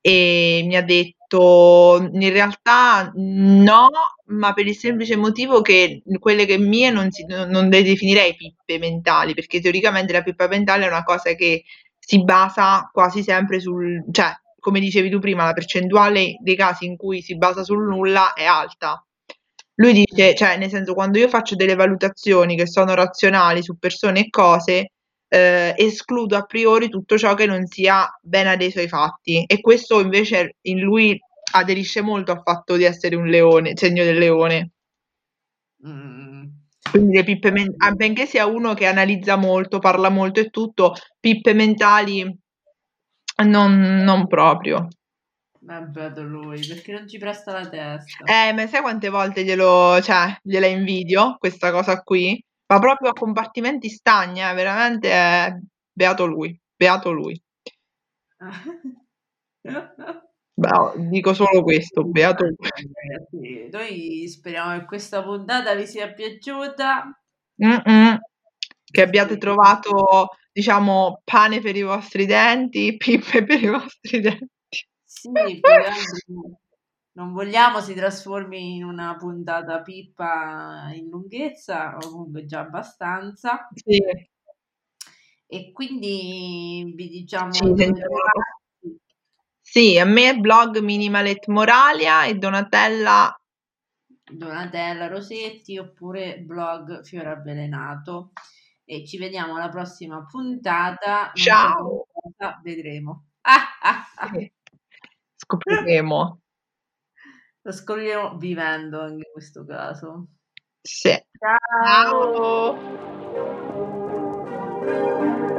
e 0.00 0.62
mi 0.66 0.76
ha 0.76 0.82
detto: 0.82 2.08
"In 2.12 2.30
realtà 2.32 3.10
no, 3.16 3.88
ma 4.26 4.52
per 4.52 4.66
il 4.68 4.76
semplice 4.76 5.16
motivo 5.16 5.62
che 5.62 6.02
quelle 6.20 6.44
che 6.46 6.58
mie 6.58 6.90
non 6.90 7.10
si 7.10 7.24
non 7.26 7.68
le 7.68 7.82
definirei 7.82 8.34
pippe 8.36 8.78
mentali, 8.78 9.34
perché 9.34 9.60
teoricamente 9.60 10.12
la 10.12 10.22
pippa 10.22 10.46
mentale 10.48 10.84
è 10.84 10.88
una 10.88 11.02
cosa 11.04 11.34
che 11.34 11.64
si 11.98 12.22
basa 12.24 12.88
quasi 12.92 13.22
sempre 13.24 13.58
sul 13.60 14.04
cioè, 14.12 14.32
come 14.60 14.78
dicevi 14.80 15.10
tu 15.10 15.18
prima, 15.18 15.44
la 15.44 15.52
percentuale 15.54 16.36
dei 16.40 16.54
casi 16.56 16.84
in 16.86 16.96
cui 16.96 17.20
si 17.22 17.36
basa 17.36 17.64
sul 17.64 17.84
nulla 17.86 18.32
è 18.34 18.44
alta". 18.44 19.04
Lui 19.78 19.92
dice 19.94 20.34
cioè 20.34 20.56
nel 20.58 20.68
senso, 20.68 20.92
quando 20.94 21.18
io 21.18 21.28
faccio 21.28 21.54
delle 21.56 21.74
valutazioni 21.74 22.56
che 22.56 22.66
sono 22.66 22.94
razionali 22.94 23.62
su 23.62 23.78
persone 23.78 24.20
e 24.20 24.30
cose, 24.30 24.90
ehm, 25.28 25.72
escludo 25.76 26.36
a 26.36 26.42
priori 26.42 26.88
tutto 26.90 27.16
ciò 27.16 27.34
che 27.34 27.46
non 27.46 27.66
sia 27.66 28.06
ben 28.20 28.46
adeso 28.48 28.80
ai 28.80 28.88
fatti, 28.88 29.44
e 29.46 29.60
questo 29.60 30.00
invece 30.00 30.56
in 30.62 30.80
lui 30.80 31.18
aderisce 31.54 32.02
molto 32.02 32.32
al 32.32 32.42
fatto 32.44 32.76
di 32.76 32.84
essere 32.84 33.16
un 33.16 33.26
leone, 33.26 33.72
segno 33.76 34.04
del 34.04 34.18
leone. 34.18 34.72
Mh. 35.80 36.60
Quindi 36.90 37.16
le 37.16 37.24
pippe 37.24 37.50
men 37.50 37.72
ah, 37.78 37.92
benché 37.92 38.26
sia 38.26 38.46
uno 38.46 38.74
che 38.74 38.86
analizza 38.86 39.36
molto, 39.36 39.78
parla 39.78 40.08
molto 40.10 40.40
e 40.40 40.50
tutto, 40.50 40.94
pippe 41.20 41.54
mentali 41.54 42.22
non 43.44 44.02
non 44.04 44.26
proprio. 44.26 44.88
Beato 45.64 46.22
lui, 46.24 46.66
perché 46.66 46.92
non 46.92 47.06
ci 47.06 47.18
presta 47.18 47.52
la 47.52 47.68
testa. 47.68 48.24
Eh, 48.24 48.52
ma 48.52 48.66
sai 48.66 48.80
quante 48.80 49.08
volte 49.08 49.44
glielo 49.44 50.00
cioè, 50.02 50.36
gliela 50.42 50.66
invidio 50.66 51.36
questa 51.38 51.70
cosa 51.70 52.02
qui? 52.02 52.44
Ma 52.66 52.80
proprio 52.80 53.10
a 53.10 53.12
compartimenti 53.12 53.88
stagni, 53.88 54.40
eh, 54.42 54.54
veramente 54.54 55.60
beato 55.92 56.26
lui, 56.26 56.58
beato 56.74 57.12
lui. 57.12 57.40
Beh, 60.54 60.76
oh, 60.76 60.94
dico 60.96 61.32
solo 61.32 61.62
questo, 61.62 62.04
beato 62.04 62.44
lui. 63.30 63.68
Noi 63.70 64.26
speriamo 64.26 64.80
che 64.80 64.84
questa 64.84 65.22
puntata 65.22 65.74
vi 65.74 65.86
sia 65.86 66.12
piaciuta. 66.12 67.20
Mh-mh. 67.54 68.18
Che 68.90 69.02
abbiate 69.02 69.38
trovato, 69.38 70.30
diciamo, 70.50 71.20
pane 71.24 71.60
per 71.60 71.76
i 71.76 71.82
vostri 71.82 72.26
denti, 72.26 72.96
pippe 72.98 73.44
per 73.44 73.62
i 73.62 73.68
vostri 73.68 74.20
denti. 74.20 74.50
Sì, 75.22 75.60
non 77.12 77.32
vogliamo 77.32 77.80
si 77.80 77.94
trasformi 77.94 78.76
in 78.76 78.84
una 78.84 79.16
puntata 79.16 79.80
pippa 79.82 80.90
in 80.94 81.08
lunghezza, 81.08 81.96
o 81.96 82.10
comunque 82.10 82.44
già 82.46 82.60
abbastanza. 82.60 83.68
Sì. 83.74 83.98
E 85.46 85.70
quindi 85.72 86.92
vi 86.96 87.04
Ci 87.04 87.10
diciamo 87.20 87.50
trovarci. 87.74 89.00
Sì, 89.60 89.98
a 89.98 90.04
me 90.04 90.36
blog 90.36 90.78
Minimalet 90.80 91.46
Moralia 91.46 92.24
e 92.24 92.34
Donatella 92.34 93.34
Donatella 94.30 95.08
Rosetti 95.08 95.78
oppure 95.78 96.38
blog 96.40 97.02
Fiore 97.04 97.30
Avvelenato. 97.30 98.32
E 98.84 99.06
ci 99.06 99.18
vediamo 99.18 99.56
alla 99.56 99.68
prossima 99.68 100.24
puntata, 100.26 101.32
non 101.36 101.48
so 101.48 101.74
con 101.74 101.74
Ciao. 101.74 102.06
cosa, 102.12 102.60
vedremo. 102.62 103.26
Sì. 104.32 104.52
Eh. 105.52 105.58
scopriremo. 105.58 106.40
Lo 107.64 107.72
scopriremo 107.72 108.36
vivendo 108.38 109.00
anche 109.00 109.26
in 109.26 109.32
questo 109.32 109.64
caso. 109.64 110.26
Sì. 110.80 111.10
Ciao. 111.38 112.76
Ciao. 114.82 115.51